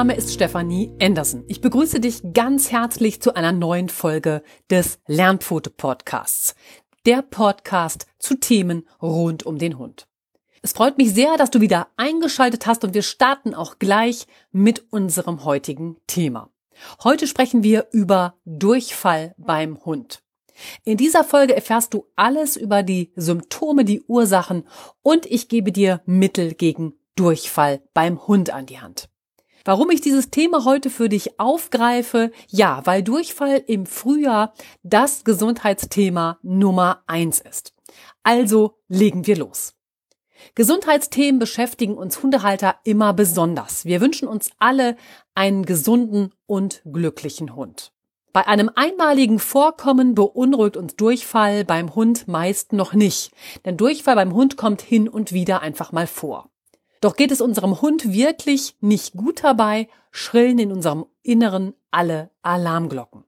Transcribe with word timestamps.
Name 0.00 0.16
ist 0.16 0.32
Stefanie 0.32 0.90
Anderson. 0.98 1.44
Ich 1.46 1.60
begrüße 1.60 2.00
dich 2.00 2.22
ganz 2.32 2.72
herzlich 2.72 3.20
zu 3.20 3.34
einer 3.34 3.52
neuen 3.52 3.90
Folge 3.90 4.42
des 4.70 4.98
Lernpfote 5.06 5.68
Podcasts. 5.68 6.54
Der 7.04 7.20
Podcast 7.20 8.06
zu 8.18 8.36
Themen 8.40 8.88
rund 9.02 9.44
um 9.44 9.58
den 9.58 9.76
Hund. 9.76 10.08
Es 10.62 10.72
freut 10.72 10.96
mich 10.96 11.12
sehr, 11.12 11.36
dass 11.36 11.50
du 11.50 11.60
wieder 11.60 11.88
eingeschaltet 11.98 12.66
hast 12.66 12.82
und 12.82 12.94
wir 12.94 13.02
starten 13.02 13.54
auch 13.54 13.78
gleich 13.78 14.26
mit 14.52 14.90
unserem 14.90 15.44
heutigen 15.44 15.98
Thema. 16.06 16.48
Heute 17.04 17.26
sprechen 17.26 17.62
wir 17.62 17.88
über 17.92 18.36
Durchfall 18.46 19.34
beim 19.36 19.84
Hund. 19.84 20.22
In 20.82 20.96
dieser 20.96 21.24
Folge 21.24 21.54
erfährst 21.54 21.92
du 21.92 22.06
alles 22.16 22.56
über 22.56 22.82
die 22.82 23.12
Symptome, 23.16 23.84
die 23.84 24.00
Ursachen 24.00 24.66
und 25.02 25.26
ich 25.26 25.50
gebe 25.50 25.72
dir 25.72 26.00
Mittel 26.06 26.54
gegen 26.54 26.94
Durchfall 27.16 27.82
beim 27.92 28.26
Hund 28.26 28.48
an 28.48 28.64
die 28.64 28.80
Hand. 28.80 29.09
Warum 29.70 29.90
ich 29.90 30.00
dieses 30.00 30.30
Thema 30.30 30.64
heute 30.64 30.90
für 30.90 31.08
dich 31.08 31.38
aufgreife? 31.38 32.32
Ja, 32.48 32.84
weil 32.86 33.04
Durchfall 33.04 33.62
im 33.68 33.86
Frühjahr 33.86 34.52
das 34.82 35.22
Gesundheitsthema 35.22 36.40
Nummer 36.42 37.04
eins 37.06 37.38
ist. 37.38 37.72
Also 38.24 38.80
legen 38.88 39.28
wir 39.28 39.36
los. 39.36 39.74
Gesundheitsthemen 40.56 41.38
beschäftigen 41.38 41.96
uns 41.96 42.20
Hundehalter 42.20 42.80
immer 42.82 43.12
besonders. 43.12 43.84
Wir 43.84 44.00
wünschen 44.00 44.26
uns 44.26 44.50
alle 44.58 44.96
einen 45.36 45.64
gesunden 45.64 46.34
und 46.46 46.82
glücklichen 46.84 47.54
Hund. 47.54 47.92
Bei 48.32 48.48
einem 48.48 48.72
einmaligen 48.74 49.38
Vorkommen 49.38 50.16
beunruhigt 50.16 50.76
uns 50.76 50.96
Durchfall 50.96 51.64
beim 51.64 51.94
Hund 51.94 52.26
meist 52.26 52.72
noch 52.72 52.92
nicht, 52.92 53.30
denn 53.64 53.76
Durchfall 53.76 54.16
beim 54.16 54.34
Hund 54.34 54.56
kommt 54.56 54.82
hin 54.82 55.08
und 55.08 55.30
wieder 55.30 55.62
einfach 55.62 55.92
mal 55.92 56.08
vor. 56.08 56.50
Doch 57.00 57.16
geht 57.16 57.30
es 57.30 57.40
unserem 57.40 57.80
Hund 57.80 58.12
wirklich 58.12 58.76
nicht 58.80 59.14
gut 59.14 59.42
dabei, 59.42 59.88
schrillen 60.10 60.58
in 60.58 60.72
unserem 60.72 61.06
Inneren 61.22 61.74
alle 61.90 62.30
Alarmglocken. 62.42 63.24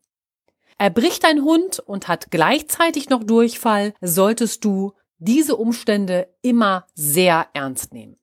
Erbricht 0.78 1.24
ein 1.24 1.42
Hund 1.42 1.78
und 1.78 2.08
hat 2.08 2.30
gleichzeitig 2.30 3.08
noch 3.08 3.24
Durchfall, 3.24 3.94
solltest 4.00 4.64
du 4.64 4.92
diese 5.18 5.56
Umstände 5.56 6.28
immer 6.42 6.86
sehr 6.94 7.46
ernst 7.52 7.92
nehmen. 7.92 8.16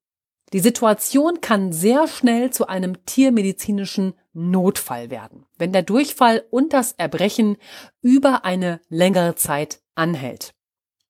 Die 0.51 0.59
Situation 0.59 1.41
kann 1.41 1.71
sehr 1.71 2.07
schnell 2.07 2.49
zu 2.49 2.67
einem 2.67 3.05
tiermedizinischen 3.05 4.13
Notfall 4.33 5.09
werden, 5.09 5.45
wenn 5.57 5.71
der 5.71 5.83
Durchfall 5.83 6.43
und 6.49 6.73
das 6.73 6.93
Erbrechen 6.93 7.57
über 8.01 8.45
eine 8.45 8.81
längere 8.89 9.35
Zeit 9.35 9.81
anhält. 9.95 10.53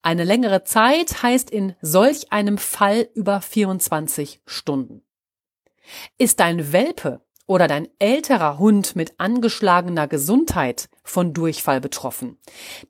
Eine 0.01 0.23
längere 0.23 0.63
Zeit 0.63 1.23
heißt 1.23 1.49
in 1.49 1.75
solch 1.81 2.31
einem 2.31 2.57
Fall 2.57 3.09
über 3.15 3.41
24 3.41 4.41
Stunden. 4.45 5.01
Ist 6.17 6.39
dein 6.39 6.71
Welpe 6.71 7.21
oder 7.47 7.67
dein 7.67 7.89
älterer 7.97 8.59
Hund 8.59 8.95
mit 8.95 9.19
angeschlagener 9.19 10.07
Gesundheit 10.07 10.87
von 11.03 11.33
Durchfall 11.33 11.81
betroffen, 11.81 12.37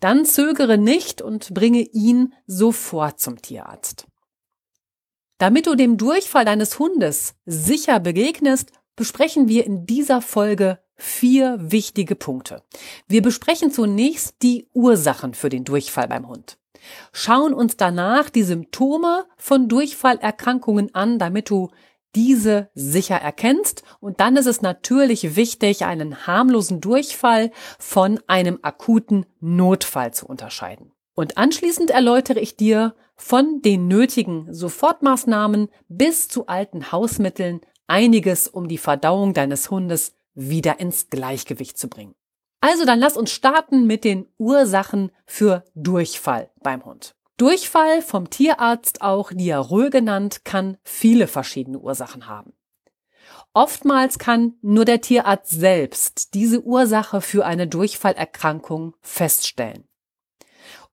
dann 0.01 0.25
zögere 0.25 0.77
nicht 0.77 1.21
und 1.21 1.53
bringe 1.53 1.81
ihn 1.81 2.33
sofort 2.45 3.19
zum 3.19 3.41
Tierarzt. 3.41 4.05
Damit 5.37 5.65
du 5.65 5.75
dem 5.75 5.97
Durchfall 5.97 6.43
deines 6.43 6.77
Hundes 6.77 7.35
sicher 7.45 8.01
begegnest, 8.01 8.73
besprechen 8.97 9.47
wir 9.47 9.65
in 9.65 9.85
dieser 9.85 10.21
Folge 10.21 10.79
vier 10.97 11.57
wichtige 11.59 12.15
Punkte. 12.15 12.61
Wir 13.07 13.21
besprechen 13.21 13.71
zunächst 13.71 14.35
die 14.43 14.67
Ursachen 14.73 15.33
für 15.33 15.47
den 15.47 15.63
Durchfall 15.63 16.09
beim 16.09 16.27
Hund 16.27 16.58
schauen 17.11 17.53
uns 17.53 17.77
danach 17.77 18.29
die 18.29 18.43
Symptome 18.43 19.25
von 19.37 19.67
Durchfallerkrankungen 19.67 20.93
an, 20.93 21.19
damit 21.19 21.49
du 21.49 21.69
diese 22.15 22.69
sicher 22.73 23.15
erkennst. 23.15 23.83
Und 23.99 24.19
dann 24.19 24.35
ist 24.35 24.47
es 24.47 24.61
natürlich 24.61 25.35
wichtig, 25.35 25.85
einen 25.85 26.27
harmlosen 26.27 26.81
Durchfall 26.81 27.51
von 27.77 28.19
einem 28.27 28.59
akuten 28.61 29.25
Notfall 29.39 30.13
zu 30.13 30.25
unterscheiden. 30.25 30.91
Und 31.15 31.37
anschließend 31.37 31.89
erläutere 31.89 32.39
ich 32.39 32.55
dir 32.55 32.95
von 33.15 33.61
den 33.61 33.87
nötigen 33.87 34.53
Sofortmaßnahmen 34.53 35.67
bis 35.89 36.29
zu 36.29 36.47
alten 36.47 36.91
Hausmitteln 36.91 37.61
einiges, 37.87 38.47
um 38.47 38.69
die 38.69 38.77
Verdauung 38.77 39.33
deines 39.33 39.69
Hundes 39.69 40.15
wieder 40.33 40.79
ins 40.79 41.09
Gleichgewicht 41.09 41.77
zu 41.77 41.89
bringen. 41.89 42.15
Also 42.61 42.85
dann 42.85 42.99
lass 42.99 43.15
uns 43.15 43.31
starten 43.31 43.87
mit 43.87 44.03
den 44.03 44.27
Ursachen 44.37 45.11
für 45.25 45.63
Durchfall 45.75 46.49
beim 46.61 46.83
Hund. 46.83 47.15
Durchfall 47.37 48.01
vom 48.01 48.29
Tierarzt, 48.29 49.01
auch 49.01 49.31
Diarrhoe 49.33 49.89
genannt, 49.89 50.43
kann 50.43 50.77
viele 50.83 51.27
verschiedene 51.27 51.79
Ursachen 51.79 52.27
haben. 52.27 52.53
Oftmals 53.53 54.19
kann 54.19 54.55
nur 54.61 54.83
der 54.83 54.99
Tierarzt 55.01 55.51
selbst 55.51 56.33
diese 56.33 56.61
Ursache 56.61 57.21
für 57.21 57.45
eine 57.45 57.67
Durchfallerkrankung 57.67 58.95
feststellen. 59.01 59.85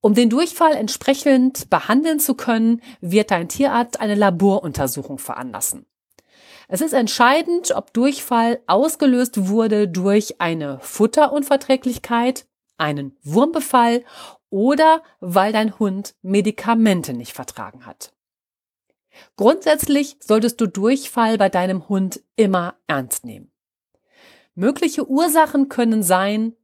Um 0.00 0.15
den 0.15 0.31
Durchfall 0.31 0.75
entsprechend 0.75 1.69
behandeln 1.69 2.21
zu 2.21 2.34
können, 2.34 2.81
wird 3.00 3.33
dein 3.33 3.48
Tierarzt 3.48 3.98
eine 3.98 4.15
Laboruntersuchung 4.15 5.19
veranlassen. 5.19 5.87
Es 6.69 6.81
ist 6.81 6.93
entscheidend, 6.93 7.71
ob 7.72 7.93
Durchfall 7.93 8.60
ausgelöst 8.66 9.49
wurde 9.49 9.87
durch 9.88 10.41
eine 10.41 10.81
Futterunverträglichkeit, 10.81 12.47
einen 12.77 13.16
Wurmbefall 13.22 14.04
oder 14.50 15.03
weil 15.21 15.53
dein 15.53 15.78
Hund 15.78 16.15
Medikamente 16.22 17.12
nicht 17.12 17.32
vertragen 17.32 17.87
hat. 17.87 18.12
Grundsätzlich 19.37 20.16
solltest 20.21 20.60
du 20.60 20.66
Durchfall 20.66 21.38
bei 21.38 21.49
deinem 21.49 21.88
Hund 21.88 22.22
immer 22.34 22.75
ernst 22.87 23.25
nehmen. 23.25 23.50
Mögliche 24.54 25.09
Ursachen 25.09 25.69
können 25.69 26.03
sein 26.03 26.54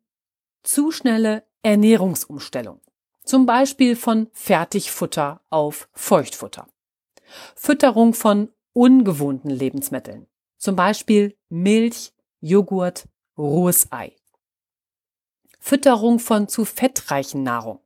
zu 0.62 0.90
schnelle 0.90 1.44
Ernährungsumstellung, 1.62 2.80
zum 3.24 3.46
Beispiel 3.46 3.96
von 3.96 4.28
Fertigfutter 4.32 5.40
auf 5.50 5.88
Feuchtfutter, 5.92 6.66
Fütterung 7.54 8.14
von 8.14 8.50
ungewohnten 8.72 9.50
Lebensmitteln, 9.50 10.26
zum 10.58 10.76
Beispiel 10.76 11.36
Milch, 11.48 12.12
Joghurt, 12.40 13.08
rohes 13.36 13.90
Ei. 13.92 14.16
Fütterung 15.58 16.18
von 16.18 16.48
zu 16.48 16.64
fettreichen 16.64 17.42
Nahrung, 17.42 17.80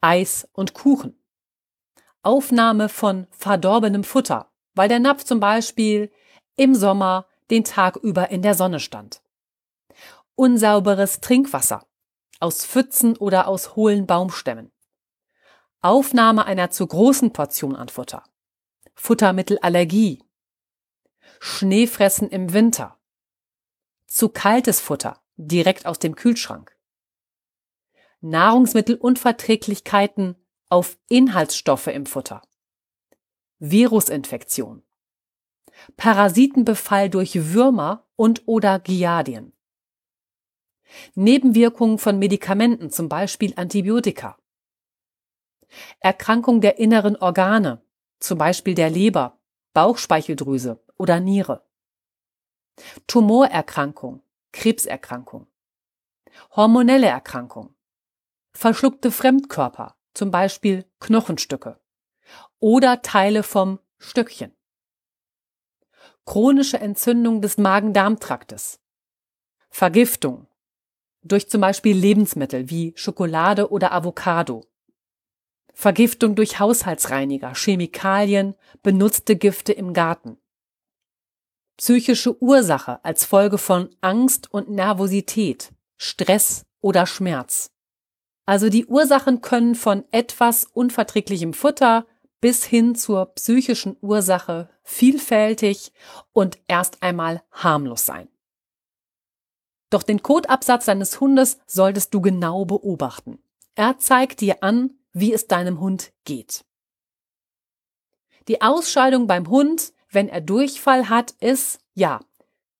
Eis 0.00 0.48
und 0.52 0.72
Kuchen. 0.72 1.16
Aufnahme 2.22 2.88
von 2.88 3.26
verdorbenem 3.30 4.04
Futter, 4.04 4.50
weil 4.74 4.88
der 4.88 4.98
Napf 4.98 5.24
zum 5.24 5.40
Beispiel 5.40 6.10
im 6.56 6.74
Sommer 6.74 7.26
den 7.50 7.64
Tag 7.64 7.96
über 7.96 8.30
in 8.30 8.42
der 8.42 8.54
Sonne 8.54 8.80
stand. 8.80 9.22
Unsauberes 10.36 11.20
Trinkwasser 11.20 11.86
aus 12.40 12.64
Pfützen 12.64 13.16
oder 13.16 13.46
aus 13.46 13.76
hohlen 13.76 14.06
Baumstämmen. 14.06 14.72
Aufnahme 15.82 16.46
einer 16.46 16.70
zu 16.70 16.86
großen 16.86 17.32
Portion 17.32 17.76
an 17.76 17.88
Futter. 17.88 18.24
Futtermittelallergie, 19.02 20.22
Schneefressen 21.40 22.28
im 22.28 22.52
Winter, 22.52 23.00
zu 24.06 24.28
kaltes 24.28 24.78
Futter 24.78 25.22
direkt 25.36 25.86
aus 25.86 25.98
dem 25.98 26.14
Kühlschrank, 26.14 26.76
Nahrungsmittelunverträglichkeiten 28.20 30.36
auf 30.68 30.98
Inhaltsstoffe 31.08 31.86
im 31.86 32.04
Futter, 32.04 32.42
Virusinfektion, 33.58 34.82
Parasitenbefall 35.96 37.08
durch 37.08 37.54
Würmer 37.54 38.06
und 38.16 38.42
oder 38.44 38.80
Giardien, 38.80 39.54
Nebenwirkungen 41.14 41.96
von 41.96 42.18
Medikamenten, 42.18 42.90
zum 42.90 43.08
Beispiel 43.08 43.54
Antibiotika, 43.56 44.36
Erkrankung 46.00 46.60
der 46.60 46.78
inneren 46.78 47.16
Organe, 47.16 47.82
zum 48.20 48.38
Beispiel 48.38 48.74
der 48.74 48.90
Leber, 48.90 49.38
Bauchspeicheldrüse 49.72 50.80
oder 50.96 51.20
Niere. 51.20 51.66
Tumorerkrankung, 53.06 54.22
Krebserkrankung. 54.52 55.46
Hormonelle 56.54 57.08
Erkrankung. 57.08 57.74
Verschluckte 58.52 59.10
Fremdkörper, 59.10 59.96
zum 60.14 60.30
Beispiel 60.30 60.84
Knochenstücke. 61.00 61.80
Oder 62.58 63.02
Teile 63.02 63.42
vom 63.42 63.80
Stöckchen. 63.98 64.54
Chronische 66.24 66.78
Entzündung 66.78 67.40
des 67.40 67.58
Magen-Darm-Traktes. 67.58 68.80
Vergiftung. 69.68 70.46
Durch 71.22 71.48
zum 71.48 71.60
Beispiel 71.60 71.96
Lebensmittel 71.96 72.70
wie 72.70 72.92
Schokolade 72.96 73.70
oder 73.70 73.92
Avocado. 73.92 74.69
Vergiftung 75.80 76.34
durch 76.34 76.58
Haushaltsreiniger, 76.58 77.54
Chemikalien, 77.54 78.54
benutzte 78.82 79.34
Gifte 79.34 79.72
im 79.72 79.94
Garten. 79.94 80.36
Psychische 81.78 82.36
Ursache 82.42 83.02
als 83.02 83.24
Folge 83.24 83.56
von 83.56 83.88
Angst 84.02 84.52
und 84.52 84.68
Nervosität, 84.68 85.72
Stress 85.96 86.66
oder 86.82 87.06
Schmerz. 87.06 87.70
Also 88.44 88.68
die 88.68 88.84
Ursachen 88.84 89.40
können 89.40 89.74
von 89.74 90.04
etwas 90.10 90.64
unverträglichem 90.64 91.54
Futter 91.54 92.06
bis 92.42 92.62
hin 92.62 92.94
zur 92.94 93.32
psychischen 93.36 93.96
Ursache 94.02 94.68
vielfältig 94.82 95.94
und 96.34 96.58
erst 96.68 97.02
einmal 97.02 97.42
harmlos 97.52 98.04
sein. 98.04 98.28
Doch 99.88 100.02
den 100.02 100.22
Kotabsatz 100.22 100.84
deines 100.84 101.20
Hundes 101.20 101.58
solltest 101.66 102.12
du 102.12 102.20
genau 102.20 102.66
beobachten. 102.66 103.38
Er 103.76 103.96
zeigt 103.96 104.42
dir 104.42 104.62
an, 104.62 104.99
wie 105.12 105.32
es 105.32 105.46
deinem 105.46 105.80
Hund 105.80 106.12
geht. 106.24 106.64
Die 108.48 108.62
Ausscheidung 108.62 109.26
beim 109.26 109.48
Hund, 109.48 109.92
wenn 110.10 110.28
er 110.28 110.40
Durchfall 110.40 111.08
hat, 111.08 111.32
ist, 111.40 111.78
ja, 111.94 112.20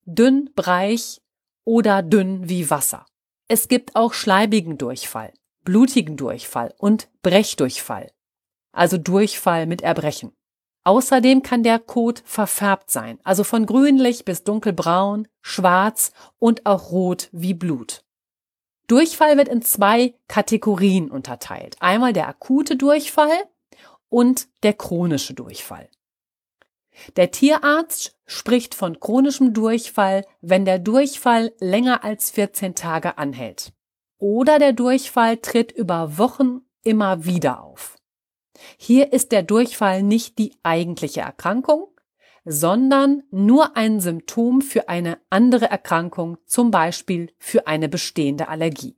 dünn, 0.05 0.49
breich 0.55 1.21
oder 1.63 2.01
dünn 2.01 2.49
wie 2.49 2.69
Wasser. 2.69 3.05
Es 3.47 3.67
gibt 3.67 3.95
auch 3.95 4.13
schleibigen 4.13 4.77
Durchfall, 4.77 5.33
blutigen 5.63 6.17
Durchfall 6.17 6.73
und 6.77 7.09
Brechdurchfall, 7.21 8.11
also 8.71 8.97
Durchfall 8.97 9.65
mit 9.65 9.81
Erbrechen. 9.81 10.31
Außerdem 10.83 11.43
kann 11.43 11.61
der 11.61 11.77
Kot 11.77 12.23
verfärbt 12.25 12.89
sein, 12.89 13.19
also 13.23 13.43
von 13.43 13.65
grünlich 13.65 14.25
bis 14.25 14.43
dunkelbraun, 14.43 15.27
schwarz 15.41 16.11
und 16.39 16.65
auch 16.65 16.91
rot 16.91 17.29
wie 17.31 17.53
Blut. 17.53 18.03
Durchfall 18.91 19.37
wird 19.37 19.47
in 19.47 19.61
zwei 19.61 20.15
Kategorien 20.27 21.09
unterteilt. 21.09 21.77
Einmal 21.79 22.11
der 22.11 22.27
akute 22.27 22.75
Durchfall 22.75 23.45
und 24.09 24.49
der 24.63 24.73
chronische 24.73 25.33
Durchfall. 25.33 25.87
Der 27.15 27.31
Tierarzt 27.31 28.17
spricht 28.25 28.75
von 28.75 28.99
chronischem 28.99 29.53
Durchfall, 29.53 30.25
wenn 30.41 30.65
der 30.65 30.77
Durchfall 30.77 31.53
länger 31.61 32.03
als 32.03 32.31
14 32.31 32.75
Tage 32.75 33.17
anhält. 33.17 33.71
Oder 34.17 34.59
der 34.59 34.73
Durchfall 34.73 35.37
tritt 35.37 35.71
über 35.71 36.17
Wochen 36.17 36.59
immer 36.83 37.23
wieder 37.23 37.63
auf. 37.63 37.95
Hier 38.75 39.13
ist 39.13 39.31
der 39.31 39.43
Durchfall 39.43 40.03
nicht 40.03 40.37
die 40.37 40.53
eigentliche 40.63 41.21
Erkrankung, 41.21 41.87
sondern 42.45 43.23
nur 43.31 43.77
ein 43.77 43.99
Symptom 43.99 44.61
für 44.61 44.89
eine 44.89 45.19
andere 45.29 45.69
Erkrankung, 45.69 46.37
zum 46.45 46.71
Beispiel 46.71 47.33
für 47.37 47.67
eine 47.67 47.89
bestehende 47.89 48.47
Allergie. 48.47 48.97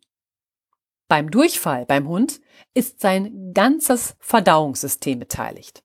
Beim 1.08 1.30
Durchfall 1.30 1.86
beim 1.86 2.08
Hund 2.08 2.42
ist 2.74 3.02
sein 3.02 3.54
ganzes 3.54 4.16
Verdauungssystem 4.20 5.20
beteiligt. 5.20 5.84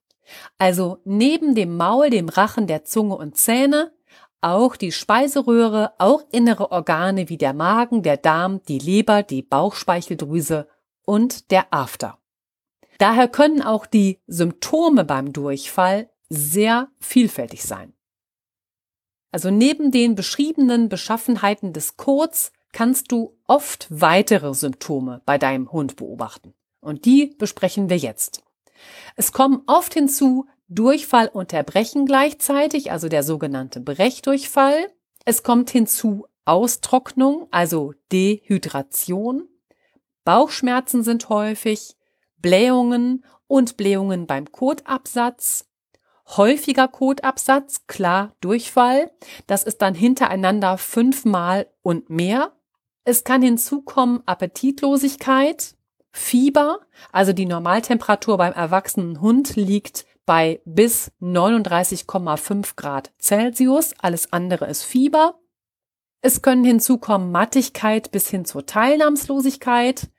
Also 0.57 0.99
neben 1.05 1.55
dem 1.55 1.75
Maul, 1.75 2.09
dem 2.09 2.29
Rachen, 2.29 2.67
der 2.67 2.83
Zunge 2.83 3.17
und 3.17 3.35
Zähne 3.35 3.91
auch 4.41 4.75
die 4.75 4.91
Speiseröhre, 4.91 5.93
auch 5.97 6.23
innere 6.31 6.71
Organe 6.71 7.29
wie 7.29 7.37
der 7.37 7.53
Magen, 7.53 8.03
der 8.03 8.17
Darm, 8.17 8.61
die 8.63 8.79
Leber, 8.79 9.21
die 9.21 9.41
Bauchspeicheldrüse 9.41 10.67
und 11.05 11.51
der 11.51 11.73
After. 11.73 12.19
Daher 12.99 13.27
können 13.27 13.61
auch 13.61 13.85
die 13.85 14.19
Symptome 14.27 15.03
beim 15.03 15.33
Durchfall 15.33 16.09
sehr 16.29 16.89
vielfältig 16.99 17.63
sein. 17.63 17.93
Also 19.31 19.51
neben 19.51 19.91
den 19.91 20.15
beschriebenen 20.15 20.89
Beschaffenheiten 20.89 21.73
des 21.73 21.97
Kots 21.97 22.51
kannst 22.71 23.11
du 23.11 23.37
oft 23.47 23.87
weitere 23.89 24.53
Symptome 24.53 25.21
bei 25.25 25.37
deinem 25.37 25.71
Hund 25.71 25.95
beobachten. 25.95 26.53
Und 26.81 27.05
die 27.05 27.35
besprechen 27.37 27.89
wir 27.89 27.97
jetzt. 27.97 28.43
Es 29.15 29.31
kommen 29.31 29.63
oft 29.67 29.93
hinzu 29.93 30.45
Durchfall 30.67 31.27
und 31.27 31.51
Erbrechen 31.51 32.05
gleichzeitig, 32.05 32.91
also 32.91 33.09
der 33.09 33.23
sogenannte 33.23 33.79
Brechdurchfall. 33.81 34.87
Es 35.25 35.43
kommt 35.43 35.71
hinzu 35.71 36.27
Austrocknung, 36.45 37.47
also 37.51 37.93
Dehydration. 38.11 39.47
Bauchschmerzen 40.23 41.03
sind 41.03 41.29
häufig, 41.29 41.97
Blähungen 42.37 43.25
und 43.47 43.77
Blähungen 43.77 44.27
beim 44.27 44.51
Kotabsatz, 44.51 45.68
häufiger 46.37 46.87
Kotabsatz, 46.87 47.87
klar 47.87 48.33
Durchfall, 48.41 49.11
das 49.47 49.63
ist 49.63 49.81
dann 49.81 49.95
hintereinander 49.95 50.77
fünfmal 50.77 51.67
und 51.81 52.09
mehr. 52.09 52.53
Es 53.03 53.23
kann 53.23 53.41
hinzukommen 53.41 54.21
Appetitlosigkeit, 54.25 55.75
Fieber, 56.11 56.79
also 57.11 57.33
die 57.33 57.45
Normaltemperatur 57.45 58.37
beim 58.37 58.53
erwachsenen 58.53 59.21
Hund 59.21 59.55
liegt 59.55 60.05
bei 60.25 60.61
bis 60.65 61.11
39,5 61.21 62.75
Grad 62.75 63.11
Celsius, 63.19 63.93
alles 63.99 64.31
andere 64.33 64.67
ist 64.67 64.83
Fieber. 64.83 65.39
Es 66.21 66.41
können 66.41 66.63
hinzukommen 66.63 67.31
Mattigkeit 67.31 68.11
bis 68.11 68.29
hin 68.29 68.45
zur 68.45 68.65
Teilnahmslosigkeit, 68.65 70.09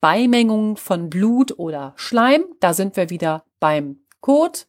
Beimengung 0.00 0.76
von 0.76 1.10
Blut 1.10 1.58
oder 1.58 1.92
Schleim, 1.96 2.44
da 2.60 2.74
sind 2.74 2.96
wir 2.96 3.10
wieder 3.10 3.44
beim 3.60 4.00
Kot. 4.20 4.66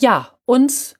Ja, 0.00 0.38
und 0.46 0.96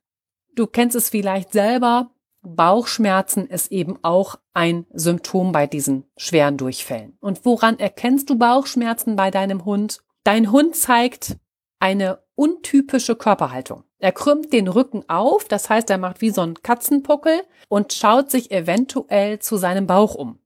du 0.54 0.66
kennst 0.66 0.94
es 0.94 1.08
vielleicht 1.08 1.52
selber, 1.52 2.10
Bauchschmerzen 2.42 3.46
ist 3.46 3.72
eben 3.72 3.98
auch 4.02 4.36
ein 4.52 4.86
Symptom 4.92 5.52
bei 5.52 5.66
diesen 5.66 6.04
schweren 6.16 6.58
Durchfällen. 6.58 7.16
Und 7.20 7.44
woran 7.44 7.78
erkennst 7.78 8.28
du 8.28 8.36
Bauchschmerzen 8.36 9.16
bei 9.16 9.30
deinem 9.30 9.64
Hund? 9.64 10.02
Dein 10.24 10.52
Hund 10.52 10.76
zeigt 10.76 11.36
eine 11.78 12.22
untypische 12.34 13.16
Körperhaltung. 13.16 13.84
Er 13.98 14.12
krümmt 14.12 14.52
den 14.52 14.68
Rücken 14.68 15.04
auf, 15.08 15.44
das 15.44 15.68
heißt, 15.68 15.88
er 15.90 15.98
macht 15.98 16.20
wie 16.20 16.30
so 16.30 16.42
ein 16.42 16.54
Katzenpuckel 16.54 17.42
und 17.68 17.92
schaut 17.92 18.30
sich 18.30 18.50
eventuell 18.50 19.38
zu 19.38 19.56
seinem 19.56 19.86
Bauch 19.86 20.14
um. 20.14 20.38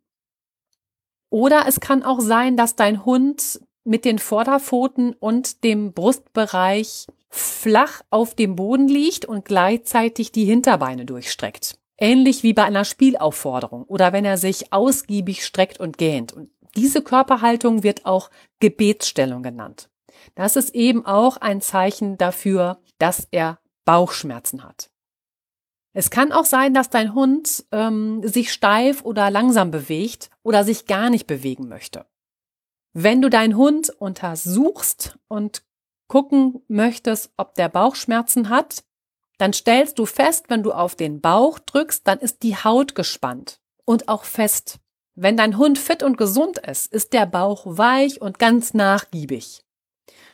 Oder 1.30 1.64
es 1.66 1.80
kann 1.80 2.04
auch 2.04 2.20
sein, 2.20 2.56
dass 2.56 2.76
dein 2.76 3.04
Hund 3.04 3.60
mit 3.84 4.04
den 4.04 4.18
Vorderpfoten 4.18 5.14
und 5.14 5.62
dem 5.64 5.92
Brustbereich 5.92 7.06
flach 7.34 8.02
auf 8.10 8.36
dem 8.36 8.54
Boden 8.54 8.86
liegt 8.86 9.24
und 9.24 9.44
gleichzeitig 9.44 10.30
die 10.30 10.44
Hinterbeine 10.44 11.04
durchstreckt. 11.04 11.76
Ähnlich 11.98 12.44
wie 12.44 12.52
bei 12.52 12.62
einer 12.62 12.84
Spielaufforderung 12.84 13.82
oder 13.84 14.12
wenn 14.12 14.24
er 14.24 14.38
sich 14.38 14.72
ausgiebig 14.72 15.44
streckt 15.44 15.80
und 15.80 15.98
gähnt. 15.98 16.32
Und 16.32 16.50
diese 16.76 17.02
Körperhaltung 17.02 17.82
wird 17.82 18.06
auch 18.06 18.30
Gebetsstellung 18.60 19.42
genannt. 19.42 19.90
Das 20.36 20.54
ist 20.54 20.74
eben 20.76 21.04
auch 21.06 21.36
ein 21.36 21.60
Zeichen 21.60 22.18
dafür, 22.18 22.78
dass 22.98 23.26
er 23.32 23.58
Bauchschmerzen 23.84 24.62
hat. 24.62 24.90
Es 25.92 26.10
kann 26.10 26.30
auch 26.30 26.44
sein, 26.44 26.72
dass 26.72 26.88
dein 26.88 27.14
Hund 27.14 27.64
ähm, 27.72 28.26
sich 28.26 28.52
steif 28.52 29.04
oder 29.04 29.30
langsam 29.30 29.72
bewegt 29.72 30.30
oder 30.44 30.62
sich 30.62 30.86
gar 30.86 31.10
nicht 31.10 31.26
bewegen 31.26 31.68
möchte. 31.68 32.06
Wenn 32.92 33.20
du 33.20 33.28
deinen 33.28 33.56
Hund 33.56 33.90
untersuchst 33.90 35.18
und 35.26 35.64
gucken 36.14 36.62
möchtest, 36.68 37.32
ob 37.36 37.56
der 37.56 37.68
Bauchschmerzen 37.68 38.48
hat, 38.48 38.84
dann 39.38 39.52
stellst 39.52 39.98
du 39.98 40.06
fest, 40.06 40.44
wenn 40.46 40.62
du 40.62 40.70
auf 40.70 40.94
den 40.94 41.20
Bauch 41.20 41.58
drückst, 41.58 42.06
dann 42.06 42.20
ist 42.20 42.44
die 42.44 42.54
Haut 42.54 42.94
gespannt 42.94 43.58
und 43.84 44.08
auch 44.08 44.22
fest. 44.22 44.78
Wenn 45.16 45.36
dein 45.36 45.58
Hund 45.58 45.76
fit 45.76 46.04
und 46.04 46.16
gesund 46.16 46.58
ist, 46.58 46.92
ist 46.92 47.14
der 47.14 47.26
Bauch 47.26 47.64
weich 47.66 48.20
und 48.20 48.38
ganz 48.38 48.74
nachgiebig. 48.74 49.64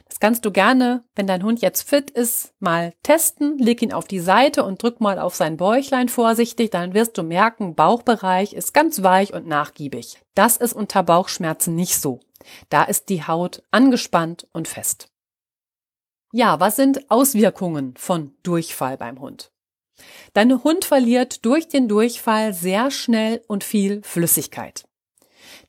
Das 0.06 0.20
kannst 0.20 0.44
du 0.44 0.52
gerne, 0.52 1.02
wenn 1.14 1.26
dein 1.26 1.42
Hund 1.42 1.62
jetzt 1.62 1.88
fit 1.88 2.10
ist, 2.10 2.52
mal 2.58 2.92
testen. 3.02 3.56
Leg 3.56 3.80
ihn 3.80 3.94
auf 3.94 4.06
die 4.06 4.20
Seite 4.20 4.64
und 4.64 4.82
drück 4.82 5.00
mal 5.00 5.18
auf 5.18 5.34
sein 5.34 5.56
Bäuchlein 5.56 6.10
vorsichtig. 6.10 6.68
Dann 6.72 6.92
wirst 6.92 7.16
du 7.16 7.22
merken, 7.22 7.74
Bauchbereich 7.74 8.52
ist 8.52 8.74
ganz 8.74 9.02
weich 9.02 9.32
und 9.32 9.46
nachgiebig. 9.46 10.20
Das 10.34 10.58
ist 10.58 10.74
unter 10.74 11.02
Bauchschmerzen 11.02 11.74
nicht 11.74 11.98
so. 11.98 12.20
Da 12.68 12.84
ist 12.84 13.08
die 13.08 13.26
Haut 13.26 13.62
angespannt 13.70 14.46
und 14.52 14.68
fest. 14.68 15.09
Ja, 16.32 16.60
was 16.60 16.76
sind 16.76 17.10
Auswirkungen 17.10 17.94
von 17.96 18.32
Durchfall 18.44 18.96
beim 18.96 19.20
Hund? 19.20 19.50
Dein 20.32 20.62
Hund 20.62 20.84
verliert 20.84 21.44
durch 21.44 21.68
den 21.68 21.88
Durchfall 21.88 22.54
sehr 22.54 22.90
schnell 22.90 23.42
und 23.48 23.64
viel 23.64 24.02
Flüssigkeit. 24.04 24.84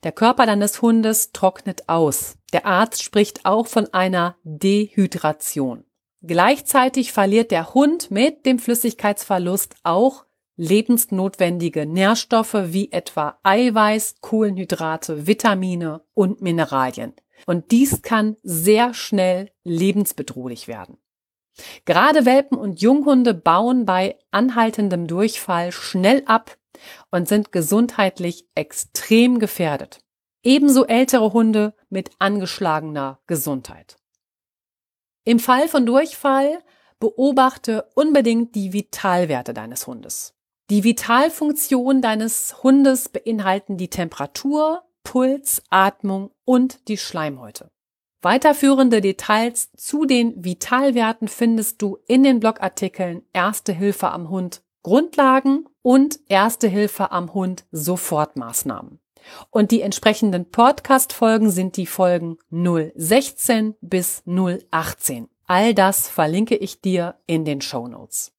Der 0.04 0.12
Körper 0.12 0.46
deines 0.46 0.80
Hundes 0.80 1.32
trocknet 1.32 1.88
aus. 1.88 2.36
Der 2.52 2.64
Arzt 2.64 3.02
spricht 3.02 3.44
auch 3.44 3.66
von 3.66 3.92
einer 3.92 4.36
Dehydration. 4.44 5.84
Gleichzeitig 6.22 7.12
verliert 7.12 7.50
der 7.50 7.74
Hund 7.74 8.12
mit 8.12 8.46
dem 8.46 8.60
Flüssigkeitsverlust 8.60 9.74
auch 9.82 10.24
lebensnotwendige 10.56 11.86
Nährstoffe 11.86 12.54
wie 12.66 12.92
etwa 12.92 13.38
Eiweiß, 13.42 14.16
Kohlenhydrate, 14.20 15.26
Vitamine 15.26 16.02
und 16.14 16.40
Mineralien. 16.40 17.14
Und 17.46 17.70
dies 17.70 18.02
kann 18.02 18.36
sehr 18.42 18.94
schnell 18.94 19.50
lebensbedrohlich 19.64 20.68
werden. 20.68 20.98
Gerade 21.84 22.24
Welpen 22.24 22.56
und 22.58 22.80
Junghunde 22.80 23.34
bauen 23.34 23.84
bei 23.84 24.18
anhaltendem 24.30 25.06
Durchfall 25.06 25.72
schnell 25.72 26.22
ab 26.26 26.56
und 27.10 27.28
sind 27.28 27.52
gesundheitlich 27.52 28.48
extrem 28.54 29.38
gefährdet. 29.38 30.00
Ebenso 30.42 30.86
ältere 30.86 31.32
Hunde 31.32 31.74
mit 31.88 32.10
angeschlagener 32.18 33.20
Gesundheit. 33.26 33.96
Im 35.24 35.38
Fall 35.38 35.68
von 35.68 35.86
Durchfall 35.86 36.58
beobachte 36.98 37.90
unbedingt 37.94 38.54
die 38.54 38.72
Vitalwerte 38.72 39.54
deines 39.54 39.86
Hundes. 39.86 40.34
Die 40.70 40.84
Vitalfunktion 40.84 42.00
deines 42.00 42.62
Hundes 42.62 43.08
beinhalten 43.08 43.76
die 43.76 43.90
Temperatur, 43.90 44.84
Puls, 45.04 45.62
Atmung 45.70 46.30
und 46.44 46.88
die 46.88 46.96
Schleimhäute. 46.96 47.70
Weiterführende 48.22 49.00
Details 49.00 49.70
zu 49.76 50.04
den 50.04 50.44
Vitalwerten 50.44 51.26
findest 51.26 51.82
du 51.82 51.98
in 52.06 52.22
den 52.22 52.38
Blogartikeln 52.38 53.22
Erste 53.32 53.72
Hilfe 53.72 54.10
am 54.10 54.30
Hund 54.30 54.62
Grundlagen 54.82 55.66
und 55.82 56.20
Erste 56.28 56.68
Hilfe 56.68 57.10
am 57.10 57.34
Hund 57.34 57.64
Sofortmaßnahmen. 57.72 59.00
Und 59.50 59.70
die 59.70 59.80
entsprechenden 59.80 60.50
Podcast-Folgen 60.50 61.50
sind 61.50 61.76
die 61.76 61.86
Folgen 61.86 62.38
016 62.50 63.74
bis 63.80 64.22
018. 64.26 65.28
All 65.46 65.74
das 65.74 66.08
verlinke 66.08 66.56
ich 66.56 66.80
dir 66.80 67.16
in 67.26 67.44
den 67.44 67.60
Show 67.60 67.88
Notes. 67.88 68.32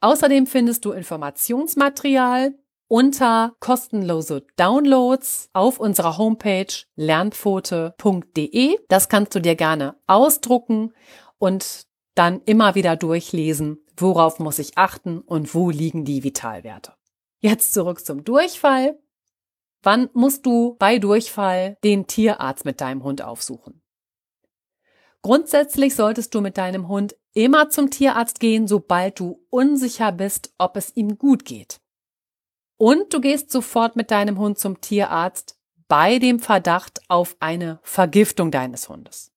Außerdem 0.00 0.46
findest 0.46 0.84
du 0.84 0.92
Informationsmaterial 0.92 2.54
unter 2.88 3.54
kostenlose 3.60 4.46
Downloads 4.56 5.50
auf 5.52 5.80
unserer 5.80 6.18
Homepage 6.18 6.72
lernpfote.de. 6.96 8.78
Das 8.88 9.08
kannst 9.08 9.34
du 9.34 9.40
dir 9.40 9.56
gerne 9.56 9.96
ausdrucken 10.06 10.92
und 11.38 11.86
dann 12.14 12.40
immer 12.42 12.74
wieder 12.74 12.96
durchlesen, 12.96 13.78
worauf 13.96 14.38
muss 14.38 14.58
ich 14.58 14.78
achten 14.78 15.20
und 15.20 15.54
wo 15.54 15.70
liegen 15.70 16.04
die 16.04 16.24
Vitalwerte. 16.24 16.92
Jetzt 17.40 17.74
zurück 17.74 18.04
zum 18.04 18.24
Durchfall. 18.24 18.98
Wann 19.82 20.08
musst 20.14 20.46
du 20.46 20.76
bei 20.78 20.98
Durchfall 20.98 21.76
den 21.84 22.06
Tierarzt 22.06 22.64
mit 22.64 22.80
deinem 22.80 23.04
Hund 23.04 23.22
aufsuchen? 23.22 23.82
Grundsätzlich 25.22 25.94
solltest 25.94 26.34
du 26.34 26.40
mit 26.40 26.56
deinem 26.56 26.88
Hund 26.88 27.16
immer 27.34 27.68
zum 27.68 27.90
Tierarzt 27.90 28.40
gehen, 28.40 28.66
sobald 28.66 29.20
du 29.20 29.44
unsicher 29.50 30.12
bist, 30.12 30.54
ob 30.56 30.76
es 30.76 30.96
ihm 30.96 31.18
gut 31.18 31.44
geht. 31.44 31.80
Und 32.76 33.12
du 33.12 33.20
gehst 33.20 33.50
sofort 33.50 33.96
mit 33.96 34.10
deinem 34.10 34.38
Hund 34.38 34.58
zum 34.58 34.80
Tierarzt 34.80 35.58
bei 35.88 36.18
dem 36.18 36.40
Verdacht 36.40 37.00
auf 37.08 37.36
eine 37.40 37.78
Vergiftung 37.82 38.50
deines 38.50 38.88
Hundes. 38.88 39.32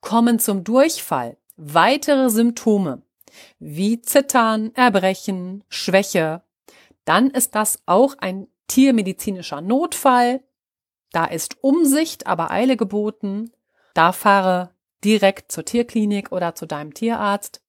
Kommen 0.00 0.38
zum 0.38 0.64
Durchfall 0.64 1.38
weitere 1.56 2.28
Symptome 2.30 3.02
wie 3.58 4.02
Zittern, 4.02 4.74
Erbrechen, 4.74 5.64
Schwäche, 5.68 6.42
dann 7.04 7.30
ist 7.30 7.54
das 7.54 7.80
auch 7.86 8.16
ein 8.18 8.48
tiermedizinischer 8.68 9.60
Notfall. 9.60 10.42
Da 11.12 11.26
ist 11.26 11.62
Umsicht, 11.62 12.26
aber 12.26 12.50
Eile 12.50 12.76
geboten. 12.76 13.52
Da 13.94 14.12
fahre 14.12 14.70
direkt 15.04 15.52
zur 15.52 15.64
Tierklinik 15.64 16.32
oder 16.32 16.54
zu 16.54 16.66
deinem 16.66 16.94
Tierarzt. 16.94 17.62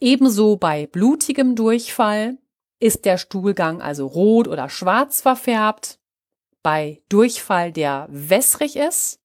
Ebenso 0.00 0.56
bei 0.56 0.86
blutigem 0.86 1.56
Durchfall 1.56 2.38
ist 2.82 3.04
der 3.04 3.16
Stuhlgang 3.16 3.80
also 3.80 4.06
rot 4.06 4.48
oder 4.48 4.68
schwarz 4.68 5.20
verfärbt. 5.20 6.00
Bei 6.64 7.00
Durchfall, 7.08 7.70
der 7.70 8.08
wässrig 8.10 8.76
ist 8.76 9.20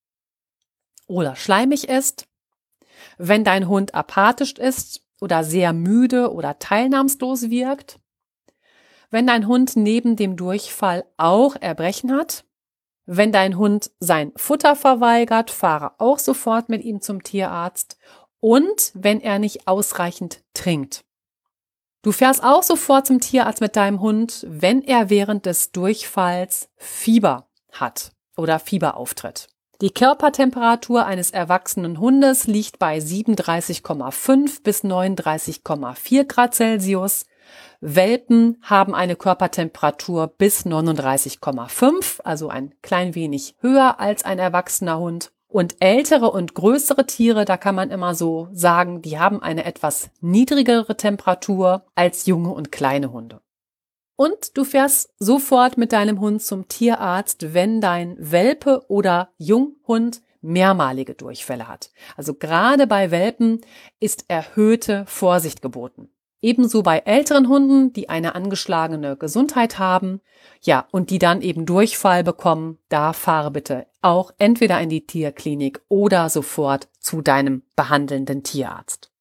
oder 1.07 1.35
schleimig 1.35 1.89
ist. 1.89 2.27
Wenn 3.17 3.43
dein 3.43 3.67
Hund 3.67 3.95
apathisch 3.95 4.53
ist 4.53 5.01
oder 5.19 5.43
sehr 5.43 5.73
müde 5.73 6.31
oder 6.31 6.59
teilnahmslos 6.59 7.49
wirkt. 7.49 7.99
Wenn 9.09 9.25
dein 9.25 9.47
Hund 9.47 9.75
neben 9.75 10.15
dem 10.15 10.35
Durchfall 10.35 11.05
auch 11.17 11.55
Erbrechen 11.55 12.11
hat. 12.11 12.45
Wenn 13.07 13.31
dein 13.31 13.57
Hund 13.57 13.89
sein 13.99 14.33
Futter 14.35 14.75
verweigert, 14.75 15.49
fahre 15.49 15.99
auch 15.99 16.19
sofort 16.19 16.69
mit 16.69 16.83
ihm 16.83 17.01
zum 17.01 17.23
Tierarzt. 17.23 17.97
Und 18.39 18.91
wenn 18.93 19.19
er 19.19 19.39
nicht 19.39 19.67
ausreichend 19.67 20.43
trinkt. 20.53 21.06
Du 22.07 22.13
fährst 22.13 22.41
auch 22.41 22.63
sofort 22.63 23.05
zum 23.05 23.19
Tierarzt 23.19 23.59
mit 23.59 23.75
deinem 23.75 23.99
Hund, 23.99 24.45
wenn 24.49 24.81
er 24.81 25.09
während 25.09 25.45
des 25.45 25.73
Durchfalls 25.73 26.69
Fieber 26.77 27.49
hat 27.73 28.13
oder 28.37 28.59
Fieber 28.59 28.95
auftritt. 28.95 29.49
Die 29.81 29.89
Körpertemperatur 29.89 31.05
eines 31.05 31.31
erwachsenen 31.31 31.99
Hundes 31.99 32.47
liegt 32.47 32.79
bei 32.79 32.99
37,5 32.99 34.63
bis 34.63 34.85
39,4 34.85 36.23
Grad 36.23 36.55
Celsius. 36.55 37.25
Welpen 37.81 38.57
haben 38.61 38.95
eine 38.95 39.17
Körpertemperatur 39.17 40.27
bis 40.27 40.65
39,5, 40.65 42.21
also 42.23 42.47
ein 42.47 42.73
klein 42.81 43.15
wenig 43.15 43.55
höher 43.59 43.99
als 43.99 44.23
ein 44.23 44.39
erwachsener 44.39 44.97
Hund. 44.97 45.33
Und 45.49 45.77
ältere 45.79 46.29
und 46.31 46.53
größere 46.55 47.05
Tiere, 47.05 47.45
da 47.45 47.55
kann 47.57 47.75
man 47.75 47.89
immer 47.89 48.15
so 48.15 48.49
sagen, 48.51 49.01
die 49.01 49.17
haben 49.17 49.41
eine 49.41 49.63
etwas 49.63 50.09
niedrigere 50.19 50.97
Temperatur 50.97 51.85
als 51.95 52.25
junge 52.25 52.51
und 52.51 52.71
kleine 52.71 53.11
Hunde. 53.13 53.41
Und 54.17 54.57
du 54.57 54.63
fährst 54.63 55.13
sofort 55.19 55.77
mit 55.77 55.93
deinem 55.93 56.19
Hund 56.19 56.41
zum 56.41 56.67
Tierarzt, 56.67 57.53
wenn 57.53 57.81
dein 57.81 58.15
Welpe 58.19 58.83
oder 58.89 59.29
Junghund 59.37 60.21
mehrmalige 60.41 61.13
Durchfälle 61.13 61.67
hat. 61.67 61.91
Also 62.15 62.33
gerade 62.33 62.87
bei 62.87 63.11
Welpen 63.11 63.61
ist 63.99 64.25
erhöhte 64.27 65.05
Vorsicht 65.07 65.61
geboten. 65.61 66.09
Ebenso 66.41 66.83
bei 66.83 66.99
älteren 66.99 67.47
Hunden, 67.47 67.93
die 67.93 68.09
eine 68.09 68.35
angeschlagene 68.35 69.17
Gesundheit 69.17 69.79
haben, 69.79 70.21
ja, 70.61 70.87
und 70.91 71.09
die 71.09 71.19
dann 71.19 71.41
eben 71.41 71.65
Durchfall 71.65 72.23
bekommen, 72.23 72.77
da 72.89 73.13
fahre 73.13 73.51
bitte 73.51 73.87
auch 74.01 74.31
entweder 74.37 74.79
in 74.79 74.89
die 74.89 75.05
Tierklinik 75.05 75.81
oder 75.89 76.29
sofort 76.29 76.89
zu 76.99 77.21
deinem 77.21 77.63
behandelnden 77.75 78.43
Tierarzt. 78.43 79.11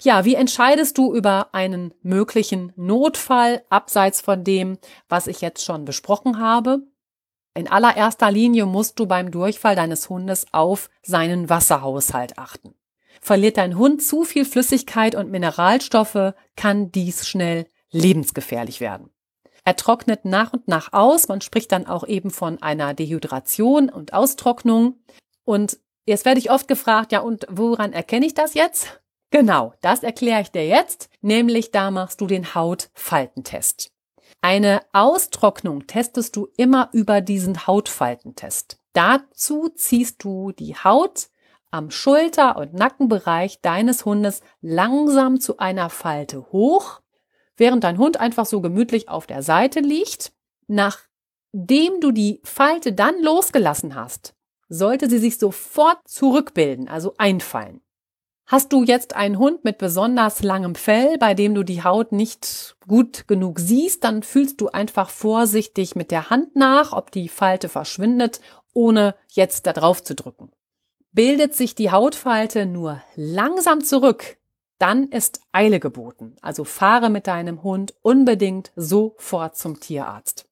Ja, 0.00 0.24
wie 0.26 0.34
entscheidest 0.34 0.98
du 0.98 1.14
über 1.14 1.54
einen 1.54 1.94
möglichen 2.02 2.72
Notfall 2.76 3.62
abseits 3.70 4.20
von 4.20 4.44
dem, 4.44 4.76
was 5.08 5.28
ich 5.28 5.40
jetzt 5.40 5.64
schon 5.64 5.86
besprochen 5.86 6.38
habe? 6.40 6.82
In 7.54 7.68
allererster 7.68 8.30
Linie 8.30 8.66
musst 8.66 8.98
du 8.98 9.06
beim 9.06 9.30
Durchfall 9.30 9.76
deines 9.76 10.10
Hundes 10.10 10.46
auf 10.52 10.90
seinen 11.02 11.48
Wasserhaushalt 11.48 12.36
achten. 12.36 12.74
Verliert 13.24 13.56
dein 13.56 13.78
Hund 13.78 14.02
zu 14.02 14.24
viel 14.24 14.44
Flüssigkeit 14.44 15.14
und 15.14 15.30
Mineralstoffe, 15.30 16.34
kann 16.56 16.92
dies 16.92 17.26
schnell 17.26 17.66
lebensgefährlich 17.90 18.82
werden. 18.82 19.08
Er 19.64 19.76
trocknet 19.76 20.26
nach 20.26 20.52
und 20.52 20.68
nach 20.68 20.92
aus. 20.92 21.28
Man 21.28 21.40
spricht 21.40 21.72
dann 21.72 21.86
auch 21.86 22.06
eben 22.06 22.28
von 22.28 22.60
einer 22.60 22.92
Dehydration 22.92 23.88
und 23.88 24.12
Austrocknung. 24.12 25.02
Und 25.42 25.78
jetzt 26.04 26.26
werde 26.26 26.38
ich 26.38 26.50
oft 26.50 26.68
gefragt, 26.68 27.12
ja, 27.12 27.20
und 27.20 27.46
woran 27.48 27.94
erkenne 27.94 28.26
ich 28.26 28.34
das 28.34 28.52
jetzt? 28.52 29.00
Genau, 29.30 29.72
das 29.80 30.02
erkläre 30.02 30.42
ich 30.42 30.50
dir 30.50 30.66
jetzt, 30.66 31.08
nämlich 31.22 31.70
da 31.70 31.90
machst 31.90 32.20
du 32.20 32.26
den 32.26 32.54
Hautfaltentest. 32.54 33.90
Eine 34.42 34.82
Austrocknung 34.92 35.86
testest 35.86 36.36
du 36.36 36.48
immer 36.58 36.90
über 36.92 37.22
diesen 37.22 37.66
Hautfaltentest. 37.66 38.78
Dazu 38.92 39.70
ziehst 39.70 40.22
du 40.22 40.52
die 40.52 40.76
Haut 40.76 41.30
am 41.74 41.90
Schulter- 41.90 42.56
und 42.56 42.72
Nackenbereich 42.72 43.60
deines 43.60 44.04
Hundes 44.04 44.42
langsam 44.60 45.40
zu 45.40 45.58
einer 45.58 45.90
Falte 45.90 46.52
hoch, 46.52 47.00
während 47.56 47.82
dein 47.82 47.98
Hund 47.98 48.18
einfach 48.20 48.46
so 48.46 48.60
gemütlich 48.60 49.08
auf 49.08 49.26
der 49.26 49.42
Seite 49.42 49.80
liegt. 49.80 50.32
Nachdem 50.68 52.00
du 52.00 52.12
die 52.12 52.40
Falte 52.44 52.92
dann 52.92 53.20
losgelassen 53.20 53.96
hast, 53.96 54.34
sollte 54.68 55.10
sie 55.10 55.18
sich 55.18 55.38
sofort 55.38 55.98
zurückbilden, 56.06 56.88
also 56.88 57.14
einfallen. 57.18 57.80
Hast 58.46 58.72
du 58.72 58.84
jetzt 58.84 59.16
einen 59.16 59.38
Hund 59.38 59.64
mit 59.64 59.78
besonders 59.78 60.42
langem 60.44 60.76
Fell, 60.76 61.18
bei 61.18 61.34
dem 61.34 61.54
du 61.54 61.64
die 61.64 61.82
Haut 61.82 62.12
nicht 62.12 62.76
gut 62.86 63.26
genug 63.26 63.58
siehst, 63.58 64.04
dann 64.04 64.22
fühlst 64.22 64.60
du 64.60 64.68
einfach 64.68 65.10
vorsichtig 65.10 65.96
mit 65.96 66.12
der 66.12 66.30
Hand 66.30 66.54
nach, 66.54 66.92
ob 66.92 67.10
die 67.10 67.28
Falte 67.28 67.68
verschwindet, 67.68 68.40
ohne 68.74 69.16
jetzt 69.30 69.66
da 69.66 69.72
drauf 69.72 70.04
zu 70.04 70.14
drücken. 70.14 70.52
Bildet 71.14 71.54
sich 71.54 71.76
die 71.76 71.92
Hautfalte 71.92 72.66
nur 72.66 73.00
langsam 73.14 73.84
zurück, 73.84 74.36
dann 74.80 75.04
ist 75.10 75.40
Eile 75.52 75.78
geboten. 75.78 76.34
Also 76.40 76.64
fahre 76.64 77.08
mit 77.08 77.28
deinem 77.28 77.62
Hund 77.62 77.94
unbedingt 78.02 78.72
sofort 78.74 79.56
zum 79.56 79.78
Tierarzt. 79.78 80.48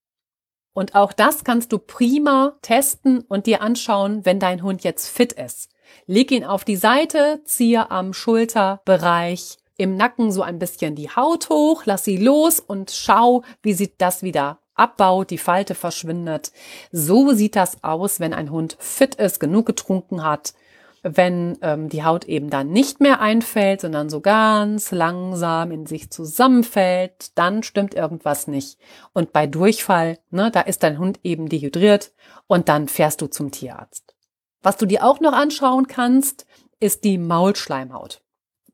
Und 0.72 0.94
auch 0.94 1.12
das 1.12 1.42
kannst 1.42 1.72
du 1.72 1.80
prima 1.80 2.56
testen 2.62 3.22
und 3.22 3.46
dir 3.46 3.60
anschauen, 3.60 4.24
wenn 4.24 4.38
dein 4.38 4.62
Hund 4.62 4.84
jetzt 4.84 5.08
fit 5.08 5.32
ist. 5.32 5.68
Leg 6.06 6.30
ihn 6.30 6.44
auf 6.44 6.64
die 6.64 6.76
Seite, 6.76 7.42
ziehe 7.44 7.90
am 7.90 8.12
Schulterbereich 8.12 9.58
im 9.76 9.96
Nacken 9.96 10.30
so 10.30 10.42
ein 10.42 10.60
bisschen 10.60 10.94
die 10.94 11.10
Haut 11.10 11.48
hoch, 11.48 11.82
lass 11.86 12.04
sie 12.04 12.18
los 12.18 12.60
und 12.60 12.92
schau, 12.92 13.42
wie 13.62 13.72
sieht 13.72 14.00
das 14.00 14.22
wieder 14.22 14.61
abbaut, 14.74 15.30
die 15.30 15.38
Falte 15.38 15.74
verschwindet. 15.74 16.52
So 16.90 17.32
sieht 17.32 17.56
das 17.56 17.82
aus, 17.82 18.20
wenn 18.20 18.34
ein 18.34 18.50
Hund 18.50 18.76
fit 18.78 19.14
ist, 19.16 19.40
genug 19.40 19.66
getrunken 19.66 20.24
hat, 20.24 20.54
wenn 21.02 21.58
ähm, 21.62 21.88
die 21.88 22.04
Haut 22.04 22.24
eben 22.26 22.48
dann 22.48 22.70
nicht 22.70 23.00
mehr 23.00 23.20
einfällt, 23.20 23.80
sondern 23.80 24.08
so 24.08 24.20
ganz 24.20 24.92
langsam 24.92 25.72
in 25.72 25.86
sich 25.86 26.10
zusammenfällt, 26.10 27.36
dann 27.36 27.62
stimmt 27.62 27.94
irgendwas 27.94 28.46
nicht. 28.46 28.78
Und 29.12 29.32
bei 29.32 29.46
Durchfall, 29.46 30.18
ne, 30.30 30.50
da 30.52 30.60
ist 30.60 30.82
dein 30.82 30.98
Hund 30.98 31.18
eben 31.24 31.48
dehydriert 31.48 32.12
und 32.46 32.68
dann 32.68 32.88
fährst 32.88 33.20
du 33.20 33.26
zum 33.26 33.50
Tierarzt. 33.50 34.14
Was 34.62 34.76
du 34.76 34.86
dir 34.86 35.04
auch 35.04 35.18
noch 35.18 35.32
anschauen 35.32 35.88
kannst, 35.88 36.46
ist 36.78 37.02
die 37.02 37.18
Maulschleimhaut. 37.18 38.22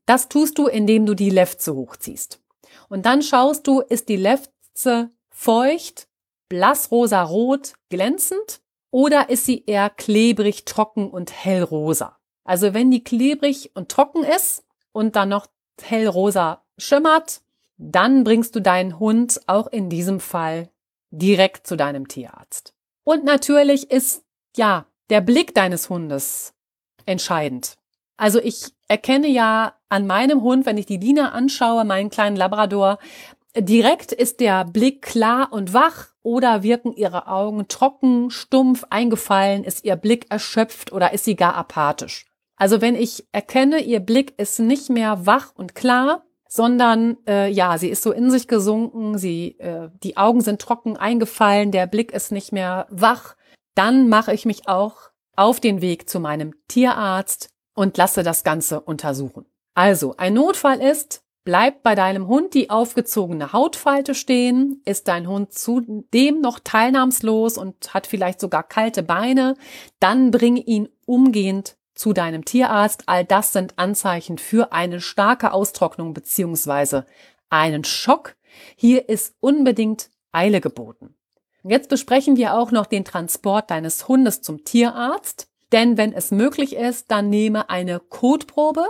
Das 0.05 0.29
tust 0.29 0.57
du, 0.57 0.67
indem 0.67 1.05
du 1.05 1.15
die 1.15 1.29
Lefze 1.31 1.73
hochziehst. 1.73 2.39
Und 2.89 3.05
dann 3.05 3.21
schaust 3.21 3.65
du, 3.67 3.81
ist 3.81 4.09
die 4.09 4.15
Lefze 4.15 5.11
feucht, 5.39 6.09
blassrosa-rot, 6.49 7.75
glänzend 7.87 8.59
oder 8.91 9.29
ist 9.29 9.45
sie 9.45 9.63
eher 9.65 9.89
klebrig, 9.89 10.65
trocken 10.65 11.09
und 11.09 11.31
hellrosa? 11.31 12.17
Also 12.43 12.73
wenn 12.73 12.91
die 12.91 13.05
klebrig 13.05 13.71
und 13.73 13.87
trocken 13.87 14.25
ist 14.25 14.65
und 14.91 15.15
dann 15.15 15.29
noch 15.29 15.47
hellrosa 15.81 16.65
schimmert, 16.77 17.41
dann 17.77 18.25
bringst 18.25 18.53
du 18.53 18.61
deinen 18.61 18.99
Hund 18.99 19.39
auch 19.47 19.67
in 19.67 19.89
diesem 19.89 20.19
Fall 20.19 20.69
direkt 21.09 21.67
zu 21.67 21.77
deinem 21.77 22.09
Tierarzt. 22.09 22.73
Und 23.05 23.23
natürlich 23.23 23.91
ist, 23.91 24.25
ja, 24.57 24.87
der 25.09 25.21
Blick 25.21 25.55
deines 25.55 25.89
Hundes 25.89 26.53
entscheidend. 27.05 27.77
Also 28.17 28.41
ich 28.41 28.73
erkenne 28.89 29.29
ja 29.29 29.73
an 29.87 30.05
meinem 30.05 30.41
Hund, 30.41 30.65
wenn 30.65 30.77
ich 30.77 30.85
die 30.85 30.97
Lina 30.97 31.31
anschaue, 31.31 31.85
meinen 31.85 32.09
kleinen 32.09 32.35
Labrador, 32.35 32.99
direkt 33.61 34.11
ist 34.11 34.39
der 34.39 34.65
Blick 34.65 35.01
klar 35.01 35.49
und 35.51 35.73
wach 35.73 36.07
oder 36.21 36.63
wirken 36.63 36.93
ihre 36.93 37.27
Augen 37.27 37.67
trocken, 37.67 38.31
stumpf, 38.31 38.85
eingefallen, 38.89 39.63
ist 39.63 39.85
ihr 39.85 39.95
Blick 39.95 40.29
erschöpft 40.29 40.91
oder 40.91 41.13
ist 41.13 41.25
sie 41.25 41.35
gar 41.35 41.55
apathisch. 41.55 42.25
Also 42.55 42.81
wenn 42.81 42.95
ich 42.95 43.25
erkenne, 43.31 43.79
ihr 43.79 44.01
Blick 44.01 44.37
ist 44.37 44.59
nicht 44.59 44.89
mehr 44.89 45.25
wach 45.25 45.53
und 45.55 45.75
klar, 45.75 46.23
sondern 46.49 47.17
äh, 47.27 47.49
ja, 47.49 47.77
sie 47.77 47.89
ist 47.89 48.03
so 48.03 48.11
in 48.11 48.31
sich 48.31 48.47
gesunken, 48.47 49.17
sie, 49.17 49.57
äh, 49.59 49.89
die 50.03 50.17
Augen 50.17 50.41
sind 50.41 50.59
trocken 50.59 50.97
eingefallen, 50.97 51.71
der 51.71 51.87
Blick 51.87 52.11
ist 52.11 52.31
nicht 52.31 52.51
mehr 52.51 52.87
wach, 52.89 53.35
dann 53.75 54.09
mache 54.09 54.33
ich 54.33 54.45
mich 54.45 54.67
auch 54.67 55.09
auf 55.35 55.59
den 55.59 55.81
Weg 55.81 56.09
zu 56.09 56.19
meinem 56.19 56.53
Tierarzt 56.67 57.49
und 57.75 57.95
lasse 57.97 58.23
das 58.23 58.43
Ganze 58.43 58.81
untersuchen. 58.81 59.45
Also, 59.73 60.15
ein 60.17 60.33
Notfall 60.33 60.81
ist, 60.81 61.23
bleibt 61.49 61.81
bei 61.81 61.95
deinem 61.95 62.27
Hund 62.27 62.53
die 62.53 62.69
aufgezogene 62.69 63.53
Hautfalte 63.53 64.13
stehen, 64.13 64.83
ist 64.85 65.07
dein 65.07 65.27
Hund 65.27 65.51
zudem 65.51 66.41
noch 66.41 66.59
teilnahmslos 66.59 67.57
und 67.57 67.91
hat 67.91 68.05
vielleicht 68.05 68.39
sogar 68.39 68.61
kalte 68.61 69.01
Beine, 69.01 69.55
dann 69.99 70.29
bring 70.29 70.57
ihn 70.57 70.89
umgehend 71.07 71.75
zu 71.95 72.13
deinem 72.13 72.45
Tierarzt. 72.45 73.01
All 73.07 73.25
das 73.25 73.51
sind 73.51 73.79
Anzeichen 73.79 74.37
für 74.37 74.73
eine 74.73 75.01
starke 75.01 75.51
Austrocknung 75.51 76.13
beziehungsweise 76.13 77.07
einen 77.49 77.83
Schock. 77.83 78.35
Hier 78.75 79.09
ist 79.09 79.33
unbedingt 79.39 80.11
Eile 80.31 80.61
geboten. 80.61 81.15
Jetzt 81.63 81.89
besprechen 81.89 82.37
wir 82.37 82.53
auch 82.53 82.69
noch 82.69 82.85
den 82.85 83.05
Transport 83.05 83.71
deines 83.71 84.07
Hundes 84.07 84.43
zum 84.43 84.65
Tierarzt. 84.65 85.49
Denn 85.71 85.97
wenn 85.97 86.13
es 86.13 86.29
möglich 86.29 86.75
ist, 86.75 87.09
dann 87.09 87.31
nehme 87.31 87.71
eine 87.71 87.99
Kotprobe, 87.99 88.85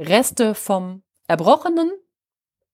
Reste 0.00 0.56
vom 0.56 1.04
Erbrochenen 1.30 1.92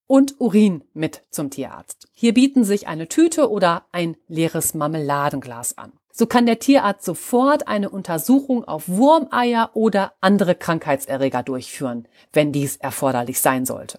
und 0.07 0.41
Urin 0.41 0.83
mit 0.95 1.25
zum 1.31 1.51
Tierarzt. 1.51 2.09
Hier 2.13 2.33
bieten 2.33 2.65
sich 2.65 2.89
eine 2.89 3.07
Tüte 3.07 3.51
oder 3.51 3.85
ein 3.93 4.17
leeres 4.29 4.73
Marmeladenglas 4.73 5.77
an. 5.77 5.93
So 6.11 6.25
kann 6.25 6.47
der 6.47 6.59
Tierarzt 6.59 7.05
sofort 7.05 7.69
eine 7.69 7.91
Untersuchung 7.91 8.65
auf 8.65 8.89
Wurmeier 8.89 9.73
oder 9.75 10.15
andere 10.23 10.55
Krankheitserreger 10.55 11.43
durchführen, 11.43 12.09
wenn 12.33 12.51
dies 12.51 12.79
erforderlich 12.79 13.43
sein 13.43 13.67
sollte. 13.67 13.99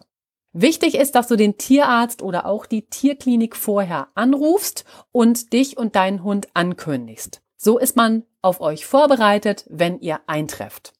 Wichtig 0.54 0.96
ist, 0.96 1.14
dass 1.14 1.28
du 1.28 1.36
den 1.36 1.60
Tierarzt 1.60 2.24
oder 2.24 2.48
auch 2.48 2.66
die 2.66 2.88
Tierklinik 2.88 3.56
vorher 3.56 4.08
anrufst 4.16 4.86
und 5.12 5.54
dich 5.54 5.78
und 5.78 5.96
deinen 5.96 6.24
Hund 6.24 6.48
ankündigst. 6.56 7.44
So 7.58 7.78
ist 7.78 7.96
man 7.96 8.24
auf 8.42 8.60
euch 8.60 8.88
vorbereitet, 8.88 9.66
wenn 9.70 10.00
ihr 10.00 10.20
eintrefft. 10.26 10.94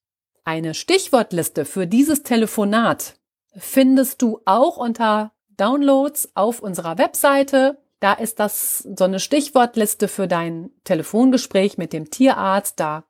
Eine 0.44 0.76
Stichwortliste 0.76 1.66
für 1.66 1.88
dieses 1.88 2.22
Telefonat 2.22 3.16
findest 3.58 4.22
du 4.22 4.40
auch 4.46 4.78
unter 4.78 5.32
Downloads 5.58 6.32
auf 6.36 6.60
unserer 6.62 6.98
Webseite 6.98 7.78
da 8.00 8.14
ist 8.14 8.40
das 8.40 8.80
so 8.96 9.06
eine 9.06 9.20
Stichwortliste 9.20 10.08
für 10.08 10.28
dein 10.28 10.70
Telefongespräch 10.84 11.78
mit 11.78 11.94
dem 11.94 12.10
Tierarzt. 12.10 12.80
Da 12.80 13.06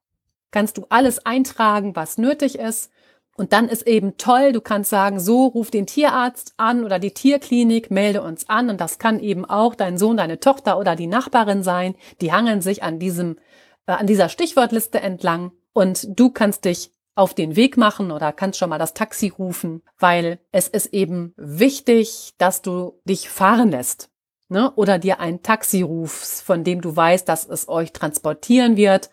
kannst 0.51 0.77
du 0.77 0.86
alles 0.89 1.25
eintragen, 1.25 1.95
was 1.95 2.17
nötig 2.17 2.57
ist. 2.57 2.91
Und 3.36 3.53
dann 3.53 3.69
ist 3.69 3.86
eben 3.86 4.17
toll, 4.17 4.51
du 4.51 4.62
kannst 4.62 4.89
sagen, 4.89 5.19
so 5.19 5.45
ruf 5.45 5.69
den 5.69 5.86
Tierarzt 5.86 6.53
an 6.57 6.83
oder 6.83 6.97
die 6.97 7.13
Tierklinik, 7.13 7.91
melde 7.91 8.23
uns 8.23 8.49
an. 8.49 8.69
Und 8.69 8.81
das 8.81 8.97
kann 8.97 9.19
eben 9.19 9.45
auch 9.45 9.75
dein 9.75 9.97
Sohn, 9.97 10.17
deine 10.17 10.39
Tochter 10.39 10.79
oder 10.79 10.95
die 10.95 11.05
Nachbarin 11.05 11.63
sein. 11.63 11.95
Die 12.21 12.31
hangeln 12.31 12.62
sich 12.62 12.81
an 12.81 12.97
diesem, 12.97 13.38
äh, 13.86 13.91
an 13.91 14.07
dieser 14.07 14.29
Stichwortliste 14.29 15.01
entlang. 15.01 15.51
Und 15.73 16.07
du 16.19 16.31
kannst 16.31 16.65
dich 16.65 16.91
auf 17.17 17.34
den 17.34 17.56
Weg 17.56 17.77
machen 17.77 18.12
oder 18.12 18.32
kannst 18.32 18.60
schon 18.60 18.69
mal 18.69 18.77
das 18.77 18.93
Taxi 18.93 19.30
rufen, 19.30 19.82
weil 19.97 20.39
es 20.51 20.67
ist 20.67 20.93
eben 20.93 21.34
wichtig, 21.36 22.34
dass 22.38 22.62
du 22.62 22.99
dich 23.06 23.30
fahren 23.30 23.71
lässt 23.71 24.10
ne? 24.49 24.71
oder 24.75 24.99
dir 24.99 25.19
ein 25.19 25.41
Taxi 25.41 25.82
rufst, 25.82 26.41
von 26.41 26.63
dem 26.63 26.82
du 26.82 26.95
weißt, 26.95 27.27
dass 27.27 27.47
es 27.47 27.67
euch 27.67 27.91
transportieren 27.93 28.77
wird, 28.77 29.10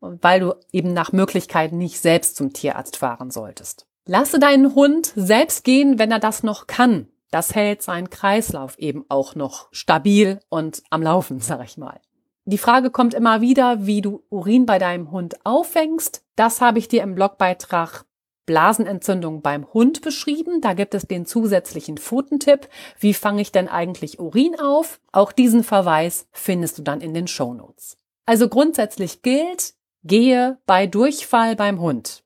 weil 0.00 0.40
du 0.40 0.54
eben 0.72 0.92
nach 0.92 1.12
Möglichkeit 1.12 1.72
nicht 1.72 2.00
selbst 2.00 2.36
zum 2.36 2.52
Tierarzt 2.52 2.96
fahren 2.96 3.30
solltest. 3.30 3.86
Lasse 4.04 4.38
deinen 4.38 4.74
Hund 4.74 5.12
selbst 5.16 5.64
gehen, 5.64 5.98
wenn 5.98 6.12
er 6.12 6.20
das 6.20 6.42
noch 6.42 6.66
kann. 6.66 7.08
Das 7.30 7.54
hält 7.54 7.82
seinen 7.82 8.10
Kreislauf 8.10 8.78
eben 8.78 9.04
auch 9.08 9.34
noch 9.34 9.68
stabil 9.72 10.40
und 10.48 10.82
am 10.90 11.02
Laufen, 11.02 11.40
sag 11.40 11.64
ich 11.64 11.76
mal. 11.76 12.00
Die 12.44 12.58
Frage 12.58 12.90
kommt 12.90 13.14
immer 13.14 13.40
wieder, 13.40 13.86
wie 13.86 14.02
du 14.02 14.22
Urin 14.28 14.66
bei 14.66 14.78
deinem 14.78 15.10
Hund 15.10 15.44
auffängst. 15.44 16.22
Das 16.36 16.60
habe 16.60 16.78
ich 16.78 16.88
dir 16.88 17.02
im 17.02 17.14
Blogbeitrag 17.14 18.04
Blasenentzündung 18.46 19.42
beim 19.42 19.72
Hund 19.74 20.02
beschrieben. 20.02 20.60
Da 20.60 20.72
gibt 20.72 20.94
es 20.94 21.06
den 21.06 21.26
zusätzlichen 21.26 21.98
Pfotentipp. 21.98 22.68
Wie 22.98 23.12
fange 23.12 23.42
ich 23.42 23.52
denn 23.52 23.68
eigentlich 23.68 24.20
Urin 24.20 24.58
auf? 24.58 25.00
Auch 25.12 25.32
diesen 25.32 25.64
Verweis 25.64 26.28
findest 26.32 26.78
du 26.78 26.82
dann 26.82 27.00
in 27.00 27.12
den 27.12 27.26
Show 27.26 27.52
Notes. 27.52 27.98
Also 28.24 28.48
grundsätzlich 28.48 29.22
gilt, 29.22 29.74
gehe 30.04 30.58
bei 30.66 30.86
Durchfall 30.86 31.56
beim 31.56 31.80
Hund. 31.80 32.22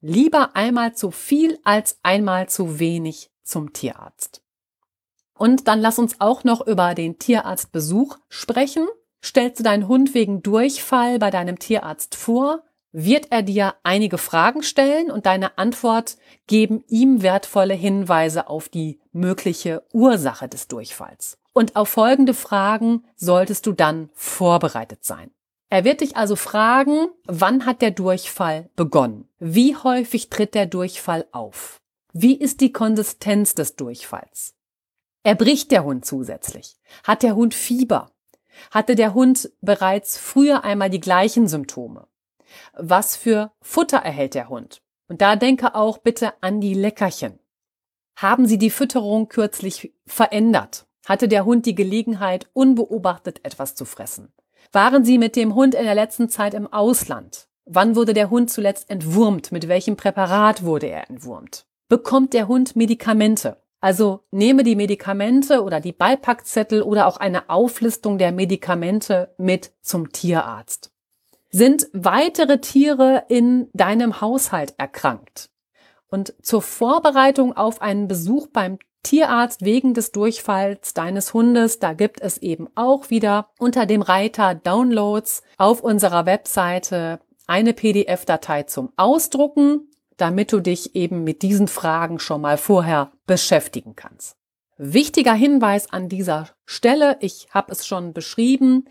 Lieber 0.00 0.54
einmal 0.54 0.94
zu 0.94 1.10
viel 1.10 1.58
als 1.64 1.98
einmal 2.02 2.48
zu 2.48 2.78
wenig 2.78 3.30
zum 3.42 3.72
Tierarzt. 3.72 4.42
Und 5.36 5.66
dann 5.66 5.80
lass 5.80 5.98
uns 5.98 6.20
auch 6.20 6.44
noch 6.44 6.64
über 6.66 6.94
den 6.94 7.18
Tierarztbesuch 7.18 8.18
sprechen. 8.28 8.86
Stellst 9.22 9.58
du 9.58 9.64
deinen 9.64 9.88
Hund 9.88 10.14
wegen 10.14 10.42
Durchfall 10.42 11.18
bei 11.18 11.30
deinem 11.30 11.58
Tierarzt 11.58 12.14
vor, 12.14 12.62
wird 12.94 13.32
er 13.32 13.42
dir 13.42 13.74
einige 13.82 14.18
Fragen 14.18 14.62
stellen 14.62 15.10
und 15.10 15.26
deine 15.26 15.58
Antwort 15.58 16.16
geben 16.46 16.84
ihm 16.86 17.22
wertvolle 17.22 17.74
Hinweise 17.74 18.48
auf 18.48 18.68
die 18.68 19.00
mögliche 19.12 19.82
Ursache 19.92 20.48
des 20.48 20.68
Durchfalls. 20.68 21.36
Und 21.52 21.74
auf 21.74 21.88
folgende 21.88 22.34
Fragen 22.34 23.04
solltest 23.16 23.66
du 23.66 23.72
dann 23.72 24.10
vorbereitet 24.14 25.04
sein. 25.04 25.32
Er 25.70 25.84
wird 25.84 26.02
dich 26.02 26.16
also 26.16 26.36
fragen, 26.36 27.08
wann 27.26 27.66
hat 27.66 27.82
der 27.82 27.90
Durchfall 27.90 28.70
begonnen? 28.76 29.28
Wie 29.40 29.74
häufig 29.74 30.30
tritt 30.30 30.54
der 30.54 30.66
Durchfall 30.66 31.26
auf? 31.32 31.80
Wie 32.12 32.36
ist 32.36 32.60
die 32.60 32.72
Konsistenz 32.72 33.56
des 33.56 33.74
Durchfalls? 33.74 34.54
Erbricht 35.24 35.72
der 35.72 35.82
Hund 35.82 36.04
zusätzlich? 36.04 36.76
Hat 37.02 37.24
der 37.24 37.34
Hund 37.34 37.54
Fieber? 37.54 38.12
Hatte 38.70 38.94
der 38.94 39.14
Hund 39.14 39.50
bereits 39.62 40.16
früher 40.16 40.62
einmal 40.62 40.90
die 40.90 41.00
gleichen 41.00 41.48
Symptome? 41.48 42.06
Was 42.74 43.16
für 43.16 43.52
Futter 43.60 43.98
erhält 43.98 44.34
der 44.34 44.48
Hund? 44.48 44.82
Und 45.08 45.20
da 45.20 45.36
denke 45.36 45.74
auch 45.74 45.98
bitte 45.98 46.32
an 46.42 46.60
die 46.60 46.74
Leckerchen. 46.74 47.38
Haben 48.16 48.46
Sie 48.46 48.58
die 48.58 48.70
Fütterung 48.70 49.28
kürzlich 49.28 49.92
verändert? 50.06 50.86
Hatte 51.06 51.28
der 51.28 51.44
Hund 51.44 51.66
die 51.66 51.74
Gelegenheit, 51.74 52.48
unbeobachtet 52.52 53.44
etwas 53.44 53.74
zu 53.74 53.84
fressen? 53.84 54.32
Waren 54.72 55.04
Sie 55.04 55.18
mit 55.18 55.36
dem 55.36 55.54
Hund 55.54 55.74
in 55.74 55.84
der 55.84 55.94
letzten 55.94 56.28
Zeit 56.28 56.54
im 56.54 56.72
Ausland? 56.72 57.48
Wann 57.66 57.96
wurde 57.96 58.14
der 58.14 58.30
Hund 58.30 58.50
zuletzt 58.50 58.90
entwurmt? 58.90 59.52
Mit 59.52 59.68
welchem 59.68 59.96
Präparat 59.96 60.64
wurde 60.64 60.86
er 60.86 61.08
entwurmt? 61.10 61.66
Bekommt 61.88 62.32
der 62.32 62.48
Hund 62.48 62.76
Medikamente? 62.76 63.58
Also 63.80 64.20
nehme 64.30 64.62
die 64.64 64.76
Medikamente 64.76 65.62
oder 65.62 65.80
die 65.80 65.92
Beipackzettel 65.92 66.80
oder 66.82 67.06
auch 67.06 67.18
eine 67.18 67.50
Auflistung 67.50 68.16
der 68.16 68.32
Medikamente 68.32 69.34
mit 69.36 69.72
zum 69.82 70.10
Tierarzt. 70.10 70.93
Sind 71.56 71.86
weitere 71.92 72.58
Tiere 72.60 73.26
in 73.28 73.68
deinem 73.74 74.20
Haushalt 74.20 74.74
erkrankt? 74.76 75.50
Und 76.08 76.34
zur 76.42 76.62
Vorbereitung 76.62 77.56
auf 77.56 77.80
einen 77.80 78.08
Besuch 78.08 78.48
beim 78.48 78.80
Tierarzt 79.04 79.64
wegen 79.64 79.94
des 79.94 80.10
Durchfalls 80.10 80.94
deines 80.94 81.32
Hundes, 81.32 81.78
da 81.78 81.92
gibt 81.92 82.20
es 82.20 82.38
eben 82.38 82.66
auch 82.74 83.08
wieder 83.08 83.50
unter 83.60 83.86
dem 83.86 84.02
Reiter 84.02 84.56
Downloads 84.56 85.44
auf 85.56 85.80
unserer 85.80 86.26
Webseite 86.26 87.20
eine 87.46 87.72
PDF-Datei 87.72 88.64
zum 88.64 88.92
Ausdrucken, 88.96 89.92
damit 90.16 90.50
du 90.50 90.58
dich 90.58 90.96
eben 90.96 91.22
mit 91.22 91.42
diesen 91.42 91.68
Fragen 91.68 92.18
schon 92.18 92.40
mal 92.40 92.58
vorher 92.58 93.12
beschäftigen 93.28 93.94
kannst. 93.94 94.34
Wichtiger 94.76 95.34
Hinweis 95.34 95.92
an 95.92 96.08
dieser 96.08 96.48
Stelle, 96.66 97.16
ich 97.20 97.46
habe 97.50 97.70
es 97.70 97.86
schon 97.86 98.12
beschrieben, 98.12 98.86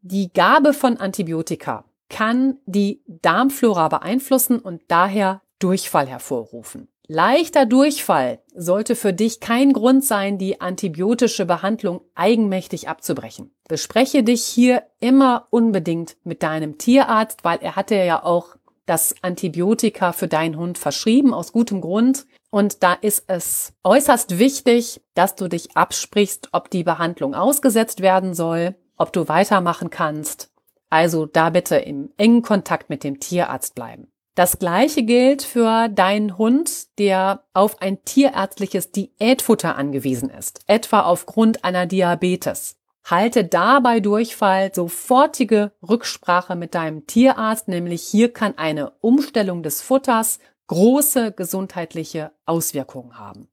die 0.00 0.32
Gabe 0.32 0.74
von 0.74 0.98
Antibiotika 0.98 1.84
kann 2.14 2.58
die 2.64 3.02
Darmflora 3.08 3.88
beeinflussen 3.88 4.60
und 4.60 4.82
daher 4.86 5.42
Durchfall 5.58 6.06
hervorrufen. 6.06 6.86
Leichter 7.08 7.66
Durchfall 7.66 8.38
sollte 8.54 8.94
für 8.94 9.12
dich 9.12 9.40
kein 9.40 9.72
Grund 9.72 10.04
sein, 10.04 10.38
die 10.38 10.60
antibiotische 10.60 11.44
Behandlung 11.44 12.02
eigenmächtig 12.14 12.88
abzubrechen. 12.88 13.50
Bespreche 13.66 14.22
dich 14.22 14.44
hier 14.44 14.84
immer 15.00 15.48
unbedingt 15.50 16.16
mit 16.22 16.44
deinem 16.44 16.78
Tierarzt, 16.78 17.42
weil 17.42 17.58
er 17.60 17.74
hatte 17.74 17.96
ja 17.96 18.22
auch 18.22 18.54
das 18.86 19.16
Antibiotika 19.22 20.12
für 20.12 20.28
deinen 20.28 20.56
Hund 20.56 20.78
verschrieben, 20.78 21.34
aus 21.34 21.50
gutem 21.50 21.80
Grund. 21.80 22.26
Und 22.50 22.84
da 22.84 22.92
ist 22.92 23.24
es 23.26 23.72
äußerst 23.82 24.38
wichtig, 24.38 25.02
dass 25.14 25.34
du 25.34 25.48
dich 25.48 25.76
absprichst, 25.76 26.50
ob 26.52 26.70
die 26.70 26.84
Behandlung 26.84 27.34
ausgesetzt 27.34 28.02
werden 28.02 28.34
soll, 28.34 28.76
ob 28.96 29.12
du 29.12 29.26
weitermachen 29.26 29.90
kannst. 29.90 30.53
Also 30.94 31.26
da 31.26 31.50
bitte 31.50 31.74
im 31.74 32.12
engen 32.18 32.42
Kontakt 32.42 32.88
mit 32.88 33.02
dem 33.02 33.18
Tierarzt 33.18 33.74
bleiben. 33.74 34.12
Das 34.36 34.60
gleiche 34.60 35.02
gilt 35.02 35.42
für 35.42 35.88
deinen 35.88 36.38
Hund, 36.38 36.96
der 37.00 37.42
auf 37.52 37.82
ein 37.82 38.04
tierärztliches 38.04 38.92
Diätfutter 38.92 39.74
angewiesen 39.74 40.30
ist, 40.30 40.60
etwa 40.68 41.00
aufgrund 41.00 41.64
einer 41.64 41.86
Diabetes. 41.86 42.76
Halte 43.04 43.44
dabei 43.44 43.98
Durchfall 43.98 44.72
sofortige 44.72 45.72
Rücksprache 45.82 46.54
mit 46.54 46.76
deinem 46.76 47.08
Tierarzt, 47.08 47.66
nämlich 47.66 48.04
hier 48.04 48.32
kann 48.32 48.56
eine 48.56 48.92
Umstellung 49.00 49.64
des 49.64 49.82
Futters 49.82 50.38
große 50.68 51.32
gesundheitliche 51.32 52.30
Auswirkungen 52.46 53.18
haben. 53.18 53.48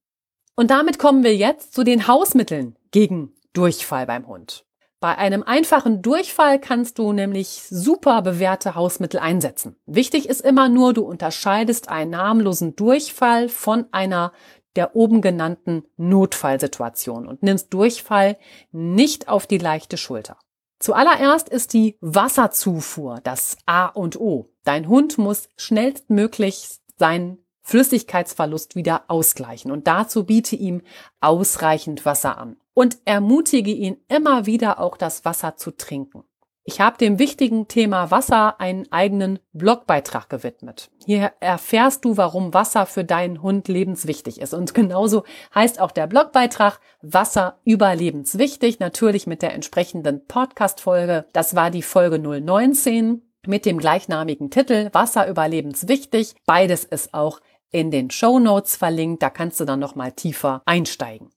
Und 0.55 0.69
damit 0.69 0.99
kommen 0.99 1.23
wir 1.23 1.35
jetzt 1.35 1.73
zu 1.73 1.83
den 1.83 2.05
Hausmitteln 2.07 2.77
gegen 2.91 3.33
Durchfall 3.53 4.05
beim 4.05 4.27
Hund. 4.27 4.63
Bei 5.01 5.17
einem 5.17 5.41
einfachen 5.41 6.03
Durchfall 6.03 6.59
kannst 6.59 6.99
du 6.99 7.11
nämlich 7.11 7.63
super 7.67 8.21
bewährte 8.21 8.75
Hausmittel 8.75 9.19
einsetzen. 9.19 9.75
Wichtig 9.87 10.29
ist 10.29 10.41
immer 10.41 10.69
nur, 10.69 10.93
du 10.93 11.01
unterscheidest 11.01 11.89
einen 11.89 12.11
namenlosen 12.11 12.75
Durchfall 12.75 13.49
von 13.49 13.87
einer 13.91 14.31
der 14.75 14.95
oben 14.95 15.21
genannten 15.21 15.85
Notfallsituation 15.97 17.27
und 17.27 17.41
nimmst 17.41 17.73
Durchfall 17.73 18.37
nicht 18.71 19.27
auf 19.27 19.47
die 19.47 19.57
leichte 19.57 19.97
Schulter. 19.97 20.37
Zuallererst 20.77 21.49
ist 21.49 21.73
die 21.73 21.97
Wasserzufuhr 22.01 23.21
das 23.23 23.57
A 23.65 23.87
und 23.87 24.19
O. 24.19 24.51
Dein 24.63 24.87
Hund 24.87 25.17
muss 25.17 25.49
schnellstmöglich 25.57 26.79
seinen 26.97 27.40
Flüssigkeitsverlust 27.61 28.75
wieder 28.75 29.03
ausgleichen 29.07 29.71
und 29.71 29.87
dazu 29.87 30.25
biete 30.25 30.55
ihm 30.55 30.81
ausreichend 31.19 32.05
Wasser 32.05 32.37
an 32.37 32.57
und 32.73 32.97
ermutige 33.05 33.71
ihn 33.71 33.97
immer 34.07 34.45
wieder 34.45 34.79
auch 34.79 34.97
das 34.97 35.25
Wasser 35.25 35.55
zu 35.57 35.71
trinken. 35.71 36.23
Ich 36.63 36.79
habe 36.79 36.97
dem 36.97 37.17
wichtigen 37.17 37.67
Thema 37.67 38.11
Wasser 38.11 38.61
einen 38.61 38.91
eigenen 38.91 39.39
Blogbeitrag 39.51 40.29
gewidmet. 40.29 40.91
Hier 41.03 41.31
erfährst 41.39 42.05
du, 42.05 42.17
warum 42.17 42.53
Wasser 42.53 42.85
für 42.85 43.03
deinen 43.03 43.41
Hund 43.41 43.67
lebenswichtig 43.67 44.39
ist. 44.39 44.53
Und 44.53 44.75
genauso 44.75 45.23
heißt 45.55 45.79
auch 45.79 45.89
der 45.89 46.05
Blogbeitrag 46.05 46.79
Wasser 47.01 47.57
überlebenswichtig, 47.65 48.79
natürlich 48.79 49.25
mit 49.25 49.41
der 49.41 49.53
entsprechenden 49.53 50.27
Podcast-Folge. 50.27 51.25
Das 51.33 51.55
war 51.55 51.71
die 51.71 51.81
Folge 51.81 52.19
019 52.19 53.23
mit 53.47 53.65
dem 53.65 53.79
gleichnamigen 53.79 54.51
Titel 54.51 54.89
Wasser 54.93 55.27
überlebenswichtig. 55.27 56.35
Beides 56.45 56.83
ist 56.83 57.15
auch 57.15 57.41
in 57.71 57.91
den 57.91 58.09
Show 58.11 58.39
Notes 58.39 58.75
verlinkt. 58.75 59.23
Da 59.23 59.29
kannst 59.29 59.59
du 59.59 59.65
dann 59.65 59.79
nochmal 59.79 60.11
tiefer 60.11 60.61
einsteigen. 60.65 61.29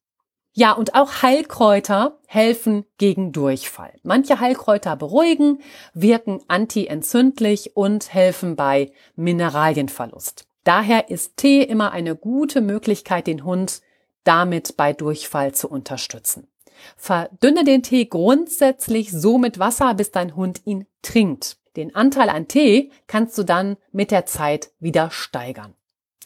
Ja, 0.57 0.73
und 0.73 0.94
auch 0.94 1.23
Heilkräuter 1.23 2.20
helfen 2.27 2.85
gegen 2.97 3.33
Durchfall. 3.33 3.92
Manche 4.05 4.38
Heilkräuter 4.38 4.94
beruhigen, 4.94 5.59
wirken 5.94 6.40
antientzündlich 6.47 7.77
und 7.77 8.14
helfen 8.14 8.55
bei 8.55 8.92
Mineralienverlust. 9.16 10.47
Daher 10.62 11.11
ist 11.11 11.37
Tee 11.37 11.62
immer 11.62 11.90
eine 11.90 12.14
gute 12.14 12.61
Möglichkeit, 12.61 13.27
den 13.27 13.44
Hund 13.44 13.83
damit 14.23 14.77
bei 14.77 14.92
Durchfall 14.92 15.53
zu 15.53 15.68
unterstützen. 15.68 16.47
Verdünne 16.97 17.64
den 17.64 17.83
Tee 17.83 18.07
grundsätzlich 18.07 19.11
so 19.11 19.38
mit 19.38 19.59
Wasser, 19.59 19.94
bis 19.94 20.12
dein 20.12 20.37
Hund 20.37 20.62
ihn 20.64 20.87
trinkt. 21.03 21.59
Den 21.77 21.94
Anteil 21.97 22.29
an 22.29 22.47
Tee 22.47 22.92
kannst 23.09 23.37
du 23.37 23.42
dann 23.42 23.77
mit 23.90 24.12
der 24.12 24.27
Zeit 24.27 24.70
wieder 24.79 25.11
steigern. 25.11 25.75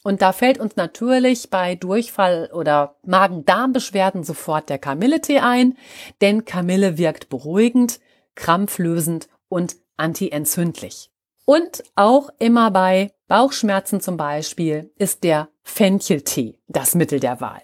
Und 0.08 0.22
da 0.22 0.32
fällt 0.32 0.58
uns 0.58 0.74
natürlich 0.76 1.50
bei 1.50 1.74
Durchfall 1.74 2.48
oder 2.54 2.96
Magen-Darm-Beschwerden 3.04 4.24
sofort 4.24 4.70
der 4.70 4.78
Kamilletee 4.78 5.40
ein, 5.40 5.76
denn 6.22 6.46
Kamille 6.46 6.96
wirkt 6.96 7.28
beruhigend, 7.28 8.00
krampflösend 8.34 9.28
und 9.50 9.76
antientzündlich. 9.98 11.10
Und 11.44 11.84
auch 11.94 12.30
immer 12.38 12.70
bei 12.70 13.12
Bauchschmerzen 13.26 14.00
zum 14.00 14.16
Beispiel 14.16 14.90
ist 14.96 15.24
der 15.24 15.50
Fencheltee 15.62 16.58
das 16.68 16.94
Mittel 16.94 17.20
der 17.20 17.42
Wahl. 17.42 17.60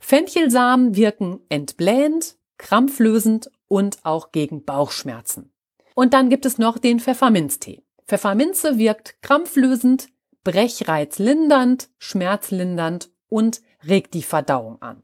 Fenchelsamen 0.00 0.94
wirken 0.94 1.40
entblähend, 1.48 2.36
krampflösend 2.58 3.50
und 3.66 3.98
auch 4.04 4.30
gegen 4.30 4.64
Bauchschmerzen. 4.64 5.50
Und 5.96 6.14
dann 6.14 6.30
gibt 6.30 6.46
es 6.46 6.58
noch 6.58 6.78
den 6.78 7.00
Pfefferminztee. 7.00 7.82
Pfefferminze 8.06 8.78
wirkt 8.78 9.20
krampflösend, 9.20 10.10
Brechreiz 10.44 11.18
lindernd, 11.18 11.88
schmerzlindernd 11.98 13.10
und 13.28 13.60
regt 13.86 14.14
die 14.14 14.22
Verdauung 14.22 14.80
an. 14.80 15.02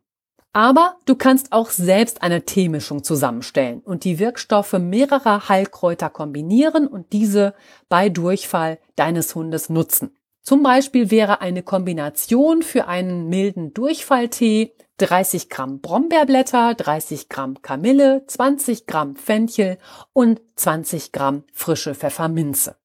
Aber 0.53 0.97
du 1.05 1.17
kannst 1.17 1.53
auch 1.53 1.71
selbst 1.71 2.23
eine 2.23 2.45
Teemischung 2.45 3.03
zusammenstellen 3.03 3.81
und 3.81 4.05
die 4.05 4.21
Wirkstoffe 4.21 4.75
mehrerer 4.75 5.49
Heilkräuter 5.49 6.11
kombinieren 6.11 6.87
und 6.87 7.13
diese 7.13 7.55
bei 7.89 8.09
Durchfall 8.09 8.79
deines 8.95 9.35
Hundes 9.35 9.69
nutzen. 9.69 10.17
Zum 10.43 10.63
Beispiel 10.63 11.11
wäre 11.11 11.41
eine 11.41 11.63
Kombination 11.63 12.63
für 12.63 12.87
einen 12.87 13.29
milden 13.29 13.73
Durchfalltee 13.73 14.75
30 14.99 15.49
Gramm 15.49 15.81
Brombeerblätter, 15.81 16.75
30 16.75 17.29
Gramm 17.29 17.61
Kamille, 17.61 18.25
20 18.27 18.87
Gramm 18.87 19.17
Fenchel 19.17 19.79
und 20.13 20.41
20 20.55 21.11
Gramm 21.11 21.45
frische 21.53 21.97
Pfefferminze. 21.97 22.77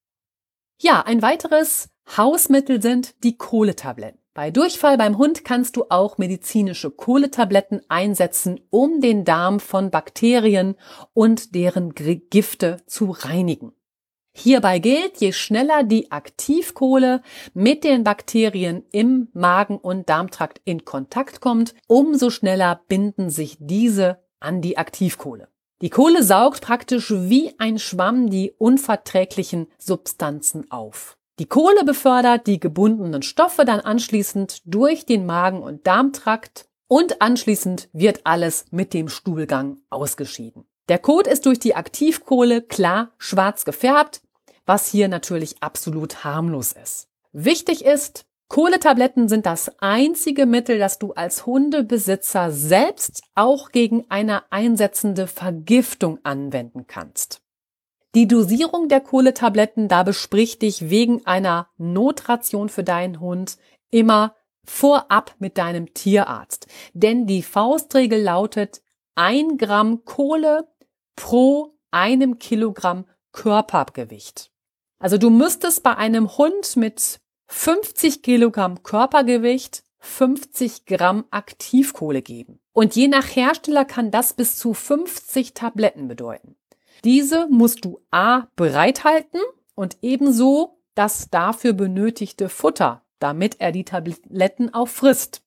Ja, 0.80 1.02
ein 1.02 1.22
weiteres 1.22 1.89
Hausmittel 2.16 2.82
sind 2.82 3.14
die 3.22 3.36
Kohletabletten. 3.36 4.18
Bei 4.34 4.50
Durchfall 4.50 4.96
beim 4.96 5.18
Hund 5.18 5.44
kannst 5.44 5.76
du 5.76 5.84
auch 5.90 6.18
medizinische 6.18 6.90
Kohletabletten 6.90 7.82
einsetzen, 7.88 8.60
um 8.70 9.00
den 9.00 9.24
Darm 9.24 9.60
von 9.60 9.90
Bakterien 9.90 10.76
und 11.12 11.54
deren 11.54 11.94
Gifte 11.94 12.78
zu 12.86 13.10
reinigen. 13.10 13.72
Hierbei 14.32 14.78
gilt, 14.78 15.18
je 15.18 15.32
schneller 15.32 15.82
die 15.82 16.10
Aktivkohle 16.10 17.22
mit 17.54 17.84
den 17.84 18.04
Bakterien 18.04 18.84
im 18.92 19.28
Magen- 19.32 19.78
und 19.78 20.08
Darmtrakt 20.08 20.60
in 20.64 20.84
Kontakt 20.84 21.40
kommt, 21.40 21.74
umso 21.88 22.30
schneller 22.30 22.80
binden 22.88 23.30
sich 23.30 23.56
diese 23.60 24.22
an 24.38 24.62
die 24.62 24.78
Aktivkohle. 24.78 25.48
Die 25.82 25.90
Kohle 25.90 26.22
saugt 26.22 26.60
praktisch 26.60 27.10
wie 27.10 27.52
ein 27.58 27.78
Schwamm 27.78 28.30
die 28.30 28.52
unverträglichen 28.58 29.66
Substanzen 29.78 30.70
auf. 30.70 31.16
Die 31.40 31.46
Kohle 31.46 31.84
befördert 31.86 32.46
die 32.46 32.60
gebundenen 32.60 33.22
Stoffe 33.22 33.64
dann 33.64 33.80
anschließend 33.80 34.60
durch 34.66 35.06
den 35.06 35.24
Magen- 35.24 35.62
und 35.62 35.86
Darmtrakt 35.86 36.68
und 36.86 37.22
anschließend 37.22 37.88
wird 37.94 38.20
alles 38.24 38.66
mit 38.72 38.92
dem 38.92 39.08
Stuhlgang 39.08 39.78
ausgeschieden. 39.88 40.66
Der 40.90 40.98
Kot 40.98 41.26
ist 41.26 41.46
durch 41.46 41.58
die 41.58 41.74
Aktivkohle 41.74 42.60
klar 42.60 43.12
schwarz 43.16 43.64
gefärbt, 43.64 44.20
was 44.66 44.88
hier 44.88 45.08
natürlich 45.08 45.62
absolut 45.62 46.24
harmlos 46.24 46.72
ist. 46.72 47.08
Wichtig 47.32 47.86
ist, 47.86 48.26
Kohletabletten 48.48 49.30
sind 49.30 49.46
das 49.46 49.72
einzige 49.78 50.44
Mittel, 50.44 50.78
das 50.78 50.98
du 50.98 51.14
als 51.14 51.46
Hundebesitzer 51.46 52.52
selbst 52.52 53.22
auch 53.34 53.70
gegen 53.70 54.04
eine 54.10 54.52
einsetzende 54.52 55.26
Vergiftung 55.26 56.18
anwenden 56.22 56.86
kannst. 56.86 57.40
Die 58.16 58.26
Dosierung 58.26 58.88
der 58.88 59.00
Kohletabletten, 59.00 59.86
da 59.86 60.02
besprich 60.02 60.58
dich 60.58 60.90
wegen 60.90 61.24
einer 61.26 61.68
Notration 61.78 62.68
für 62.68 62.82
deinen 62.82 63.20
Hund 63.20 63.56
immer 63.90 64.34
vorab 64.64 65.34
mit 65.38 65.58
deinem 65.58 65.94
Tierarzt. 65.94 66.66
Denn 66.92 67.26
die 67.26 67.42
Faustregel 67.42 68.20
lautet 68.20 68.82
ein 69.14 69.58
Gramm 69.58 70.04
Kohle 70.04 70.68
pro 71.14 71.78
einem 71.92 72.38
Kilogramm 72.38 73.06
Körpergewicht. 73.32 74.50
Also 74.98 75.16
du 75.16 75.30
müsstest 75.30 75.82
bei 75.82 75.96
einem 75.96 76.36
Hund 76.36 76.76
mit 76.76 77.20
50 77.46 78.22
Kilogramm 78.22 78.82
Körpergewicht 78.82 79.84
50 80.00 80.86
Gramm 80.86 81.24
Aktivkohle 81.30 82.22
geben. 82.22 82.60
Und 82.72 82.96
je 82.96 83.08
nach 83.08 83.36
Hersteller 83.36 83.84
kann 83.84 84.10
das 84.10 84.32
bis 84.32 84.56
zu 84.56 84.74
50 84.74 85.54
Tabletten 85.54 86.08
bedeuten. 86.08 86.56
Diese 87.04 87.48
musst 87.48 87.84
du 87.84 88.00
A 88.10 88.48
bereithalten 88.56 89.40
und 89.74 89.98
ebenso 90.02 90.80
das 90.94 91.28
dafür 91.30 91.72
benötigte 91.72 92.48
Futter, 92.48 93.02
damit 93.18 93.60
er 93.60 93.72
die 93.72 93.84
Tabletten 93.84 94.74
auch 94.74 94.88
frisst. 94.88 95.42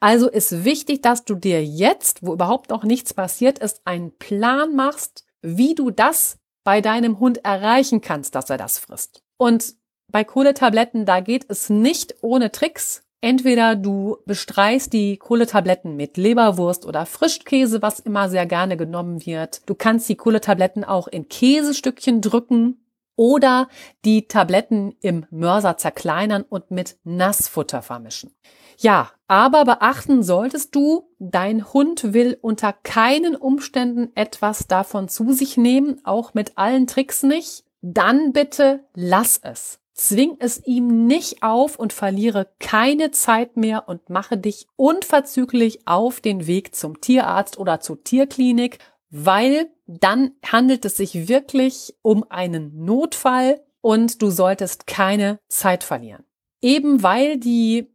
Also 0.00 0.28
ist 0.28 0.64
wichtig, 0.64 1.00
dass 1.00 1.24
du 1.24 1.34
dir 1.34 1.64
jetzt, 1.64 2.26
wo 2.26 2.34
überhaupt 2.34 2.68
noch 2.68 2.84
nichts 2.84 3.14
passiert 3.14 3.58
ist, 3.58 3.80
einen 3.86 4.16
Plan 4.18 4.74
machst, 4.74 5.24
wie 5.40 5.74
du 5.74 5.90
das 5.90 6.38
bei 6.62 6.80
deinem 6.80 7.20
Hund 7.20 7.44
erreichen 7.44 8.00
kannst, 8.00 8.34
dass 8.34 8.50
er 8.50 8.58
das 8.58 8.78
frisst. 8.78 9.22
Und 9.38 9.76
bei 10.10 10.24
Kohletabletten, 10.24 11.06
da 11.06 11.20
geht 11.20 11.46
es 11.48 11.70
nicht 11.70 12.16
ohne 12.22 12.52
Tricks. 12.52 13.03
Entweder 13.24 13.74
du 13.74 14.18
bestreichst 14.26 14.92
die 14.92 15.16
Kohletabletten 15.16 15.96
mit 15.96 16.18
Leberwurst 16.18 16.84
oder 16.84 17.06
Frischkäse, 17.06 17.80
was 17.80 17.98
immer 17.98 18.28
sehr 18.28 18.44
gerne 18.44 18.76
genommen 18.76 19.24
wird. 19.24 19.62
Du 19.64 19.74
kannst 19.74 20.10
die 20.10 20.16
Kohletabletten 20.16 20.84
auch 20.84 21.08
in 21.08 21.26
Käsestückchen 21.30 22.20
drücken 22.20 22.84
oder 23.16 23.68
die 24.04 24.28
Tabletten 24.28 24.94
im 25.00 25.24
Mörser 25.30 25.78
zerkleinern 25.78 26.42
und 26.42 26.70
mit 26.70 26.98
Nassfutter 27.04 27.80
vermischen. 27.80 28.30
Ja, 28.76 29.10
aber 29.26 29.64
beachten 29.64 30.22
solltest 30.22 30.74
du, 30.74 31.08
dein 31.18 31.72
Hund 31.72 32.12
will 32.12 32.36
unter 32.42 32.74
keinen 32.74 33.36
Umständen 33.36 34.14
etwas 34.14 34.66
davon 34.66 35.08
zu 35.08 35.32
sich 35.32 35.56
nehmen, 35.56 35.98
auch 36.04 36.34
mit 36.34 36.58
allen 36.58 36.86
Tricks 36.86 37.22
nicht. 37.22 37.64
Dann 37.80 38.34
bitte 38.34 38.84
lass 38.92 39.40
es. 39.42 39.80
Zwing 39.94 40.36
es 40.40 40.60
ihm 40.66 41.06
nicht 41.06 41.44
auf 41.44 41.78
und 41.78 41.92
verliere 41.92 42.48
keine 42.58 43.12
Zeit 43.12 43.56
mehr 43.56 43.88
und 43.88 44.10
mache 44.10 44.36
dich 44.36 44.66
unverzüglich 44.74 45.86
auf 45.86 46.20
den 46.20 46.48
Weg 46.48 46.74
zum 46.74 47.00
Tierarzt 47.00 47.58
oder 47.58 47.78
zur 47.80 48.02
Tierklinik, 48.02 48.78
weil 49.10 49.70
dann 49.86 50.32
handelt 50.44 50.84
es 50.84 50.96
sich 50.96 51.28
wirklich 51.28 51.94
um 52.02 52.24
einen 52.28 52.84
Notfall 52.84 53.62
und 53.80 54.20
du 54.20 54.30
solltest 54.30 54.88
keine 54.88 55.38
Zeit 55.48 55.84
verlieren. 55.84 56.24
Eben 56.60 57.04
weil 57.04 57.38
die 57.38 57.94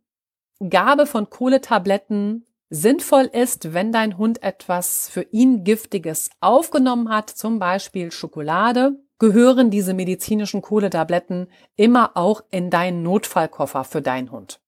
Gabe 0.70 1.06
von 1.06 1.30
Kohletabletten 1.30 2.46
sinnvoll 2.70 3.26
ist, 3.26 3.74
wenn 3.74 3.92
dein 3.92 4.18
Hund 4.18 4.42
etwas 4.44 5.10
für 5.10 5.24
ihn 5.32 5.64
Giftiges 5.66 6.30
aufgenommen 6.40 7.10
hat, 7.10 7.30
zum 7.30 7.60
Beispiel 7.60 8.12
Schokolade, 8.12 9.00
gehören 9.20 9.70
diese 9.70 9.94
medizinischen 9.94 10.62
Kohletabletten 10.62 11.48
immer 11.76 12.12
auch 12.16 12.44
in 12.50 12.70
deinen 12.70 13.04
Notfallkoffer 13.04 13.84
für 13.84 14.02
deinen 14.02 14.32
Hund. 14.32 14.60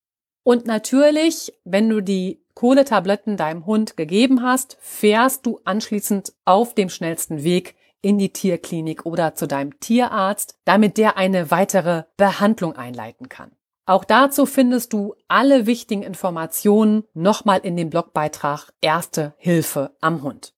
Und 0.44 0.66
natürlich, 0.66 1.54
wenn 1.64 1.90
du 1.90 2.02
die 2.02 2.44
Kohletabletten 2.54 3.38
deinem 3.38 3.66
Hund 3.66 3.96
gegeben 3.96 4.44
hast, 4.44 4.78
fährst 4.82 5.46
du 5.46 5.60
anschließend 5.64 6.34
auf 6.46 6.76
dem 6.76 6.90
schnellsten 6.90 7.44
Weg 7.44 7.76
in 8.02 8.18
die 8.18 8.34
Tierklinik 8.34 9.06
oder 9.06 9.36
zu 9.36 9.48
deinem 9.48 9.80
Tierarzt, 9.80 10.58
damit 10.66 10.98
der 10.98 11.18
eine 11.18 11.52
weitere 11.52 12.04
Behandlung 12.18 12.76
einleiten 12.76 13.30
kann. 13.30 13.52
Auch 13.86 14.04
dazu 14.04 14.46
findest 14.46 14.94
du 14.94 15.16
alle 15.28 15.66
wichtigen 15.66 16.04
Informationen 16.04 17.04
nochmal 17.14 17.60
in 17.60 17.76
dem 17.78 17.90
Blogbeitrag 17.90 18.72
Erste 18.82 19.34
Hilfe 19.38 19.96
am 20.02 20.24
Hund. 20.24 20.54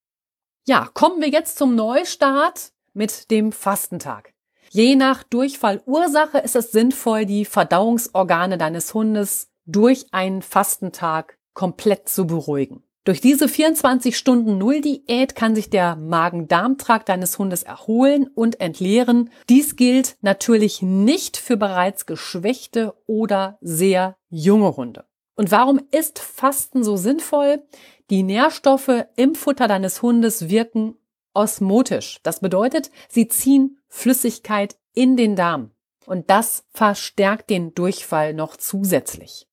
Ja, 0.65 0.89
kommen 0.93 1.21
wir 1.21 1.29
jetzt 1.29 1.57
zum 1.57 1.75
Neustart 1.75 2.72
mit 2.93 3.31
dem 3.31 3.51
Fastentag. 3.51 4.33
Je 4.69 4.95
nach 4.95 5.23
Durchfallursache 5.23 6.39
ist 6.39 6.55
es 6.55 6.71
sinnvoll, 6.71 7.25
die 7.25 7.45
Verdauungsorgane 7.45 8.57
deines 8.57 8.93
Hundes 8.93 9.49
durch 9.65 10.07
einen 10.11 10.41
Fastentag 10.41 11.37
komplett 11.53 12.09
zu 12.09 12.25
beruhigen. 12.25 12.83
Durch 13.05 13.19
diese 13.19 13.49
24 13.49 14.17
Stunden 14.17 14.57
Null-Diät 14.57 15.35
kann 15.35 15.55
sich 15.55 15.69
der 15.69 15.97
Magen-Darm-Trakt 15.97 17.09
deines 17.09 17.37
Hundes 17.37 17.63
erholen 17.63 18.29
und 18.33 18.61
entleeren. 18.61 19.29
Dies 19.49 19.75
gilt 19.75 20.15
natürlich 20.21 20.81
nicht 20.81 21.35
für 21.35 21.57
bereits 21.57 22.05
geschwächte 22.05 22.93
oder 23.05 23.57
sehr 23.59 24.15
junge 24.29 24.77
Hunde. 24.77 25.03
Und 25.35 25.51
warum 25.51 25.81
ist 25.91 26.19
Fasten 26.19 26.83
so 26.83 26.95
sinnvoll? 26.95 27.63
Die 28.09 28.23
Nährstoffe 28.23 29.05
im 29.17 29.35
Futter 29.35 29.67
deines 29.67 30.01
Hundes 30.01 30.49
wirken 30.49 30.95
osmotisch. 31.33 32.19
Das 32.23 32.39
bedeutet, 32.39 32.91
sie 33.09 33.27
ziehen 33.27 33.79
Flüssigkeit 33.87 34.77
in 34.93 35.17
den 35.17 35.35
Darm. 35.35 35.71
Und 36.05 36.29
das 36.29 36.65
verstärkt 36.71 37.49
den 37.49 37.73
Durchfall 37.73 38.33
noch 38.33 38.57
zusätzlich. 38.57 39.47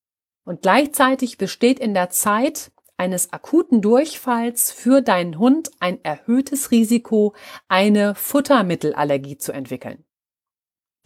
Und 0.44 0.62
gleichzeitig 0.62 1.38
besteht 1.38 1.78
in 1.78 1.94
der 1.94 2.10
Zeit 2.10 2.72
eines 2.96 3.32
akuten 3.32 3.80
Durchfalls 3.80 4.72
für 4.72 5.00
deinen 5.00 5.38
Hund 5.38 5.70
ein 5.80 6.04
erhöhtes 6.04 6.70
Risiko, 6.70 7.34
eine 7.68 8.14
Futtermittelallergie 8.14 9.38
zu 9.38 9.52
entwickeln. 9.52 10.04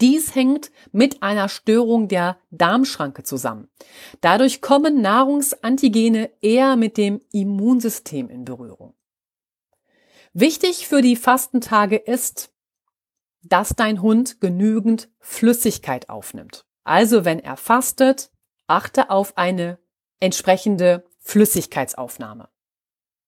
Dies 0.01 0.35
hängt 0.35 0.71
mit 0.91 1.23
einer 1.23 1.47
Störung 1.47 2.09
der 2.09 2.37
Darmschranke 2.51 3.23
zusammen. 3.23 3.69
Dadurch 4.19 4.59
kommen 4.59 5.01
Nahrungsantigene 5.01 6.31
eher 6.41 6.75
mit 6.75 6.97
dem 6.97 7.21
Immunsystem 7.31 8.29
in 8.29 8.43
Berührung. 8.43 8.93
Wichtig 10.37 10.85
für 10.85 11.01
die 11.01 11.15
Fastentage 11.15 11.95
ist, 11.95 12.51
dass 13.41 13.69
dein 13.69 14.01
Hund 14.01 14.41
genügend 14.41 15.07
Flüssigkeit 15.21 16.09
aufnimmt. 16.09 16.65
Also 16.83 17.23
wenn 17.23 17.39
er 17.39 17.55
fastet, 17.55 18.31
achte 18.67 19.11
auf 19.11 19.37
eine 19.37 19.79
entsprechende 20.19 21.05
Flüssigkeitsaufnahme. 21.19 22.49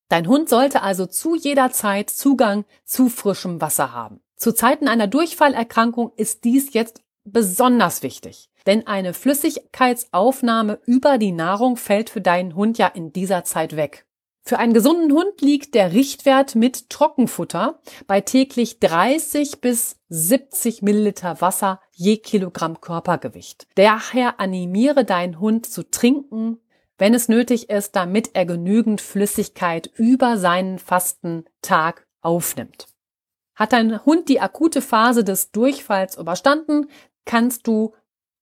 Dein 0.09 0.27
Hund 0.27 0.49
sollte 0.49 0.81
also 0.81 1.05
zu 1.05 1.35
jeder 1.35 1.71
Zeit 1.71 2.09
Zugang 2.09 2.65
zu 2.83 3.07
frischem 3.07 3.61
Wasser 3.61 3.93
haben. 3.93 4.19
Zu 4.35 4.51
Zeiten 4.51 4.89
einer 4.89 5.07
Durchfallerkrankung 5.07 6.11
ist 6.17 6.43
dies 6.43 6.73
jetzt 6.73 7.01
besonders 7.23 8.03
wichtig, 8.03 8.49
denn 8.65 8.85
eine 8.85 9.13
Flüssigkeitsaufnahme 9.13 10.81
über 10.85 11.17
die 11.17 11.31
Nahrung 11.31 11.77
fällt 11.77 12.09
für 12.09 12.21
deinen 12.21 12.53
Hund 12.53 12.77
ja 12.77 12.87
in 12.87 13.13
dieser 13.13 13.45
Zeit 13.45 13.77
weg. 13.77 14.06
Für 14.47 14.59
einen 14.59 14.73
gesunden 14.73 15.11
Hund 15.11 15.41
liegt 15.41 15.75
der 15.75 15.91
Richtwert 15.91 16.55
mit 16.55 16.89
Trockenfutter 16.89 17.81
bei 18.07 18.21
täglich 18.21 18.79
30 18.79 19.59
bis 19.59 19.97
70 20.07 20.81
Milliliter 20.81 21.41
Wasser 21.41 21.81
je 21.91 22.15
Kilogramm 22.15 22.79
Körpergewicht. 22.79 23.67
Daher 23.75 24.39
animiere 24.39 25.03
deinen 25.03 25.41
Hund 25.41 25.65
zu 25.65 25.91
trinken, 25.91 26.61
wenn 26.97 27.13
es 27.13 27.27
nötig 27.27 27.69
ist, 27.69 27.97
damit 27.97 28.35
er 28.35 28.45
genügend 28.45 29.01
Flüssigkeit 29.01 29.91
über 29.97 30.37
seinen 30.37 30.79
Fastentag 30.79 32.07
aufnimmt. 32.21 32.87
Hat 33.53 33.73
dein 33.73 34.05
Hund 34.05 34.29
die 34.29 34.39
akute 34.39 34.81
Phase 34.81 35.25
des 35.25 35.51
Durchfalls 35.51 36.15
überstanden, 36.15 36.87
kannst 37.25 37.67
du 37.67 37.95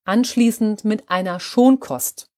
anschließend 0.03 0.85
mit 0.85 1.09
einer 1.09 1.39
Schonkost 1.39 2.29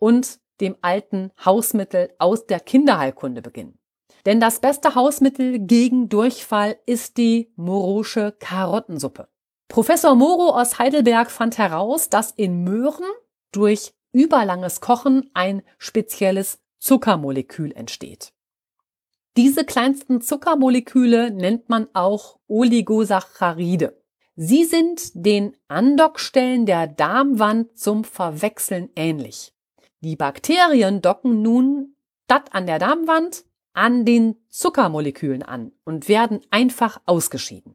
und 0.00 0.40
dem 0.60 0.76
alten 0.82 1.30
Hausmittel 1.44 2.12
aus 2.18 2.46
der 2.46 2.60
Kinderheilkunde 2.60 3.42
beginnen. 3.42 3.78
Denn 4.26 4.40
das 4.40 4.60
beste 4.60 4.94
Hausmittel 4.94 5.58
gegen 5.58 6.08
Durchfall 6.08 6.76
ist 6.86 7.18
die 7.18 7.52
Morosche 7.56 8.34
Karottensuppe. 8.38 9.28
Professor 9.68 10.14
Moro 10.14 10.50
aus 10.50 10.78
Heidelberg 10.78 11.30
fand 11.30 11.58
heraus, 11.58 12.08
dass 12.08 12.30
in 12.30 12.64
Möhren 12.64 13.04
durch 13.52 13.92
überlanges 14.12 14.80
Kochen 14.80 15.30
ein 15.34 15.62
spezielles 15.78 16.60
Zuckermolekül 16.78 17.72
entsteht. 17.72 18.32
Diese 19.36 19.64
kleinsten 19.64 20.20
Zuckermoleküle 20.20 21.32
nennt 21.32 21.68
man 21.68 21.88
auch 21.92 22.38
Oligosaccharide. 22.46 24.00
Sie 24.36 24.64
sind 24.64 25.10
den 25.14 25.56
Andockstellen 25.68 26.66
der 26.66 26.86
Darmwand 26.86 27.76
zum 27.76 28.04
Verwechseln 28.04 28.90
ähnlich. 28.94 29.53
Die 30.04 30.16
Bakterien 30.16 31.00
docken 31.00 31.40
nun 31.40 31.94
statt 32.26 32.50
an 32.52 32.66
der 32.66 32.78
Darmwand 32.78 33.46
an 33.72 34.04
den 34.04 34.36
Zuckermolekülen 34.50 35.42
an 35.42 35.72
und 35.84 36.10
werden 36.10 36.42
einfach 36.50 37.00
ausgeschieden. 37.06 37.74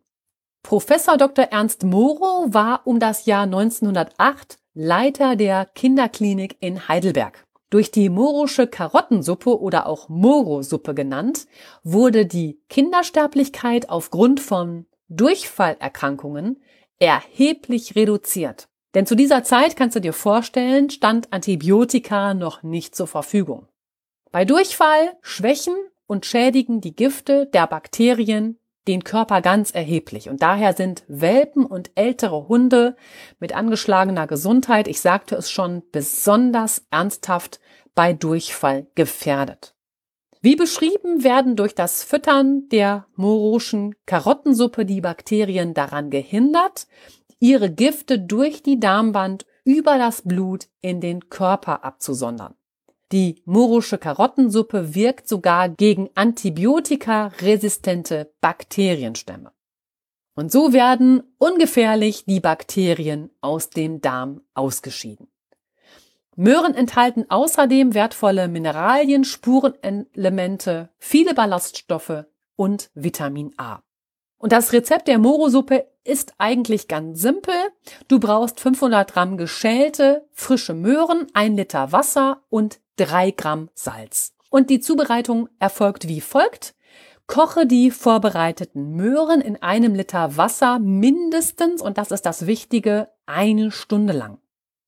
Professor 0.61 1.17
Dr. 1.17 1.45
Ernst 1.45 1.83
Moro 1.83 2.53
war 2.53 2.85
um 2.85 2.99
das 2.99 3.25
Jahr 3.25 3.45
1908 3.45 4.59
Leiter 4.75 5.35
der 5.35 5.65
Kinderklinik 5.65 6.57
in 6.59 6.87
Heidelberg. 6.87 7.47
Durch 7.71 7.89
die 7.89 8.09
morosche 8.09 8.67
Karottensuppe 8.67 9.59
oder 9.59 9.87
auch 9.87 10.07
Moro-Suppe 10.07 10.93
genannt, 10.93 11.47
wurde 11.83 12.27
die 12.27 12.61
Kindersterblichkeit 12.69 13.89
aufgrund 13.89 14.39
von 14.39 14.85
Durchfallerkrankungen 15.07 16.61
erheblich 16.99 17.95
reduziert. 17.95 18.68
Denn 18.95 19.05
zu 19.05 19.15
dieser 19.15 19.43
Zeit 19.43 19.75
kannst 19.75 19.95
du 19.95 20.01
dir 20.01 20.13
vorstellen, 20.13 20.89
stand 20.89 21.31
Antibiotika 21.31 22.33
noch 22.33 22.63
nicht 22.63 22.95
zur 22.95 23.07
Verfügung. 23.07 23.67
Bei 24.31 24.45
Durchfall 24.45 25.17
schwächen 25.21 25.75
und 26.07 26.25
schädigen 26.25 26.81
die 26.81 26.95
Gifte 26.95 27.45
der 27.47 27.67
Bakterien 27.67 28.57
den 28.87 29.03
Körper 29.03 29.41
ganz 29.41 29.71
erheblich. 29.71 30.29
Und 30.29 30.41
daher 30.41 30.73
sind 30.73 31.03
Welpen 31.07 31.65
und 31.65 31.91
ältere 31.93 32.47
Hunde 32.47 32.95
mit 33.39 33.53
angeschlagener 33.53 34.25
Gesundheit, 34.25 34.87
ich 34.87 35.01
sagte 35.01 35.35
es 35.35 35.51
schon, 35.51 35.83
besonders 35.91 36.85
ernsthaft 36.89 37.59
bei 37.93 38.13
Durchfall 38.13 38.87
gefährdet. 38.95 39.75
Wie 40.41 40.55
beschrieben 40.55 41.23
werden 41.23 41.55
durch 41.55 41.75
das 41.75 42.03
Füttern 42.03 42.69
der 42.69 43.05
moroschen 43.15 43.93
Karottensuppe 44.05 44.85
die 44.85 45.01
Bakterien 45.01 45.73
daran 45.73 46.09
gehindert, 46.09 46.87
ihre 47.39 47.71
Gifte 47.71 48.19
durch 48.19 48.63
die 48.63 48.79
Darmwand 48.79 49.45
über 49.63 49.97
das 49.97 50.21
Blut 50.23 50.67
in 50.81 51.01
den 51.01 51.29
Körper 51.29 51.83
abzusondern. 51.83 52.55
Die 53.11 53.41
morosche 53.45 53.97
Karottensuppe 53.97 54.93
wirkt 54.93 55.27
sogar 55.27 55.69
gegen 55.69 56.11
antibiotikaresistente 56.13 58.31
Bakterienstämme. 58.39 59.51
Und 60.35 60.51
so 60.51 60.73
werden 60.73 61.23
ungefährlich 61.37 62.25
die 62.25 62.39
Bakterien 62.39 63.31
aus 63.41 63.71
dem 63.71 63.99
Darm 63.99 64.41
ausgeschieden. 64.53 65.27
Möhren 66.35 66.75
enthalten 66.75 67.25
außerdem 67.27 67.93
wertvolle 67.93 68.47
Mineralien, 68.47 69.25
Spurenelemente, 69.25 70.89
viele 70.97 71.33
Ballaststoffe 71.33 72.23
und 72.55 72.89
Vitamin 72.93 73.53
A. 73.57 73.81
Und 74.37 74.53
das 74.53 74.71
Rezept 74.71 75.09
der 75.09 75.19
Morosuppe 75.19 75.87
ist 76.09 76.33
eigentlich 76.39 76.87
ganz 76.87 77.21
simpel. 77.21 77.53
Du 78.07 78.19
brauchst 78.19 78.59
500 78.59 79.13
Gramm 79.13 79.37
geschälte, 79.37 80.27
frische 80.31 80.73
Möhren, 80.73 81.27
ein 81.33 81.55
Liter 81.55 81.91
Wasser 81.91 82.41
und 82.49 82.79
drei 82.95 83.31
Gramm 83.31 83.69
Salz. 83.75 84.33
Und 84.49 84.69
die 84.69 84.79
Zubereitung 84.79 85.47
erfolgt 85.59 86.07
wie 86.07 86.21
folgt. 86.21 86.75
Koche 87.27 87.67
die 87.67 87.91
vorbereiteten 87.91 88.95
Möhren 88.95 89.39
in 89.39 89.61
einem 89.61 89.93
Liter 89.93 90.35
Wasser 90.35 90.79
mindestens, 90.79 91.81
und 91.81 91.99
das 91.99 92.09
ist 92.09 92.25
das 92.25 92.47
Wichtige, 92.47 93.09
eine 93.27 93.69
Stunde 93.69 94.13
lang, 94.13 94.39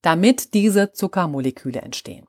damit 0.02 0.52
diese 0.52 0.92
Zuckermoleküle 0.92 1.80
entstehen. 1.80 2.26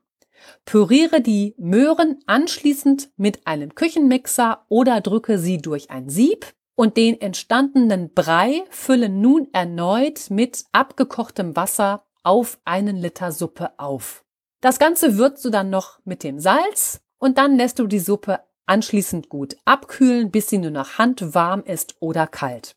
Püriere 0.66 1.22
die 1.22 1.56
Möhren 1.58 2.20
anschließend 2.28 3.10
mit 3.18 3.48
einem 3.48 3.74
Küchenmixer 3.74 4.66
oder 4.70 5.02
drücke 5.02 5.40
sie 5.40 5.58
durch 5.58 5.90
ein 5.90 6.10
Sieb 6.10 6.46
und 6.76 6.98
den 6.98 7.20
entstandenen 7.22 8.14
Brei 8.14 8.64
fülle 8.70 9.10
nun 9.10 9.48
erneut 9.54 10.30
mit 10.30 10.66
abgekochtem 10.72 11.56
Wasser 11.56 12.06
auf 12.24 12.60
einen 12.66 12.98
Liter 12.98 13.32
Suppe 13.32 13.72
auf. 13.78 14.24
Das 14.62 14.80
Ganze 14.80 15.18
würzt 15.18 15.44
du 15.44 15.50
dann 15.50 15.70
noch 15.70 16.00
mit 16.06 16.24
dem 16.24 16.40
Salz 16.40 17.02
und 17.20 17.38
dann 17.38 17.58
lässt 17.58 17.80
du 17.80 17.88
die 17.88 18.00
Suppe 18.00 18.40
anschließend 18.66 19.30
gut 19.30 19.58
abkühlen, 19.66 20.32
bis 20.32 20.50
sie 20.50 20.58
nur 20.58 20.72
noch 20.72 20.98
handwarm 20.98 21.64
ist 21.64 21.96
oder 22.00 22.28
kalt. 22.28 22.76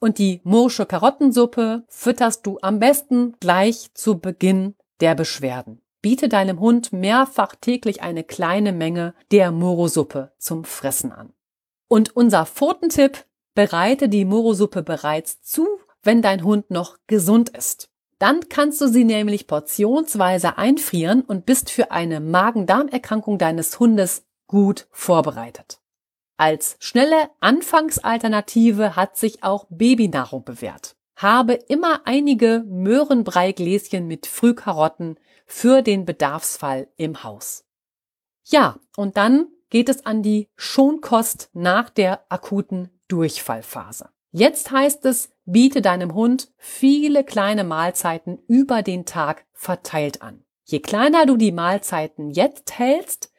Und 0.00 0.18
die 0.18 0.40
morsche 0.44 0.84
Karottensuppe 0.84 1.84
fütterst 1.88 2.44
du 2.46 2.58
am 2.60 2.80
besten 2.80 3.36
gleich 3.40 3.94
zu 3.94 4.18
Beginn 4.18 4.74
der 5.00 5.14
Beschwerden. 5.14 5.80
Biete 6.02 6.28
deinem 6.28 6.60
Hund 6.60 6.92
mehrfach 6.92 7.54
täglich 7.54 8.02
eine 8.02 8.24
kleine 8.24 8.72
Menge 8.72 9.14
der 9.30 9.50
Morosuppe 9.50 10.32
zum 10.38 10.64
Fressen 10.64 11.12
an. 11.12 11.32
Und 11.88 12.16
unser 12.16 12.46
Pfotentipp, 12.46 13.24
bereite 13.54 14.08
die 14.08 14.24
Morosuppe 14.24 14.82
bereits 14.82 15.42
zu, 15.42 15.66
wenn 16.02 16.22
dein 16.22 16.44
Hund 16.44 16.70
noch 16.70 16.98
gesund 17.06 17.50
ist. 17.50 17.88
Dann 18.18 18.48
kannst 18.48 18.80
du 18.80 18.88
sie 18.88 19.04
nämlich 19.04 19.46
portionsweise 19.46 20.58
einfrieren 20.58 21.22
und 21.22 21.46
bist 21.46 21.70
für 21.70 21.90
eine 21.90 22.20
Magen-Darm-Erkrankung 22.20 23.38
deines 23.38 23.78
Hundes 23.78 24.24
gut 24.46 24.86
vorbereitet. 24.90 25.80
Als 26.36 26.76
schnelle 26.80 27.30
Anfangsalternative 27.40 28.96
hat 28.96 29.16
sich 29.16 29.42
auch 29.42 29.66
Babynahrung 29.68 30.44
bewährt. 30.44 30.96
Habe 31.16 31.54
immer 31.54 32.02
einige 32.06 32.64
Möhrenbreigläschen 32.66 34.06
mit 34.08 34.26
Frühkarotten 34.26 35.16
für 35.46 35.82
den 35.82 36.04
Bedarfsfall 36.04 36.88
im 36.96 37.22
Haus. 37.22 37.64
Ja, 38.44 38.78
und 38.96 39.16
dann 39.16 39.48
geht 39.74 39.88
es 39.88 40.06
an 40.06 40.22
die 40.22 40.48
Schonkost 40.54 41.50
nach 41.52 41.90
der 41.90 42.20
akuten 42.28 42.90
Durchfallphase. 43.08 44.08
Jetzt 44.30 44.70
heißt 44.70 45.04
es, 45.04 45.30
biete 45.46 45.82
deinem 45.82 46.14
Hund 46.14 46.52
viele 46.58 47.24
kleine 47.24 47.64
Mahlzeiten 47.64 48.38
über 48.46 48.82
den 48.82 49.04
Tag 49.04 49.46
verteilt 49.52 50.22
an. 50.22 50.44
Je 50.62 50.78
kleiner 50.78 51.26
du 51.26 51.36
die 51.36 51.50
Mahlzeiten 51.50 52.30
jetzt 52.30 52.78
hältst, 52.78 53.32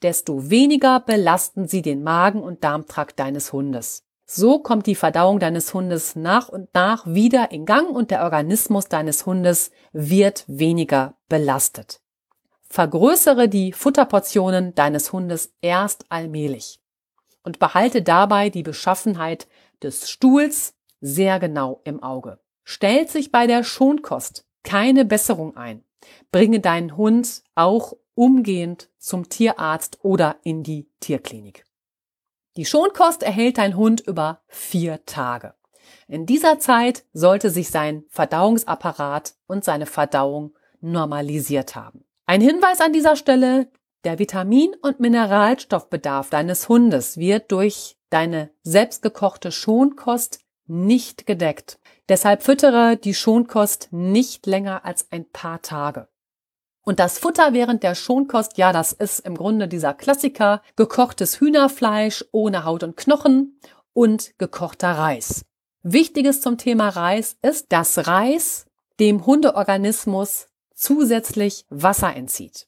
desto 0.00 0.48
weniger 0.48 1.00
belasten 1.00 1.66
sie 1.66 1.82
den 1.82 2.04
Magen 2.04 2.40
und 2.40 2.62
Darmtrakt 2.62 3.18
deines 3.18 3.52
Hundes. 3.52 4.04
So 4.26 4.60
kommt 4.60 4.86
die 4.86 4.94
Verdauung 4.94 5.40
deines 5.40 5.74
Hundes 5.74 6.14
nach 6.14 6.48
und 6.48 6.72
nach 6.72 7.04
wieder 7.04 7.50
in 7.50 7.66
Gang 7.66 7.90
und 7.90 8.12
der 8.12 8.22
Organismus 8.22 8.86
deines 8.86 9.26
Hundes 9.26 9.72
wird 9.92 10.44
weniger 10.46 11.16
belastet. 11.28 12.00
Vergrößere 12.72 13.48
die 13.48 13.72
Futterportionen 13.72 14.76
deines 14.76 15.12
Hundes 15.12 15.52
erst 15.60 16.04
allmählich 16.08 16.80
und 17.42 17.58
behalte 17.58 18.00
dabei 18.00 18.48
die 18.48 18.62
Beschaffenheit 18.62 19.48
des 19.82 20.08
Stuhls 20.08 20.74
sehr 21.00 21.40
genau 21.40 21.80
im 21.82 22.00
Auge. 22.00 22.38
Stellt 22.62 23.10
sich 23.10 23.32
bei 23.32 23.48
der 23.48 23.64
Schonkost 23.64 24.46
keine 24.62 25.04
Besserung 25.04 25.56
ein, 25.56 25.82
bringe 26.30 26.60
deinen 26.60 26.96
Hund 26.96 27.42
auch 27.56 27.94
umgehend 28.14 28.88
zum 28.98 29.28
Tierarzt 29.28 29.98
oder 30.04 30.36
in 30.44 30.62
die 30.62 30.88
Tierklinik. 31.00 31.66
Die 32.56 32.66
Schonkost 32.66 33.24
erhält 33.24 33.58
dein 33.58 33.76
Hund 33.76 34.00
über 34.00 34.42
vier 34.46 35.04
Tage. 35.06 35.54
In 36.06 36.24
dieser 36.24 36.60
Zeit 36.60 37.04
sollte 37.12 37.50
sich 37.50 37.70
sein 37.70 38.04
Verdauungsapparat 38.10 39.34
und 39.48 39.64
seine 39.64 39.86
Verdauung 39.86 40.54
normalisiert 40.80 41.74
haben. 41.74 42.04
Ein 42.30 42.42
Hinweis 42.42 42.80
an 42.80 42.92
dieser 42.92 43.16
Stelle, 43.16 43.72
der 44.04 44.20
Vitamin- 44.20 44.76
und 44.82 45.00
Mineralstoffbedarf 45.00 46.30
deines 46.30 46.68
Hundes 46.68 47.16
wird 47.16 47.50
durch 47.50 47.96
deine 48.08 48.50
selbstgekochte 48.62 49.50
Schonkost 49.50 50.38
nicht 50.68 51.26
gedeckt. 51.26 51.80
Deshalb 52.08 52.44
füttere 52.44 52.96
die 52.96 53.14
Schonkost 53.14 53.88
nicht 53.90 54.46
länger 54.46 54.84
als 54.84 55.10
ein 55.10 55.28
paar 55.28 55.60
Tage. 55.62 56.06
Und 56.82 57.00
das 57.00 57.18
Futter 57.18 57.52
während 57.52 57.82
der 57.82 57.96
Schonkost, 57.96 58.58
ja, 58.58 58.72
das 58.72 58.92
ist 58.92 59.26
im 59.26 59.36
Grunde 59.36 59.66
dieser 59.66 59.92
Klassiker, 59.92 60.62
gekochtes 60.76 61.40
Hühnerfleisch 61.40 62.24
ohne 62.30 62.64
Haut 62.64 62.84
und 62.84 62.96
Knochen 62.96 63.58
und 63.92 64.38
gekochter 64.38 64.92
Reis. 64.92 65.44
Wichtiges 65.82 66.42
zum 66.42 66.58
Thema 66.58 66.90
Reis 66.90 67.38
ist, 67.42 67.72
dass 67.72 68.06
Reis 68.06 68.66
dem 69.00 69.26
Hundeorganismus 69.26 70.46
zusätzlich 70.80 71.66
Wasser 71.68 72.14
entzieht. 72.14 72.66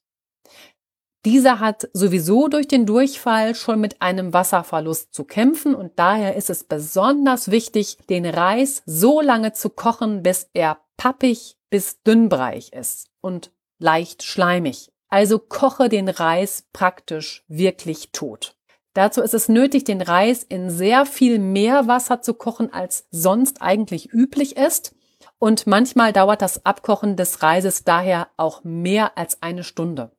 Dieser 1.24 1.60
hat 1.60 1.88
sowieso 1.92 2.48
durch 2.48 2.66
den 2.66 2.84
Durchfall 2.84 3.54
schon 3.54 3.80
mit 3.80 4.02
einem 4.02 4.32
Wasserverlust 4.32 5.14
zu 5.14 5.22
kämpfen 5.24 5.74
und 5.74 5.92
daher 5.96 6.34
ist 6.34 6.50
es 6.50 6.64
besonders 6.64 7.50
wichtig, 7.50 7.98
den 8.10 8.26
Reis 8.26 8.82
so 8.86 9.20
lange 9.20 9.52
zu 9.52 9.70
kochen, 9.70 10.24
bis 10.24 10.50
er 10.52 10.78
pappig 10.96 11.56
bis 11.70 12.02
dünnbreich 12.02 12.72
ist 12.72 13.08
und 13.20 13.52
leicht 13.78 14.24
schleimig. 14.24 14.92
Also 15.08 15.38
koche 15.38 15.88
den 15.88 16.08
Reis 16.08 16.64
praktisch 16.72 17.44
wirklich 17.46 18.10
tot. 18.10 18.56
Dazu 18.94 19.22
ist 19.22 19.34
es 19.34 19.48
nötig, 19.48 19.84
den 19.84 20.02
Reis 20.02 20.42
in 20.42 20.70
sehr 20.70 21.06
viel 21.06 21.38
mehr 21.38 21.86
Wasser 21.86 22.20
zu 22.20 22.34
kochen, 22.34 22.72
als 22.72 23.06
sonst 23.10 23.62
eigentlich 23.62 24.12
üblich 24.12 24.56
ist. 24.56 24.94
Und 25.42 25.66
manchmal 25.66 26.12
dauert 26.12 26.40
das 26.40 26.64
Abkochen 26.64 27.16
des 27.16 27.42
Reises 27.42 27.82
daher 27.82 28.28
auch 28.36 28.62
mehr 28.62 29.18
als 29.18 29.42
eine 29.42 29.64
Stunde. 29.64 30.12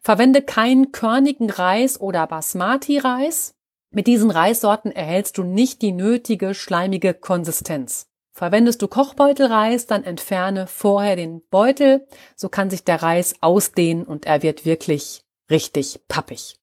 Verwende 0.00 0.42
keinen 0.42 0.90
körnigen 0.90 1.48
Reis 1.48 2.00
oder 2.00 2.26
Basmati-Reis. 2.26 3.54
Mit 3.92 4.08
diesen 4.08 4.32
Reissorten 4.32 4.90
erhältst 4.90 5.38
du 5.38 5.44
nicht 5.44 5.80
die 5.80 5.92
nötige 5.92 6.54
schleimige 6.54 7.14
Konsistenz. 7.14 8.08
Verwendest 8.32 8.82
du 8.82 8.88
Kochbeutelreis, 8.88 9.86
dann 9.86 10.02
entferne 10.02 10.66
vorher 10.66 11.14
den 11.14 11.46
Beutel, 11.48 12.04
so 12.34 12.48
kann 12.48 12.68
sich 12.68 12.82
der 12.82 13.00
Reis 13.00 13.36
ausdehnen 13.42 14.04
und 14.04 14.26
er 14.26 14.42
wird 14.42 14.64
wirklich 14.64 15.22
richtig 15.50 16.00
pappig. 16.08 16.56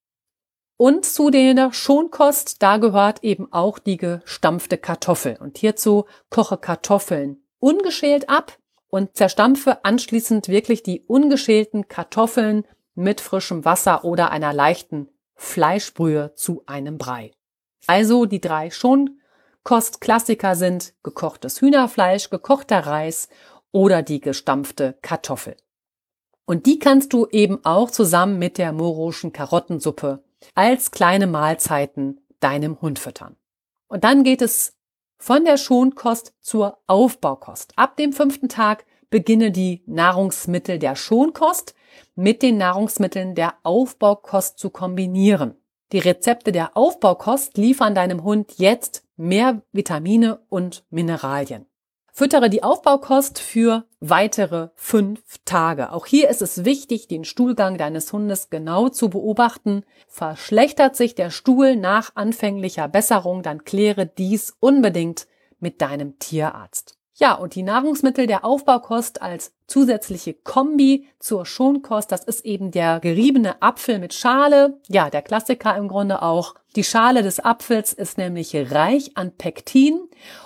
Und 0.76 1.06
zu 1.06 1.30
der 1.30 1.72
Schonkost, 1.72 2.62
da 2.62 2.76
gehört 2.76 3.24
eben 3.24 3.54
auch 3.54 3.80
die 3.80 3.96
gestampfte 3.96 4.78
Kartoffel. 4.78 5.38
Und 5.40 5.58
hierzu 5.58 6.04
koche 6.30 6.58
Kartoffeln 6.58 7.42
ungeschält 7.60 8.30
ab 8.30 8.58
und 8.90 9.16
zerstampfe 9.16 9.86
anschließend 9.86 10.48
wirklich 10.48 10.84
die 10.84 11.02
ungeschälten 11.02 11.88
Kartoffeln 11.88 12.66
mit 12.96 13.22
frischem 13.22 13.66
Wasser 13.66 14.04
oder 14.04 14.32
einer 14.32 14.54
leichten 14.54 15.10
Fleischbrühe 15.36 16.34
zu 16.36 16.64
einem 16.66 16.98
Brei. 16.98 17.32
Also 17.88 18.26
die 18.26 18.42
drei 18.42 18.72
Schonkostklassiker 18.72 20.56
sind 20.56 20.94
gekochtes 21.04 21.62
Hühnerfleisch, 21.62 22.30
gekochter 22.30 22.80
Reis 22.80 23.30
oder 23.72 24.02
die 24.02 24.20
gestampfte 24.20 24.98
Kartoffel. 25.02 25.56
Und 26.46 26.66
die 26.66 26.80
kannst 26.80 27.14
du 27.14 27.28
eben 27.32 27.64
auch 27.64 27.92
zusammen 27.92 28.40
mit 28.40 28.58
der 28.58 28.74
moroschen 28.74 29.32
Karottensuppe 29.32 30.24
als 30.56 30.92
kleine 30.92 31.28
Mahlzeiten 31.28 32.22
deinem 32.40 32.82
Hund 32.82 33.00
füttern. 33.00 33.36
Und 33.88 34.04
dann 34.04 34.24
geht 34.24 34.42
es 34.42 34.74
von 35.20 35.46
der 35.46 35.58
Schonkost 35.58 36.34
zur 36.40 36.80
Aufbaukost. 36.88 37.74
Ab 37.76 37.98
dem 37.98 38.14
fünften 38.14 38.50
Tag 38.50 38.86
beginne 39.10 39.52
die 39.52 39.84
Nahrungsmittel 39.86 40.80
der 40.80 40.96
Schonkost 40.96 41.76
mit 42.16 42.42
den 42.42 42.58
Nahrungsmitteln 42.58 43.36
der 43.36 43.56
Aufbaukost 43.64 44.58
zu 44.58 44.70
kombinieren. 44.70 45.56
Die 45.92 46.00
Rezepte 46.00 46.52
der 46.52 46.78
Aufbaukost 46.78 47.58
liefern 47.58 47.96
deinem 47.96 48.24
Hund 48.24 48.54
jetzt 48.58 49.04
mehr 49.18 49.62
Vitamine 49.72 50.40
und 50.50 50.86
Mineralien. 50.90 51.66
Füttere 52.12 52.50
die 52.50 52.64
Aufbaukost 52.64 53.40
für 53.40 53.86
weitere 54.00 54.70
fünf 54.76 55.22
Tage. 55.46 55.92
Auch 55.92 56.06
hier 56.06 56.30
ist 56.30 56.42
es 56.42 56.66
wichtig, 56.66 57.08
den 57.08 57.24
Stuhlgang 57.24 57.78
deines 57.78 58.12
Hundes 58.14 58.50
genau 58.50 58.90
zu 58.90 59.10
beobachten. 59.10 59.84
Verschlechtert 60.08 60.96
sich 60.96 61.16
der 61.16 61.30
Stuhl 61.30 61.76
nach 61.76 62.12
anfänglicher 62.16 62.88
Besserung, 62.88 63.42
dann 63.42 63.64
kläre 63.64 64.06
dies 64.06 64.56
unbedingt 64.60 65.28
mit 65.60 65.82
deinem 65.82 66.20
Tierarzt. 66.20 66.99
Ja, 67.20 67.34
und 67.34 67.56
die 67.56 67.64
Nahrungsmittel 67.64 68.28
der 68.28 68.46
Aufbaukost 68.46 69.22
als 69.22 69.52
zusätzliche 69.68 70.34
Kombi 70.34 71.10
zur 71.20 71.46
Schonkost, 71.46 72.14
das 72.14 72.24
ist 72.24 72.46
eben 72.46 72.72
der 72.72 73.02
geriebene 73.02 73.62
Apfel 73.62 74.00
mit 74.00 74.14
Schale. 74.14 74.80
Ja, 74.88 75.10
der 75.10 75.22
Klassiker 75.22 75.76
im 75.76 75.90
Grunde 75.90 76.22
auch. 76.22 76.56
Die 76.78 76.84
Schale 76.86 77.22
des 77.22 77.42
Apfels 77.42 77.92
ist 77.92 78.18
nämlich 78.18 78.56
reich 78.72 79.18
an 79.18 79.34
Pektin 79.34 80.00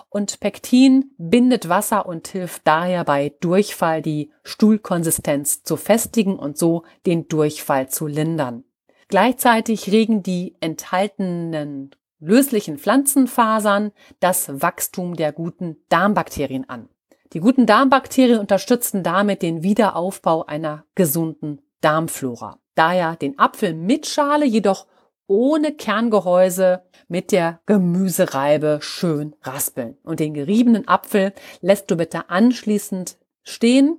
und 0.09 0.39
Pektin 0.39 1.11
bindet 1.19 1.69
Wasser 1.69 2.07
und 2.07 2.28
hilft 2.28 2.63
daher 2.65 3.03
bei 3.03 3.34
Durchfall 3.39 4.01
die 4.01 4.32
Stuhlkonsistenz 4.43 5.61
zu 5.61 5.78
festigen 5.78 6.39
und 6.39 6.57
so 6.57 6.86
den 7.05 7.28
Durchfall 7.28 7.89
zu 7.89 8.07
lindern. 8.07 8.63
Gleichzeitig 9.09 9.91
regen 9.91 10.24
die 10.24 10.55
enthaltenen 10.59 11.91
löslichen 12.24 12.78
Pflanzenfasern 12.78 13.91
das 14.19 14.61
Wachstum 14.61 15.15
der 15.15 15.32
guten 15.32 15.78
Darmbakterien 15.89 16.67
an. 16.69 16.89
Die 17.34 17.39
guten 17.39 17.65
Darmbakterien 17.65 18.39
unterstützen 18.39 19.03
damit 19.03 19.41
den 19.41 19.63
Wiederaufbau 19.63 20.45
einer 20.45 20.86
gesunden 20.95 21.61
Darmflora. 21.82 22.59
Daher 22.76 23.15
den 23.15 23.38
Apfel 23.39 23.74
mit 23.74 24.07
Schale, 24.07 24.45
jedoch 24.45 24.88
ohne 25.28 25.74
Kerngehäuse 25.74 26.84
mit 27.07 27.32
der 27.32 27.59
Gemüsereibe 27.65 28.80
schön 28.82 29.36
raspeln. 29.41 29.97
Und 30.03 30.19
den 30.19 30.34
geriebenen 30.34 30.88
Apfel 30.88 31.34
lässt 31.61 31.89
du 31.91 31.97
bitte 31.97 32.30
anschließend 32.30 33.17
stehen, 33.43 33.97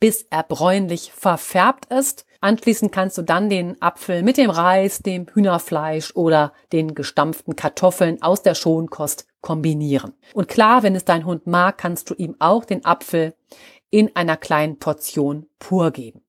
bis 0.00 0.26
er 0.30 0.44
bräunlich 0.44 1.12
verfärbt 1.12 1.86
ist 1.92 2.24
Anschließend 2.40 2.92
kannst 2.92 3.18
du 3.18 3.22
dann 3.22 3.50
den 3.50 3.80
Apfel 3.82 4.22
mit 4.22 4.36
dem 4.36 4.50
Reis, 4.50 5.00
dem 5.00 5.26
Hühnerfleisch 5.26 6.14
oder 6.14 6.52
den 6.72 6.94
gestampften 6.94 7.56
Kartoffeln 7.56 8.22
aus 8.22 8.42
der 8.42 8.54
Schonkost 8.54 9.26
kombinieren. 9.40 10.14
Und 10.34 10.46
klar, 10.46 10.84
wenn 10.84 10.94
es 10.94 11.04
dein 11.04 11.26
Hund 11.26 11.46
mag, 11.48 11.78
kannst 11.78 12.10
du 12.10 12.14
ihm 12.14 12.36
auch 12.38 12.64
den 12.64 12.84
Apfel 12.84 13.34
in 13.90 14.14
einer 14.14 14.36
kleinen 14.36 14.78
Portion 14.78 15.46
pur 15.58 15.90
geben. 15.90 16.22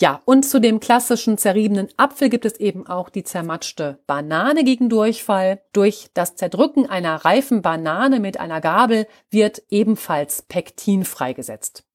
Ja, 0.00 0.22
und 0.26 0.44
zu 0.44 0.60
dem 0.60 0.78
klassischen 0.78 1.38
zerriebenen 1.38 1.88
Apfel 1.96 2.28
gibt 2.28 2.44
es 2.44 2.60
eben 2.60 2.86
auch 2.86 3.08
die 3.08 3.24
zermatschte 3.24 3.98
Banane 4.06 4.62
gegen 4.62 4.88
Durchfall. 4.88 5.60
Durch 5.72 6.08
das 6.14 6.36
Zerdrücken 6.36 6.86
einer 6.86 7.16
reifen 7.24 7.62
Banane 7.62 8.20
mit 8.20 8.38
einer 8.38 8.60
Gabel 8.60 9.08
wird 9.30 9.62
ebenfalls 9.70 10.42
Pektin 10.42 11.04
freigesetzt. 11.04 11.87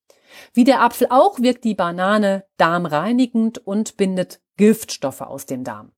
Wie 0.53 0.63
der 0.63 0.81
Apfel 0.81 1.07
auch 1.09 1.39
wirkt 1.39 1.63
die 1.63 1.75
Banane 1.75 2.45
darmreinigend 2.57 3.59
und 3.59 3.97
bindet 3.97 4.41
Giftstoffe 4.57 5.21
aus 5.21 5.45
dem 5.45 5.63
Darm. 5.63 5.91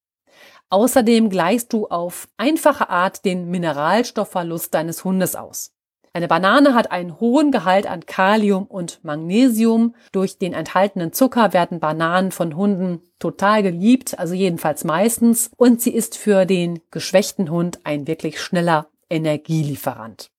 Außerdem 0.69 1.29
gleichst 1.29 1.73
du 1.73 1.88
auf 1.88 2.27
einfache 2.38 2.89
Art 2.89 3.23
den 3.25 3.49
Mineralstoffverlust 3.49 4.73
deines 4.73 5.03
Hundes 5.03 5.36
aus. 5.36 5.75
Eine 6.15 6.29
Banane 6.29 6.73
hat 6.73 6.91
einen 6.91 7.19
hohen 7.19 7.51
Gehalt 7.51 7.88
an 7.88 8.05
Kalium 8.05 8.67
und 8.67 9.03
Magnesium. 9.03 9.95
Durch 10.13 10.38
den 10.38 10.53
enthaltenen 10.53 11.11
Zucker 11.11 11.51
werden 11.51 11.81
Bananen 11.81 12.31
von 12.31 12.55
Hunden 12.55 13.01
total 13.19 13.63
geliebt, 13.63 14.17
also 14.17 14.33
jedenfalls 14.33 14.86
meistens. 14.86 15.51
Und 15.57 15.81
sie 15.81 15.93
ist 15.93 16.17
für 16.17 16.45
den 16.45 16.79
geschwächten 16.89 17.51
Hund 17.51 17.79
ein 17.83 18.07
wirklich 18.07 18.39
schneller 18.39 18.88
Energielieferant. 19.09 20.31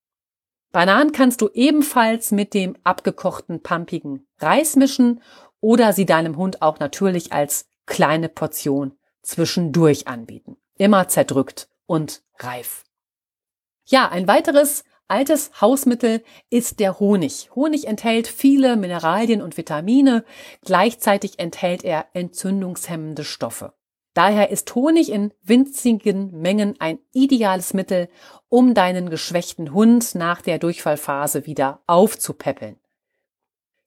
Bananen 0.77 1.13
kannst 1.13 1.41
du 1.41 1.49
ebenfalls 1.55 2.33
mit 2.33 2.53
dem 2.53 2.77
abgekochten 2.85 3.63
pampigen 3.63 4.27
Reis 4.41 4.77
mischen 4.77 5.23
oder 5.63 5.95
sie 5.95 6.05
deinem 6.05 6.37
Hund 6.37 6.61
auch 6.61 6.81
natürlich 6.81 7.33
als 7.33 7.71
kleine 7.87 8.29
Portion 8.29 8.93
zwischendurch 9.23 10.07
anbieten. 10.07 10.59
Immer 10.77 11.09
zerdrückt 11.09 11.71
und 11.87 12.23
reif. 12.41 12.85
Ja, 13.87 14.11
ein 14.11 14.29
weiteres 14.29 14.85
altes 15.09 15.63
Hausmittel 15.63 16.23
ist 16.51 16.79
der 16.79 17.01
Honig. 17.01 17.49
Honig 17.55 17.87
enthält 17.87 18.29
viele 18.29 18.77
Mineralien 18.77 19.41
und 19.41 19.57
Vitamine, 19.57 20.27
gleichzeitig 20.63 21.39
enthält 21.39 21.85
er 21.85 22.09
entzündungshemmende 22.13 23.25
Stoffe. 23.25 23.73
Daher 24.17 24.51
ist 24.51 24.75
Honig 24.75 25.13
in 25.13 25.35
winzigen 25.43 26.41
Mengen 26.41 26.77
ein 26.79 26.99
ideales 27.13 27.75
Mittel, 27.75 28.09
um 28.49 28.73
deinen 28.73 29.11
geschwächten 29.11 29.75
Hund 29.75 30.15
nach 30.15 30.41
der 30.41 30.59
Durchfallphase 30.59 31.45
wieder 31.45 31.81
aufzupäppeln. 31.87 32.77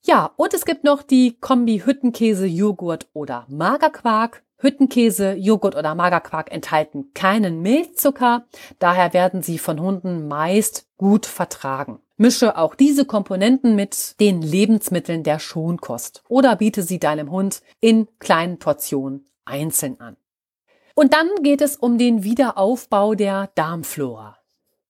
Ja, 0.04 0.30
und 0.36 0.54
es 0.54 0.66
gibt 0.66 0.84
noch 0.84 1.02
die 1.02 1.40
Kombi 1.40 1.80
Hüttenkäse, 1.84 2.46
Joghurt 2.46 3.08
oder 3.14 3.48
Magerquark. 3.50 4.44
Hüttenkäse, 4.58 5.34
Joghurt 5.34 5.76
oder 5.76 5.96
Magerquark 5.96 6.52
enthalten 6.52 7.12
keinen 7.16 7.64
Milchzucker, 7.64 8.46
daher 8.78 9.14
werden 9.14 9.42
sie 9.42 9.58
von 9.58 9.82
Hunden 9.82 10.28
meist 10.28 10.86
gut 10.98 11.26
vertragen. 11.26 12.02
Mische 12.18 12.56
auch 12.56 12.76
diese 12.76 13.06
Komponenten 13.06 13.76
mit 13.76 14.20
den 14.20 14.44
Lebensmitteln 14.44 15.24
der 15.24 15.40
Schonkost 15.40 16.22
oder 16.28 16.56
biete 16.58 16.84
sie 16.84 17.00
deinem 17.00 17.32
Hund 17.32 17.64
in 17.80 18.08
kleinen 18.20 18.60
Portionen 18.60 19.26
einzeln 19.50 20.00
an. 20.00 20.16
Und 20.96 21.14
dann 21.14 21.30
geht 21.44 21.62
es 21.62 21.76
um 21.76 21.98
den 21.98 22.24
Wiederaufbau 22.24 23.16
der 23.16 23.50
Darmflora. 23.56 24.38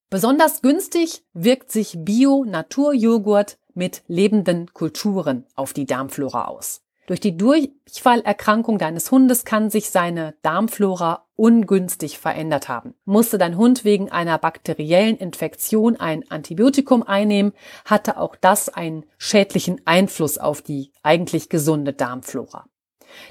Besonders 0.10 0.62
günstig 0.62 1.24
wirkt 1.34 1.72
sich 1.72 1.96
Bio-Naturjoghurt 2.00 3.60
mit 3.76 4.04
lebenden 4.08 4.74
Kulturen 4.74 5.46
auf 5.56 5.74
die 5.74 5.86
Darmflora 5.86 6.46
aus. 6.46 6.82
Durch 7.06 7.20
die 7.20 7.38
Durchfallerkrankung 7.38 8.78
deines 8.78 9.10
Hundes 9.10 9.44
kann 9.44 9.72
sich 9.72 9.90
seine 9.90 10.36
Darmflora 10.44 11.26
ungünstig 11.36 12.20
verändert 12.20 12.70
haben. 12.70 12.94
Musste 13.06 13.40
dein 13.40 13.58
Hund 13.58 13.84
wegen 13.84 14.12
einer 14.12 14.38
bakteriellen 14.38 15.18
Infektion 15.18 15.96
ein 15.96 16.30
Antibiotikum 16.30 17.02
einnehmen, 17.02 17.54
hatte 17.86 18.18
auch 18.18 18.36
das 18.36 18.70
einen 18.70 19.06
schädlichen 19.18 19.82
Einfluss 19.86 20.38
auf 20.38 20.62
die 20.62 20.92
eigentlich 21.02 21.50
gesunde 21.50 21.94
Darmflora. 21.94 22.68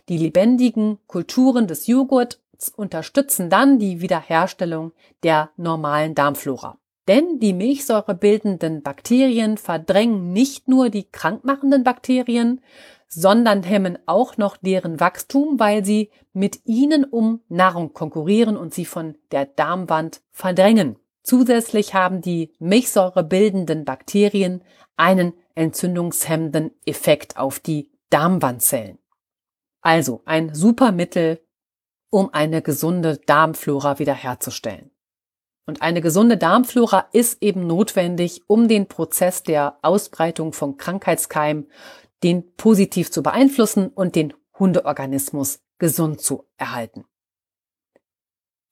Die 0.08 0.18
lebendigen 0.18 0.98
Kulturen 1.06 1.66
des 1.66 1.86
Joghurts 1.86 2.40
unterstützen 2.76 3.50
dann 3.50 3.78
die 3.78 4.00
Wiederherstellung 4.00 4.92
der 5.22 5.50
normalen 5.56 6.14
Darmflora. 6.14 6.78
Denn 7.06 7.38
die 7.38 7.54
milchsäurebildenden 7.54 8.82
Bakterien 8.82 9.56
verdrängen 9.56 10.32
nicht 10.32 10.68
nur 10.68 10.90
die 10.90 11.04
krankmachenden 11.10 11.82
Bakterien, 11.82 12.60
sondern 13.08 13.62
hemmen 13.62 13.98
auch 14.04 14.36
noch 14.36 14.58
deren 14.58 15.00
Wachstum, 15.00 15.58
weil 15.58 15.84
sie 15.84 16.10
mit 16.34 16.60
ihnen 16.66 17.04
um 17.04 17.40
Nahrung 17.48 17.94
konkurrieren 17.94 18.58
und 18.58 18.74
sie 18.74 18.84
von 18.84 19.16
der 19.30 19.46
Darmwand 19.46 20.20
verdrängen. 20.30 20.96
Zusätzlich 21.22 21.94
haben 21.94 22.20
die 22.20 22.52
milchsäurebildenden 22.58 23.84
Bakterien 23.84 24.62
einen 24.96 25.32
entzündungshemmenden 25.54 26.72
Effekt 26.84 27.38
auf 27.38 27.58
die 27.58 27.90
Darmwandzellen. 28.10 28.98
Also 29.80 30.22
ein 30.24 30.54
super 30.54 30.92
Mittel, 30.92 31.40
um 32.10 32.32
eine 32.32 32.62
gesunde 32.62 33.18
Darmflora 33.18 33.98
wiederherzustellen. 33.98 34.90
Und 35.66 35.82
eine 35.82 36.00
gesunde 36.00 36.38
Darmflora 36.38 37.08
ist 37.12 37.42
eben 37.42 37.66
notwendig, 37.66 38.42
um 38.46 38.68
den 38.68 38.88
Prozess 38.88 39.42
der 39.42 39.78
Ausbreitung 39.82 40.54
von 40.54 40.78
Krankheitskeimen, 40.78 41.70
den 42.22 42.54
positiv 42.56 43.10
zu 43.10 43.22
beeinflussen 43.22 43.88
und 43.88 44.16
den 44.16 44.32
Hundeorganismus 44.58 45.60
gesund 45.78 46.20
zu 46.22 46.46
erhalten. 46.56 47.04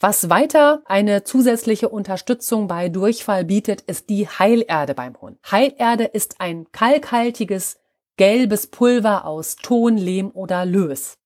Was 0.01 0.29
weiter 0.29 0.83
eine 0.85 1.25
zusätzliche 1.25 1.89
Unterstützung 1.89 2.67
bei 2.67 2.89
Durchfall 2.89 3.45
bietet, 3.45 3.81
ist 3.83 4.11
die 4.11 4.29
Heilerde 4.29 4.95
beim 4.95 5.21
Hund. 5.21 5.39
Heilerde 5.51 6.05
ist 6.05 6.41
ein 6.41 6.71
kalkhaltiges 6.71 7.79
gelbes 8.17 8.67
Pulver 8.69 9.25
aus 9.25 9.57
Ton, 9.57 9.97
Lehm 9.97 10.31
oder 10.31 10.65
Lös. 10.65 11.19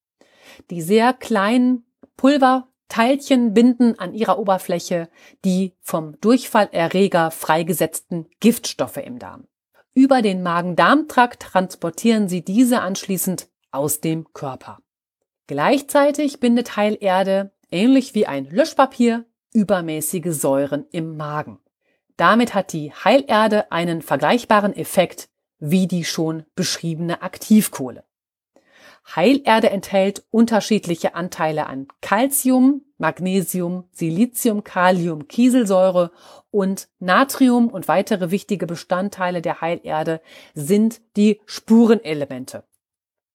Die 0.70 0.82
sehr 0.82 1.12
kleinen 1.12 1.84
Pulverteilchen 2.16 3.54
binden 3.54 3.98
an 3.98 4.14
ihrer 4.14 4.38
Oberfläche 4.38 5.08
die 5.44 5.74
vom 5.80 6.20
Durchfallerreger 6.20 7.30
freigesetzten 7.30 8.26
Giftstoffe 8.40 8.98
im 8.98 9.18
Darm. 9.18 9.46
Über 9.94 10.22
den 10.22 10.42
Magen-Darm-Trakt 10.42 11.42
transportieren 11.42 12.28
sie 12.28 12.44
diese 12.44 12.80
anschließend 12.80 13.48
aus 13.72 14.00
dem 14.00 14.32
Körper. 14.32 14.78
Gleichzeitig 15.46 16.38
bindet 16.38 16.76
Heilerde, 16.76 17.52
ähnlich 17.70 18.14
wie 18.14 18.26
ein 18.26 18.48
Löschpapier, 18.50 19.24
übermäßige 19.52 20.32
Säuren 20.32 20.86
im 20.92 21.16
Magen. 21.16 21.58
Damit 22.16 22.54
hat 22.54 22.72
die 22.72 22.92
Heilerde 22.92 23.72
einen 23.72 24.02
vergleichbaren 24.02 24.76
Effekt 24.76 25.29
wie 25.60 25.86
die 25.86 26.04
schon 26.04 26.44
beschriebene 26.56 27.22
Aktivkohle. 27.22 28.04
Heilerde 29.14 29.70
enthält 29.70 30.24
unterschiedliche 30.30 31.14
Anteile 31.14 31.66
an 31.66 31.88
Calcium, 32.00 32.82
Magnesium, 32.98 33.88
Silizium, 33.92 34.62
Kalium, 34.62 35.26
Kieselsäure 35.26 36.12
und 36.50 36.88
Natrium 36.98 37.68
und 37.68 37.88
weitere 37.88 38.30
wichtige 38.30 38.66
Bestandteile 38.66 39.42
der 39.42 39.60
Heilerde 39.60 40.20
sind 40.54 41.00
die 41.16 41.40
Spurenelemente. 41.46 42.64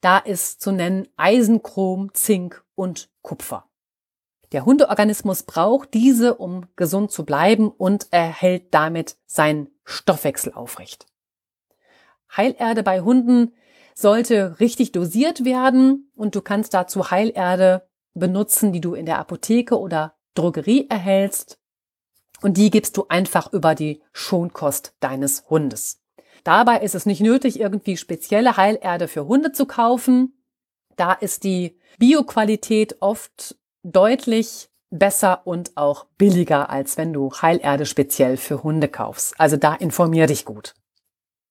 Da 0.01 0.19
ist 0.19 0.61
zu 0.61 0.71
nennen 0.71 1.07
Eisen, 1.17 1.63
Chrom, 1.63 2.13
Zink 2.13 2.63
und 2.75 3.09
Kupfer. 3.21 3.67
Der 4.51 4.65
Hundeorganismus 4.65 5.43
braucht 5.43 5.93
diese, 5.93 6.35
um 6.35 6.67
gesund 6.75 7.11
zu 7.11 7.25
bleiben 7.25 7.69
und 7.69 8.07
erhält 8.11 8.73
damit 8.73 9.17
seinen 9.25 9.69
Stoffwechsel 9.83 10.53
aufrecht. 10.53 11.07
Heilerde 12.35 12.83
bei 12.83 13.01
Hunden 13.01 13.53
sollte 13.93 14.59
richtig 14.59 14.91
dosiert 14.91 15.45
werden 15.45 16.11
und 16.15 16.35
du 16.35 16.41
kannst 16.41 16.73
dazu 16.73 17.11
Heilerde 17.11 17.87
benutzen, 18.13 18.73
die 18.73 18.81
du 18.81 18.93
in 18.93 19.05
der 19.05 19.19
Apotheke 19.19 19.79
oder 19.79 20.15
Drogerie 20.33 20.87
erhältst. 20.89 21.59
Und 22.41 22.57
die 22.57 22.69
gibst 22.69 22.97
du 22.97 23.05
einfach 23.07 23.51
über 23.53 23.75
die 23.75 24.01
Schonkost 24.11 24.93
deines 24.99 25.45
Hundes. 25.49 26.01
Dabei 26.43 26.81
ist 26.81 26.93
es 26.93 27.05
nicht 27.05 27.21
nötig, 27.21 27.59
irgendwie 27.59 27.97
spezielle 27.97 28.57
Heilerde 28.57 29.07
für 29.07 29.25
Hunde 29.27 29.51
zu 29.51 29.65
kaufen. 29.65 30.33
Da 30.95 31.13
ist 31.13 31.43
die 31.43 31.79
Bioqualität 31.97 32.97
oft 32.99 33.57
deutlich 33.83 34.69
besser 34.91 35.45
und 35.45 35.75
auch 35.75 36.05
billiger, 36.17 36.69
als 36.69 36.97
wenn 36.97 37.13
du 37.13 37.31
Heilerde 37.31 37.85
speziell 37.85 38.37
für 38.37 38.63
Hunde 38.63 38.87
kaufst. 38.87 39.33
Also 39.39 39.57
da 39.57 39.73
informier 39.73 40.27
dich 40.27 40.45
gut. 40.45 40.73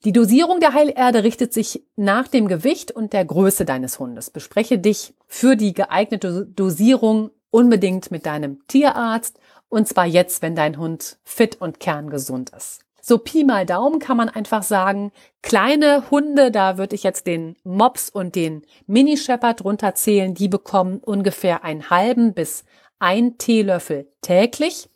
Die 0.05 0.13
Dosierung 0.13 0.61
der 0.61 0.75
Heilerde 0.75 1.25
richtet 1.25 1.55
sich 1.55 1.83
nach 1.97 2.29
dem 2.29 2.47
Gewicht 2.47 2.91
und 2.91 3.15
der 3.15 3.25
Größe 3.25 3.65
deines 3.65 3.99
Hundes. 3.99 4.29
Bespreche 4.29 4.79
dich 4.79 5.15
für 5.27 5.57
die 5.57 5.73
geeignete 5.73 6.45
Dosierung 6.45 7.31
unbedingt 7.51 8.11
mit 8.11 8.27
deinem 8.27 8.67
Tierarzt 8.67 9.39
und 9.71 9.89
zwar 9.89 10.05
jetzt, 10.05 10.43
wenn 10.43 10.55
dein 10.55 10.77
Hund 10.77 11.17
fit 11.25 11.59
und 11.59 11.81
kerngesund 11.81 12.51
ist. 12.51 12.81
So 13.01 13.17
Pi 13.17 13.45
mal 13.45 13.65
Daumen 13.65 13.99
kann 13.99 14.19
man 14.19 14.29
einfach 14.29 14.63
sagen, 14.63 15.11
kleine 15.43 16.11
Hunde, 16.11 16.51
da 16.51 16.77
würde 16.77 16.95
ich 16.95 17.03
jetzt 17.03 17.27
den 17.27 17.57
Mops 17.65 18.11
und 18.11 18.35
den 18.35 18.63
Mini 18.87 19.17
Shepherd 19.17 19.63
drunter 19.63 19.95
zählen, 19.95 20.35
die 20.35 20.49
bekommen 20.49 20.99
ungefähr 20.99 21.65
einen 21.65 21.89
halben 21.89 22.35
bis 22.35 22.65
ein 22.99 23.39
Teelöffel 23.39 24.09
täglich. 24.21 24.91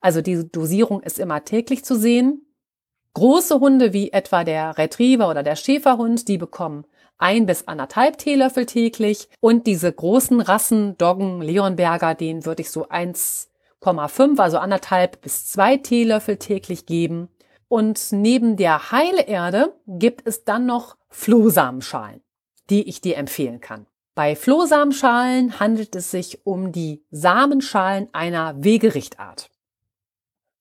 Also 0.00 0.20
diese 0.20 0.44
Dosierung 0.44 1.02
ist 1.02 1.18
immer 1.18 1.44
täglich 1.44 1.84
zu 1.84 1.96
sehen. 1.96 2.46
Große 3.14 3.60
Hunde 3.60 3.92
wie 3.92 4.12
etwa 4.12 4.44
der 4.44 4.78
Retriever 4.78 5.28
oder 5.28 5.42
der 5.42 5.56
Schäferhund, 5.56 6.28
die 6.28 6.38
bekommen 6.38 6.84
ein 7.22 7.46
bis 7.46 7.68
anderthalb 7.68 8.18
Teelöffel 8.18 8.66
täglich. 8.66 9.28
Und 9.40 9.66
diese 9.66 9.92
großen 9.92 10.40
Rassen, 10.40 10.98
Doggen, 10.98 11.40
Leonberger, 11.40 12.14
denen 12.14 12.44
würde 12.44 12.62
ich 12.62 12.70
so 12.70 12.88
1,5, 12.88 14.40
also 14.40 14.58
anderthalb 14.58 15.20
bis 15.20 15.46
zwei 15.46 15.76
Teelöffel 15.76 16.36
täglich 16.36 16.84
geben. 16.84 17.28
Und 17.68 18.08
neben 18.10 18.56
der 18.56 18.90
Heilerde 18.90 19.72
gibt 19.86 20.26
es 20.26 20.44
dann 20.44 20.66
noch 20.66 20.96
Flohsamenschalen, 21.10 22.20
die 22.70 22.88
ich 22.88 23.00
dir 23.00 23.16
empfehlen 23.16 23.60
kann. 23.60 23.86
Bei 24.14 24.34
Flohsamenschalen 24.36 25.58
handelt 25.58 25.94
es 25.96 26.10
sich 26.10 26.44
um 26.44 26.72
die 26.72 27.02
Samenschalen 27.10 28.08
einer 28.12 28.62
Wegerichtart. 28.62 29.51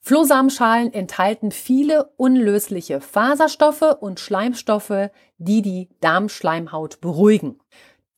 Flohsamenschalen 0.03 0.91
enthalten 0.93 1.51
viele 1.51 2.11
unlösliche 2.17 3.01
Faserstoffe 3.01 3.97
und 3.99 4.19
Schleimstoffe, 4.19 5.11
die 5.37 5.61
die 5.61 5.89
Darmschleimhaut 6.01 7.01
beruhigen. 7.01 7.59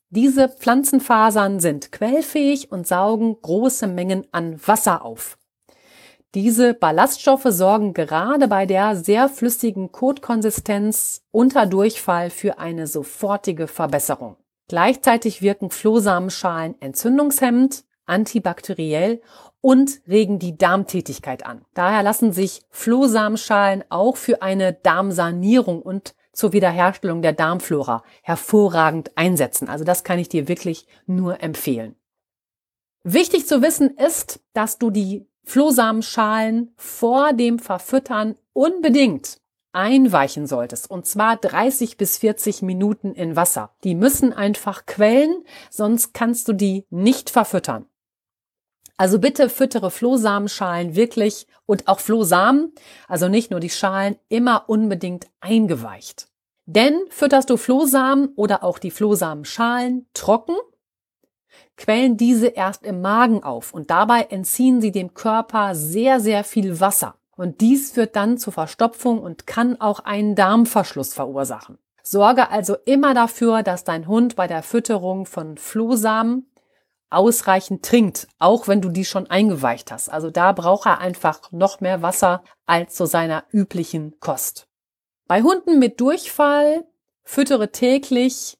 Diese 0.08 0.48
Pflanzenfasern 0.48 1.60
sind 1.60 1.92
quellfähig 1.92 2.72
und 2.72 2.86
saugen 2.86 3.36
große 3.40 3.86
Mengen 3.86 4.26
an 4.32 4.58
Wasser 4.66 5.04
auf. 5.04 5.36
Diese 6.34 6.74
Ballaststoffe 6.74 7.46
sorgen 7.48 7.94
gerade 7.94 8.48
bei 8.48 8.64
der 8.66 8.96
sehr 8.96 9.28
flüssigen 9.28 9.92
Kotkonsistenz 9.92 11.22
unter 11.30 11.66
Durchfall 11.66 12.30
für 12.30 12.58
eine 12.58 12.86
sofortige 12.86 13.68
Verbesserung. 13.68 14.36
Gleichzeitig 14.68 15.42
wirken 15.42 15.70
Flohsamenschalen 15.70 16.80
entzündungshemmend, 16.80 17.84
antibakteriell 18.06 19.20
und 19.64 20.02
regen 20.06 20.38
die 20.38 20.58
Darmtätigkeit 20.58 21.46
an. 21.46 21.64
Daher 21.72 22.02
lassen 22.02 22.34
sich 22.34 22.60
Flohsamenschalen 22.68 23.82
auch 23.88 24.18
für 24.18 24.42
eine 24.42 24.74
Darmsanierung 24.74 25.80
und 25.80 26.14
zur 26.34 26.52
Wiederherstellung 26.52 27.22
der 27.22 27.32
Darmflora 27.32 28.02
hervorragend 28.22 29.16
einsetzen. 29.16 29.70
Also 29.70 29.84
das 29.84 30.04
kann 30.04 30.18
ich 30.18 30.28
dir 30.28 30.48
wirklich 30.48 30.86
nur 31.06 31.42
empfehlen. 31.42 31.96
Wichtig 33.04 33.46
zu 33.46 33.62
wissen 33.62 33.96
ist, 33.96 34.40
dass 34.52 34.76
du 34.78 34.90
die 34.90 35.26
Flohsamenschalen 35.44 36.74
vor 36.76 37.32
dem 37.32 37.58
Verfüttern 37.58 38.36
unbedingt 38.52 39.40
einweichen 39.72 40.46
solltest. 40.46 40.90
Und 40.90 41.06
zwar 41.06 41.38
30 41.38 41.96
bis 41.96 42.18
40 42.18 42.60
Minuten 42.60 43.14
in 43.14 43.34
Wasser. 43.34 43.74
Die 43.82 43.94
müssen 43.94 44.34
einfach 44.34 44.84
quellen, 44.84 45.42
sonst 45.70 46.12
kannst 46.12 46.48
du 46.48 46.52
die 46.52 46.84
nicht 46.90 47.30
verfüttern. 47.30 47.86
Also 48.96 49.18
bitte 49.18 49.48
füttere 49.48 49.90
Flohsamenschalen 49.90 50.94
wirklich 50.94 51.46
und 51.66 51.88
auch 51.88 52.00
Flohsamen, 52.00 52.72
also 53.08 53.28
nicht 53.28 53.50
nur 53.50 53.60
die 53.60 53.70
Schalen, 53.70 54.16
immer 54.28 54.68
unbedingt 54.68 55.26
eingeweicht. 55.40 56.28
Denn 56.66 57.00
fütterst 57.10 57.50
du 57.50 57.56
Flohsamen 57.56 58.28
oder 58.36 58.62
auch 58.62 58.78
die 58.78 58.92
Flohsamenschalen 58.92 60.06
trocken, 60.14 60.56
quellen 61.76 62.16
diese 62.16 62.46
erst 62.46 62.84
im 62.84 63.00
Magen 63.00 63.42
auf 63.42 63.74
und 63.74 63.90
dabei 63.90 64.22
entziehen 64.22 64.80
sie 64.80 64.92
dem 64.92 65.12
Körper 65.12 65.74
sehr, 65.74 66.20
sehr 66.20 66.44
viel 66.44 66.80
Wasser. 66.80 67.16
Und 67.36 67.60
dies 67.60 67.90
führt 67.90 68.14
dann 68.14 68.38
zur 68.38 68.52
Verstopfung 68.52 69.20
und 69.20 69.46
kann 69.46 69.80
auch 69.80 70.00
einen 70.00 70.36
Darmverschluss 70.36 71.12
verursachen. 71.14 71.78
Sorge 72.02 72.50
also 72.50 72.76
immer 72.84 73.12
dafür, 73.12 73.62
dass 73.62 73.82
dein 73.82 74.06
Hund 74.06 74.36
bei 74.36 74.46
der 74.46 74.62
Fütterung 74.62 75.26
von 75.26 75.56
Flohsamen 75.56 76.46
ausreichend 77.14 77.84
trinkt, 77.84 78.28
auch 78.38 78.68
wenn 78.68 78.80
du 78.80 78.88
die 78.88 79.04
schon 79.04 79.26
eingeweicht 79.28 79.90
hast. 79.90 80.08
Also 80.08 80.30
da 80.30 80.52
braucht 80.52 80.86
er 80.86 80.98
einfach 80.98 81.52
noch 81.52 81.80
mehr 81.80 82.02
Wasser 82.02 82.42
als 82.66 82.94
zu 82.94 83.06
seiner 83.06 83.44
üblichen 83.52 84.18
Kost. 84.20 84.66
Bei 85.26 85.42
Hunden 85.42 85.78
mit 85.78 86.00
Durchfall 86.00 86.86
füttere 87.22 87.72
täglich 87.72 88.58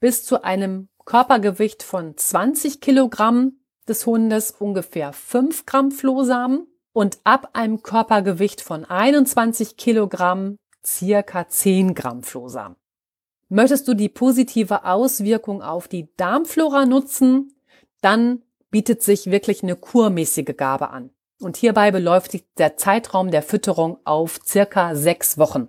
bis 0.00 0.24
zu 0.24 0.44
einem 0.44 0.88
Körpergewicht 1.04 1.82
von 1.82 2.16
20 2.16 2.80
Kilogramm 2.80 3.58
des 3.88 4.06
Hundes 4.06 4.52
ungefähr 4.52 5.12
5 5.12 5.66
Gramm 5.66 5.90
Flohsamen 5.90 6.66
und 6.92 7.18
ab 7.24 7.50
einem 7.54 7.82
Körpergewicht 7.82 8.60
von 8.60 8.84
21 8.84 9.76
Kilogramm 9.76 10.56
circa 10.84 11.48
10 11.48 11.94
Gramm 11.94 12.22
Flohsamen. 12.22 12.76
Möchtest 13.48 13.86
du 13.88 13.94
die 13.94 14.08
positive 14.08 14.84
Auswirkung 14.84 15.62
auf 15.62 15.88
die 15.88 16.08
Darmflora 16.16 16.86
nutzen, 16.86 17.54
dann 18.02 18.42
bietet 18.70 19.02
sich 19.02 19.30
wirklich 19.30 19.62
eine 19.62 19.76
kurmäßige 19.76 20.54
Gabe 20.56 20.90
an. 20.90 21.10
Und 21.40 21.56
hierbei 21.56 21.90
beläuft 21.90 22.32
sich 22.32 22.44
der 22.58 22.76
Zeitraum 22.76 23.30
der 23.30 23.42
Fütterung 23.42 23.98
auf 24.04 24.38
circa 24.44 24.94
sechs 24.94 25.38
Wochen. 25.38 25.68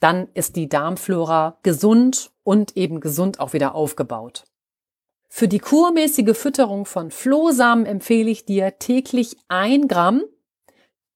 Dann 0.00 0.28
ist 0.34 0.56
die 0.56 0.68
Darmflora 0.68 1.58
gesund 1.62 2.30
und 2.42 2.76
eben 2.76 3.00
gesund 3.00 3.40
auch 3.40 3.52
wieder 3.52 3.74
aufgebaut. 3.74 4.44
Für 5.28 5.48
die 5.48 5.58
kurmäßige 5.58 6.36
Fütterung 6.36 6.86
von 6.86 7.10
Flohsamen 7.10 7.86
empfehle 7.86 8.30
ich 8.30 8.44
dir 8.44 8.78
täglich 8.78 9.36
ein 9.48 9.88
Gramm 9.88 10.22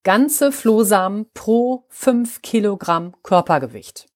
ganze 0.03 0.53
Flohsamen 0.53 1.27
pro 1.35 1.85
fünf 1.89 2.41
Kilogramm 2.43 3.15
Körpergewicht. 3.23 4.07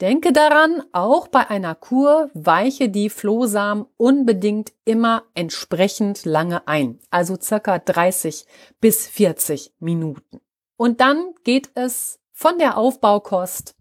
Denke 0.00 0.32
daran, 0.32 0.82
auch 0.92 1.28
bei 1.28 1.50
einer 1.50 1.74
Kur 1.74 2.30
weiche 2.32 2.88
die 2.88 3.10
Flohsamen 3.10 3.84
unbedingt 3.98 4.72
immer 4.86 5.24
entsprechend 5.34 6.24
lange 6.24 6.66
ein, 6.66 6.98
also 7.10 7.36
circa 7.38 7.78
30 7.78 8.46
bis 8.80 9.06
40 9.06 9.74
Minuten. 9.78 10.40
Und 10.78 11.02
dann 11.02 11.34
geht 11.44 11.70
es 11.74 12.18
von 12.32 12.58
der 12.58 12.78
Aufbaukost 12.78 13.76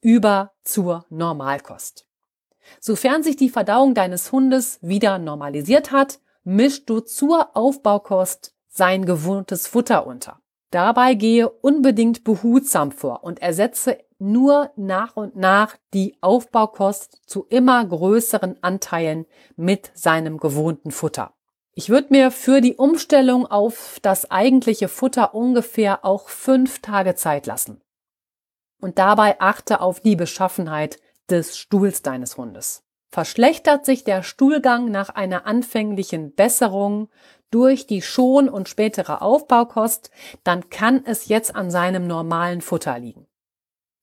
über 0.00 0.54
zur 0.64 1.04
Normalkost. 1.10 2.06
Sofern 2.80 3.22
sich 3.22 3.36
die 3.36 3.50
Verdauung 3.50 3.94
deines 3.94 4.32
Hundes 4.32 4.78
wieder 4.80 5.18
normalisiert 5.18 5.92
hat, 5.92 6.20
mischst 6.42 6.88
du 6.88 7.00
zur 7.00 7.54
Aufbaukost 7.54 8.54
sein 8.68 9.04
gewohntes 9.04 9.66
Futter 9.66 10.06
unter. 10.06 10.40
Dabei 10.70 11.14
gehe 11.14 11.48
unbedingt 11.48 12.22
behutsam 12.22 12.92
vor 12.92 13.24
und 13.24 13.42
ersetze 13.42 13.98
nur 14.20 14.70
nach 14.76 15.16
und 15.16 15.34
nach 15.34 15.76
die 15.94 16.16
Aufbaukost 16.20 17.22
zu 17.26 17.46
immer 17.48 17.84
größeren 17.84 18.62
Anteilen 18.62 19.26
mit 19.56 19.90
seinem 19.94 20.38
gewohnten 20.38 20.92
Futter. 20.92 21.32
Ich 21.74 21.88
würde 21.88 22.08
mir 22.10 22.30
für 22.30 22.60
die 22.60 22.76
Umstellung 22.76 23.46
auf 23.46 23.98
das 24.02 24.30
eigentliche 24.30 24.88
Futter 24.88 25.34
ungefähr 25.34 26.04
auch 26.04 26.28
fünf 26.28 26.80
Tage 26.80 27.14
Zeit 27.14 27.46
lassen. 27.46 27.80
Und 28.80 28.98
dabei 28.98 29.40
achte 29.40 29.80
auf 29.80 30.00
die 30.00 30.16
Beschaffenheit 30.16 30.98
des 31.30 31.56
Stuhls 31.56 32.02
deines 32.02 32.36
Hundes. 32.36 32.84
Verschlechtert 33.08 33.84
sich 33.84 34.04
der 34.04 34.22
Stuhlgang 34.22 34.90
nach 34.90 35.08
einer 35.08 35.46
anfänglichen 35.46 36.34
Besserung 36.34 37.08
durch 37.50 37.86
die 37.86 38.02
Schon- 38.02 38.48
und 38.48 38.68
spätere 38.68 39.22
Aufbaukost, 39.22 40.10
dann 40.44 40.70
kann 40.70 41.02
es 41.04 41.28
jetzt 41.28 41.54
an 41.54 41.70
seinem 41.70 42.06
normalen 42.06 42.60
Futter 42.60 42.98
liegen. 42.98 43.26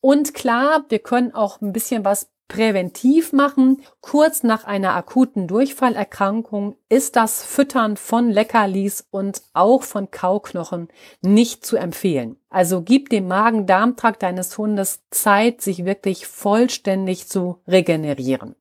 Und 0.02 0.34
klar, 0.34 0.86
wir 0.90 1.00
können 1.00 1.34
auch 1.34 1.62
ein 1.62 1.74
bisschen 1.74 2.06
was 2.06 2.30
präventiv 2.48 3.34
machen. 3.34 3.82
Kurz 4.02 4.44
nach 4.44 4.64
einer 4.64 4.96
akuten 4.96 5.48
Durchfallerkrankung 5.48 6.76
ist 6.90 7.16
das 7.16 7.44
Füttern 7.44 7.98
von 7.98 8.30
Leckerlis 8.30 9.06
und 9.10 9.42
auch 9.54 9.84
von 9.84 10.12
Kauknochen 10.12 10.88
nicht 11.22 11.66
zu 11.66 11.76
empfehlen. 11.78 12.38
Also 12.50 12.82
gib 12.82 13.10
dem 13.10 13.28
Magen-Darm-Trakt 13.28 14.24
deines 14.24 14.58
Hundes 14.58 15.02
Zeit, 15.12 15.62
sich 15.62 15.86
wirklich 15.86 16.28
vollständig 16.28 17.28
zu 17.28 17.62
regenerieren. 17.68 18.56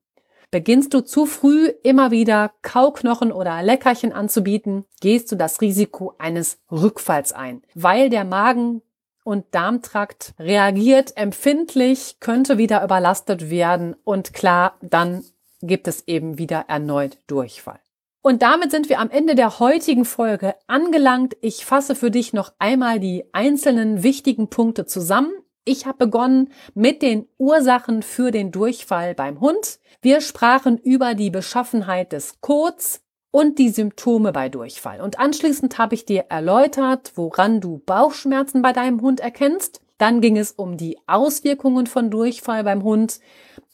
Beginnst 0.56 0.94
du 0.94 1.02
zu 1.02 1.26
früh 1.26 1.66
immer 1.82 2.10
wieder 2.10 2.50
Kauknochen 2.62 3.30
oder 3.30 3.62
Leckerchen 3.62 4.14
anzubieten, 4.14 4.86
gehst 5.02 5.30
du 5.30 5.36
das 5.36 5.60
Risiko 5.60 6.14
eines 6.16 6.62
Rückfalls 6.72 7.34
ein, 7.34 7.60
weil 7.74 8.08
der 8.08 8.24
Magen 8.24 8.80
und 9.22 9.44
Darmtrakt 9.50 10.32
reagiert 10.38 11.14
empfindlich, 11.18 12.20
könnte 12.20 12.56
wieder 12.56 12.82
überlastet 12.82 13.50
werden 13.50 13.96
und 14.02 14.32
klar, 14.32 14.78
dann 14.80 15.26
gibt 15.60 15.88
es 15.88 16.08
eben 16.08 16.38
wieder 16.38 16.64
erneut 16.68 17.18
Durchfall. 17.26 17.80
Und 18.22 18.40
damit 18.40 18.70
sind 18.70 18.88
wir 18.88 18.98
am 18.98 19.10
Ende 19.10 19.34
der 19.34 19.58
heutigen 19.58 20.06
Folge 20.06 20.54
angelangt. 20.66 21.36
Ich 21.42 21.66
fasse 21.66 21.94
für 21.94 22.10
dich 22.10 22.32
noch 22.32 22.54
einmal 22.58 22.98
die 22.98 23.26
einzelnen 23.32 24.02
wichtigen 24.02 24.48
Punkte 24.48 24.86
zusammen. 24.86 25.34
Ich 25.68 25.84
habe 25.84 25.98
begonnen 25.98 26.50
mit 26.74 27.02
den 27.02 27.26
Ursachen 27.36 28.02
für 28.02 28.30
den 28.30 28.52
Durchfall 28.52 29.14
beim 29.14 29.40
Hund. 29.40 29.80
Wir 30.00 30.20
sprachen 30.20 30.78
über 30.78 31.14
die 31.14 31.30
Beschaffenheit 31.30 32.12
des 32.12 32.40
Kots, 32.40 33.02
und 33.36 33.58
die 33.58 33.68
Symptome 33.68 34.32
bei 34.32 34.48
Durchfall. 34.48 35.02
Und 35.02 35.18
anschließend 35.18 35.76
habe 35.76 35.94
ich 35.94 36.06
dir 36.06 36.24
erläutert, 36.30 37.12
woran 37.16 37.60
du 37.60 37.82
Bauchschmerzen 37.84 38.62
bei 38.62 38.72
deinem 38.72 39.02
Hund 39.02 39.20
erkennst. 39.20 39.82
Dann 39.98 40.22
ging 40.22 40.38
es 40.38 40.52
um 40.52 40.78
die 40.78 40.96
Auswirkungen 41.06 41.86
von 41.86 42.10
Durchfall 42.10 42.64
beim 42.64 42.82
Hund. 42.82 43.20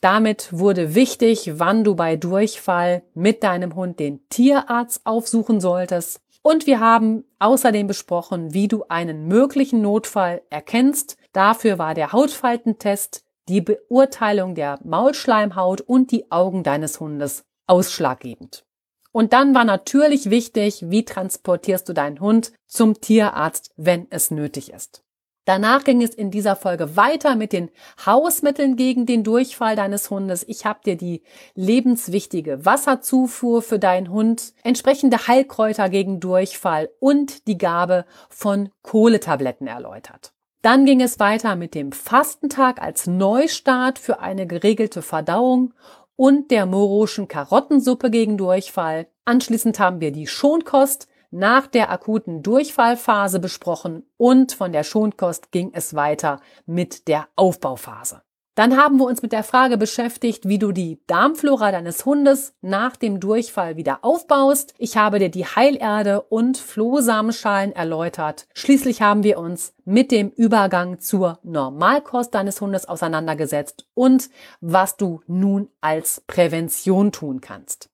Damit 0.01 0.49
wurde 0.53 0.97
wichtig, 0.97 1.53
wann 1.61 1.85
du 1.85 1.95
bei 1.95 2.17
Durchfall 2.17 3.05
mit 3.15 3.45
deinem 3.45 3.77
Hund 3.77 4.01
den 4.01 4.29
Tierarzt 4.31 5.03
aufsuchen 5.05 5.61
solltest. 5.61 6.21
Und 6.43 6.67
wir 6.67 6.81
haben 6.81 7.23
außerdem 7.39 7.87
besprochen, 7.87 8.53
wie 8.53 8.67
du 8.67 8.83
einen 8.89 9.29
möglichen 9.29 9.81
Notfall 9.81 10.43
erkennst. 10.51 11.17
Dafür 11.33 11.79
war 11.79 11.95
der 11.95 12.13
Hautfaltentest, 12.13 13.25
die 13.49 13.61
Beurteilung 13.61 14.55
der 14.55 14.79
Maulschleimhaut 14.85 15.81
und 15.81 16.11
die 16.11 16.31
Augen 16.31 16.63
deines 16.63 17.01
Hundes 17.01 17.45
ausschlaggebend. 17.67 18.65
Und 19.13 19.33
dann 19.33 19.55
war 19.55 19.65
natürlich 19.65 20.31
wichtig, 20.31 20.85
wie 20.89 21.05
transportierst 21.05 21.89
du 21.89 21.93
deinen 21.93 22.21
Hund 22.21 22.53
zum 22.67 23.01
Tierarzt, 23.01 23.73
wenn 23.77 24.07
es 24.11 24.31
nötig 24.31 24.73
ist. 24.73 25.03
Danach 25.45 25.83
ging 25.83 26.03
es 26.03 26.15
in 26.15 26.31
dieser 26.31 26.55
Folge 26.55 26.97
weiter 26.97 27.35
mit 27.35 27.53
den 27.53 27.71
Hausmitteln 28.07 28.77
gegen 28.77 29.07
den 29.07 29.25
Durchfall 29.25 29.75
deines 29.75 30.09
Hundes. 30.09 30.45
Ich 30.47 30.65
habe 30.65 30.81
dir 30.85 30.97
die 30.97 31.23
lebenswichtige 31.55 32.65
Wasserzufuhr 32.65 33.61
für 33.61 33.81
deinen 33.81 34.11
Hund, 34.11 34.55
entsprechende 34.63 35.27
Heilkräuter 35.27 35.89
gegen 35.89 36.21
Durchfall 36.21 36.91
und 37.01 37.49
die 37.49 37.59
Gabe 37.59 38.07
von 38.31 38.71
Kohletabletten 38.83 39.67
erläutert. 39.67 40.32
Dann 40.63 40.87
ging 40.87 41.01
es 41.01 41.19
weiter 41.19 41.57
mit 41.57 41.75
dem 41.75 41.91
Fastentag 41.91 42.81
als 42.81 43.09
Neustart 43.09 43.99
für 43.99 44.21
eine 44.21 44.47
geregelte 44.47 45.03
Verdauung 45.03 45.75
und 46.15 46.53
der 46.53 46.67
moroschen 46.67 47.27
Karottensuppe 47.27 48.11
gegen 48.11 48.39
Durchfall. 48.39 49.09
Anschließend 49.25 49.81
haben 49.81 50.01
wir 50.01 50.13
die 50.13 50.29
Schonkost 50.29 51.09
nach 51.33 51.67
der 51.67 51.91
akuten 51.91 52.45
Durchfallphase 52.45 53.41
besprochen 53.41 54.05
und 54.17 54.53
von 54.53 54.71
der 54.71 54.85
Schonkost 54.85 55.51
ging 55.51 55.71
es 55.73 55.95
weiter 55.95 56.41
mit 56.65 57.09
der 57.09 57.27
Aufbauphase. 57.35 58.23
Dann 58.55 58.77
haben 58.77 58.99
wir 58.99 59.07
uns 59.07 59.23
mit 59.23 59.33
der 59.33 59.45
Frage 59.45 59.79
beschäftigt, 59.79 60.47
wie 60.47 60.59
du 60.59 60.73
die 60.73 61.01
Darmflora 61.07 61.73
deines 61.73 62.05
Hundes 62.05 62.55
nach 62.61 62.97
dem 62.97 63.19
Durchfall 63.19 63.77
wieder 63.77 64.05
aufbaust. 64.05 64.75
Ich 64.77 64.99
habe 64.99 65.19
dir 65.19 65.31
die 65.31 65.47
Heilerde 65.47 66.21
und 66.21 66.59
Flohsamenschalen 66.59 67.73
erläutert. 67.73 68.47
Schließlich 68.53 69.01
haben 69.01 69.23
wir 69.23 69.39
uns 69.39 69.73
mit 69.87 70.11
dem 70.11 70.29
Übergang 70.29 71.01
zur 71.01 71.39
Normalkost 71.43 72.35
deines 72.35 72.61
Hundes 72.61 72.87
auseinandergesetzt 72.87 73.87
und 73.95 74.29
was 74.61 74.99
du 74.99 75.23
nun 75.27 75.71
als 75.81 76.23
Prävention 76.27 77.11
tun 77.11 77.41
kannst. 77.41 77.92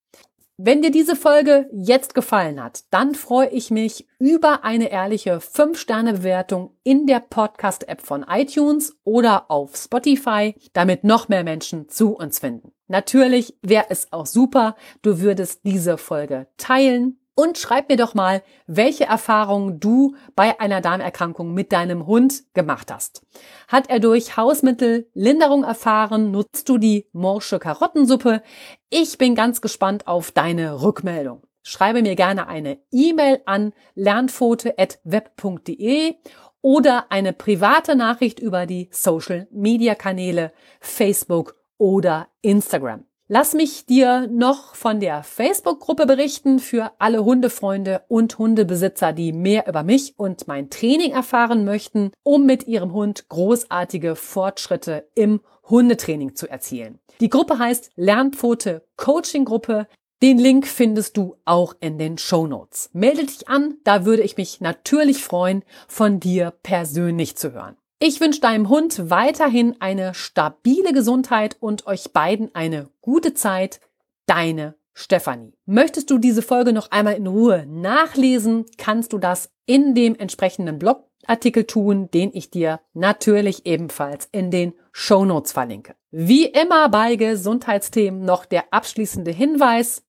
Wenn 0.60 0.82
dir 0.82 0.90
diese 0.90 1.14
Folge 1.14 1.70
jetzt 1.72 2.16
gefallen 2.16 2.60
hat, 2.60 2.82
dann 2.90 3.14
freue 3.14 3.48
ich 3.50 3.70
mich 3.70 4.08
über 4.18 4.64
eine 4.64 4.90
ehrliche 4.90 5.38
5-Sterne-Bewertung 5.38 6.72
in 6.82 7.06
der 7.06 7.20
Podcast-App 7.20 8.02
von 8.02 8.26
iTunes 8.28 8.98
oder 9.04 9.52
auf 9.52 9.76
Spotify, 9.76 10.56
damit 10.72 11.04
noch 11.04 11.28
mehr 11.28 11.44
Menschen 11.44 11.88
zu 11.88 12.16
uns 12.16 12.40
finden. 12.40 12.72
Natürlich 12.88 13.56
wäre 13.62 13.86
es 13.90 14.12
auch 14.12 14.26
super, 14.26 14.74
du 15.02 15.20
würdest 15.20 15.60
diese 15.62 15.96
Folge 15.96 16.48
teilen 16.56 17.20
und 17.38 17.56
schreib 17.56 17.88
mir 17.88 17.96
doch 17.96 18.14
mal, 18.14 18.42
welche 18.66 19.04
Erfahrungen 19.04 19.78
du 19.78 20.16
bei 20.34 20.58
einer 20.58 20.80
Darmerkrankung 20.80 21.54
mit 21.54 21.70
deinem 21.70 22.04
Hund 22.04 22.42
gemacht 22.52 22.92
hast. 22.92 23.22
Hat 23.68 23.88
er 23.88 24.00
durch 24.00 24.36
Hausmittel 24.36 25.08
Linderung 25.14 25.62
erfahren? 25.62 26.32
Nutzt 26.32 26.68
du 26.68 26.78
die 26.78 27.06
morsche 27.12 27.60
Karottensuppe? 27.60 28.42
Ich 28.90 29.18
bin 29.18 29.36
ganz 29.36 29.60
gespannt 29.60 30.08
auf 30.08 30.32
deine 30.32 30.82
Rückmeldung. 30.82 31.44
Schreibe 31.62 32.02
mir 32.02 32.16
gerne 32.16 32.48
eine 32.48 32.80
E-Mail 32.90 33.40
an 33.46 33.72
lernfote.web.de 33.94 36.16
oder 36.60 37.12
eine 37.12 37.32
private 37.32 37.94
Nachricht 37.94 38.40
über 38.40 38.66
die 38.66 38.88
Social 38.90 39.46
Media 39.52 39.94
Kanäle 39.94 40.52
Facebook 40.80 41.54
oder 41.76 42.26
Instagram. 42.42 43.07
Lass 43.30 43.52
mich 43.52 43.84
dir 43.84 44.26
noch 44.26 44.74
von 44.74 45.00
der 45.00 45.22
Facebook-Gruppe 45.22 46.06
berichten 46.06 46.58
für 46.58 46.92
alle 46.98 47.22
Hundefreunde 47.22 48.00
und 48.08 48.38
Hundebesitzer, 48.38 49.12
die 49.12 49.34
mehr 49.34 49.68
über 49.68 49.82
mich 49.82 50.14
und 50.18 50.48
mein 50.48 50.70
Training 50.70 51.12
erfahren 51.12 51.66
möchten, 51.66 52.12
um 52.22 52.46
mit 52.46 52.66
ihrem 52.66 52.94
Hund 52.94 53.28
großartige 53.28 54.16
Fortschritte 54.16 55.10
im 55.14 55.42
Hundetraining 55.68 56.36
zu 56.36 56.48
erzielen. 56.48 57.00
Die 57.20 57.28
Gruppe 57.28 57.58
heißt 57.58 57.90
Lernpfote 57.96 58.86
Coaching 58.96 59.44
Gruppe. 59.44 59.88
Den 60.22 60.38
Link 60.38 60.66
findest 60.66 61.18
du 61.18 61.36
auch 61.44 61.74
in 61.80 61.98
den 61.98 62.16
Show 62.16 62.46
Notes. 62.46 62.88
Melde 62.94 63.26
dich 63.26 63.46
an, 63.46 63.74
da 63.84 64.06
würde 64.06 64.22
ich 64.22 64.38
mich 64.38 64.62
natürlich 64.62 65.22
freuen, 65.22 65.64
von 65.86 66.18
dir 66.18 66.54
persönlich 66.62 67.36
zu 67.36 67.52
hören. 67.52 67.76
Ich 68.00 68.20
wünsche 68.20 68.40
deinem 68.40 68.68
Hund 68.68 69.10
weiterhin 69.10 69.74
eine 69.80 70.14
stabile 70.14 70.92
Gesundheit 70.92 71.56
und 71.58 71.88
euch 71.88 72.12
beiden 72.12 72.54
eine 72.54 72.90
gute 73.00 73.34
Zeit. 73.34 73.80
Deine 74.26 74.76
Stefanie. 74.94 75.56
Möchtest 75.64 76.08
du 76.10 76.18
diese 76.18 76.42
Folge 76.42 76.72
noch 76.72 76.92
einmal 76.92 77.14
in 77.14 77.26
Ruhe 77.26 77.66
nachlesen, 77.66 78.66
kannst 78.76 79.12
du 79.12 79.18
das 79.18 79.50
in 79.66 79.96
dem 79.96 80.14
entsprechenden 80.14 80.78
Blogartikel 80.78 81.64
tun, 81.64 82.08
den 82.12 82.30
ich 82.32 82.50
dir 82.50 82.80
natürlich 82.94 83.66
ebenfalls 83.66 84.28
in 84.30 84.52
den 84.52 84.74
Show 84.92 85.24
Notes 85.24 85.50
verlinke. 85.50 85.96
Wie 86.12 86.46
immer 86.46 86.88
bei 86.90 87.16
Gesundheitsthemen 87.16 88.24
noch 88.24 88.44
der 88.44 88.72
abschließende 88.72 89.32
Hinweis, 89.32 90.04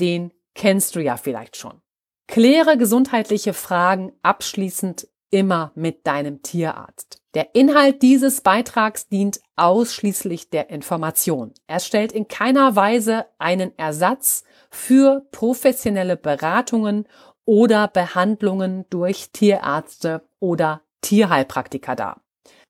den 0.00 0.32
kennst 0.54 0.94
du 0.94 1.00
ja 1.00 1.16
vielleicht 1.16 1.56
schon. 1.56 1.80
Kläre 2.28 2.76
gesundheitliche 2.76 3.52
Fragen 3.52 4.12
abschließend 4.22 5.08
immer 5.32 5.72
mit 5.74 6.06
deinem 6.06 6.42
Tierarzt. 6.42 7.20
Der 7.34 7.54
Inhalt 7.54 8.02
dieses 8.02 8.42
Beitrags 8.42 9.08
dient 9.08 9.40
ausschließlich 9.56 10.50
der 10.50 10.70
Information. 10.70 11.52
Er 11.66 11.80
stellt 11.80 12.12
in 12.12 12.28
keiner 12.28 12.76
Weise 12.76 13.24
einen 13.38 13.76
Ersatz 13.78 14.44
für 14.70 15.26
professionelle 15.32 16.16
Beratungen 16.16 17.08
oder 17.46 17.88
Behandlungen 17.88 18.84
durch 18.90 19.30
Tierärzte 19.32 20.22
oder 20.38 20.82
Tierheilpraktiker 21.00 21.96
dar. 21.96 22.20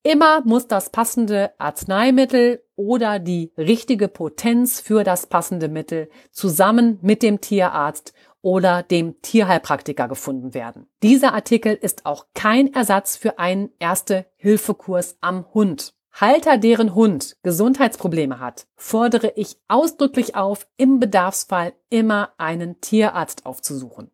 Immer 0.04 0.42
muss 0.44 0.66
das 0.66 0.90
passende 0.90 1.52
Arzneimittel 1.58 2.62
oder 2.74 3.18
die 3.18 3.52
richtige 3.56 4.08
Potenz 4.08 4.80
für 4.80 5.04
das 5.04 5.26
passende 5.26 5.68
Mittel 5.68 6.08
zusammen 6.32 6.98
mit 7.02 7.22
dem 7.22 7.40
Tierarzt 7.40 8.12
oder 8.42 8.82
dem 8.82 9.22
Tierheilpraktiker 9.22 10.08
gefunden 10.08 10.52
werden. 10.52 10.86
Dieser 11.02 11.32
Artikel 11.32 11.74
ist 11.74 12.04
auch 12.04 12.26
kein 12.34 12.74
Ersatz 12.74 13.16
für 13.16 13.38
einen 13.38 13.70
Erste-Hilfe-Kurs 13.78 15.16
am 15.20 15.46
Hund. 15.54 15.94
Halter, 16.12 16.58
deren 16.58 16.94
Hund 16.94 17.36
Gesundheitsprobleme 17.42 18.38
hat, 18.38 18.66
fordere 18.76 19.32
ich 19.36 19.56
ausdrücklich 19.68 20.34
auf, 20.34 20.66
im 20.76 21.00
Bedarfsfall 21.00 21.72
immer 21.88 22.32
einen 22.36 22.80
Tierarzt 22.80 23.46
aufzusuchen. 23.46 24.10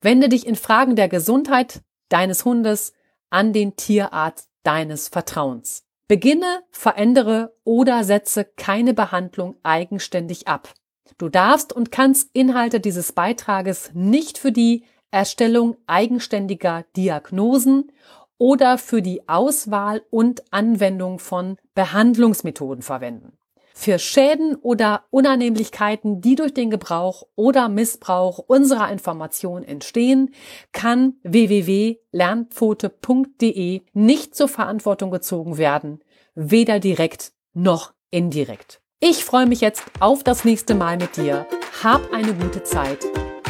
Wende 0.00 0.28
dich 0.28 0.46
in 0.46 0.56
Fragen 0.56 0.96
der 0.96 1.08
Gesundheit 1.08 1.82
deines 2.08 2.44
Hundes 2.44 2.94
an 3.28 3.52
den 3.52 3.76
Tierarzt 3.76 4.48
deines 4.62 5.08
Vertrauens. 5.08 5.84
Beginne, 6.06 6.62
verändere 6.70 7.56
oder 7.64 8.04
setze 8.04 8.44
keine 8.44 8.94
Behandlung 8.94 9.56
eigenständig 9.62 10.46
ab. 10.46 10.72
Du 11.18 11.28
darfst 11.28 11.72
und 11.72 11.92
kannst 11.92 12.30
Inhalte 12.32 12.80
dieses 12.80 13.12
Beitrages 13.12 13.90
nicht 13.94 14.38
für 14.38 14.52
die 14.52 14.84
Erstellung 15.10 15.76
eigenständiger 15.86 16.84
Diagnosen 16.96 17.92
oder 18.38 18.78
für 18.78 19.00
die 19.00 19.28
Auswahl 19.28 20.02
und 20.10 20.42
Anwendung 20.50 21.20
von 21.20 21.56
Behandlungsmethoden 21.74 22.82
verwenden. 22.82 23.38
Für 23.76 23.98
Schäden 23.98 24.54
oder 24.56 25.02
Unannehmlichkeiten, 25.10 26.20
die 26.20 26.36
durch 26.36 26.54
den 26.54 26.70
Gebrauch 26.70 27.26
oder 27.34 27.68
Missbrauch 27.68 28.38
unserer 28.38 28.88
Information 28.90 29.64
entstehen, 29.64 30.32
kann 30.70 31.14
www.lernpfote.de 31.24 33.82
nicht 33.92 34.36
zur 34.36 34.46
Verantwortung 34.46 35.10
gezogen 35.10 35.58
werden, 35.58 36.04
weder 36.36 36.78
direkt 36.78 37.32
noch 37.52 37.92
indirekt. 38.10 38.80
Ich 39.00 39.24
freue 39.24 39.46
mich 39.46 39.60
jetzt 39.60 39.84
auf 40.00 40.24
das 40.24 40.44
nächste 40.44 40.74
Mal 40.74 40.96
mit 40.96 41.16
dir. 41.16 41.46
Hab 41.82 42.12
eine 42.12 42.32
gute 42.34 42.62
Zeit. 42.62 43.04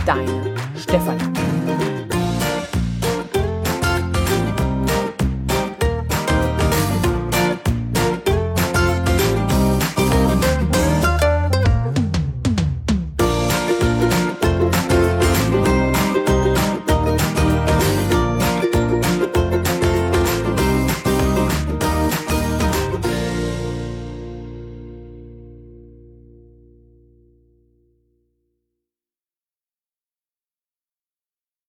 Deine 0.07 0.55
Stefanie. 0.77 1.54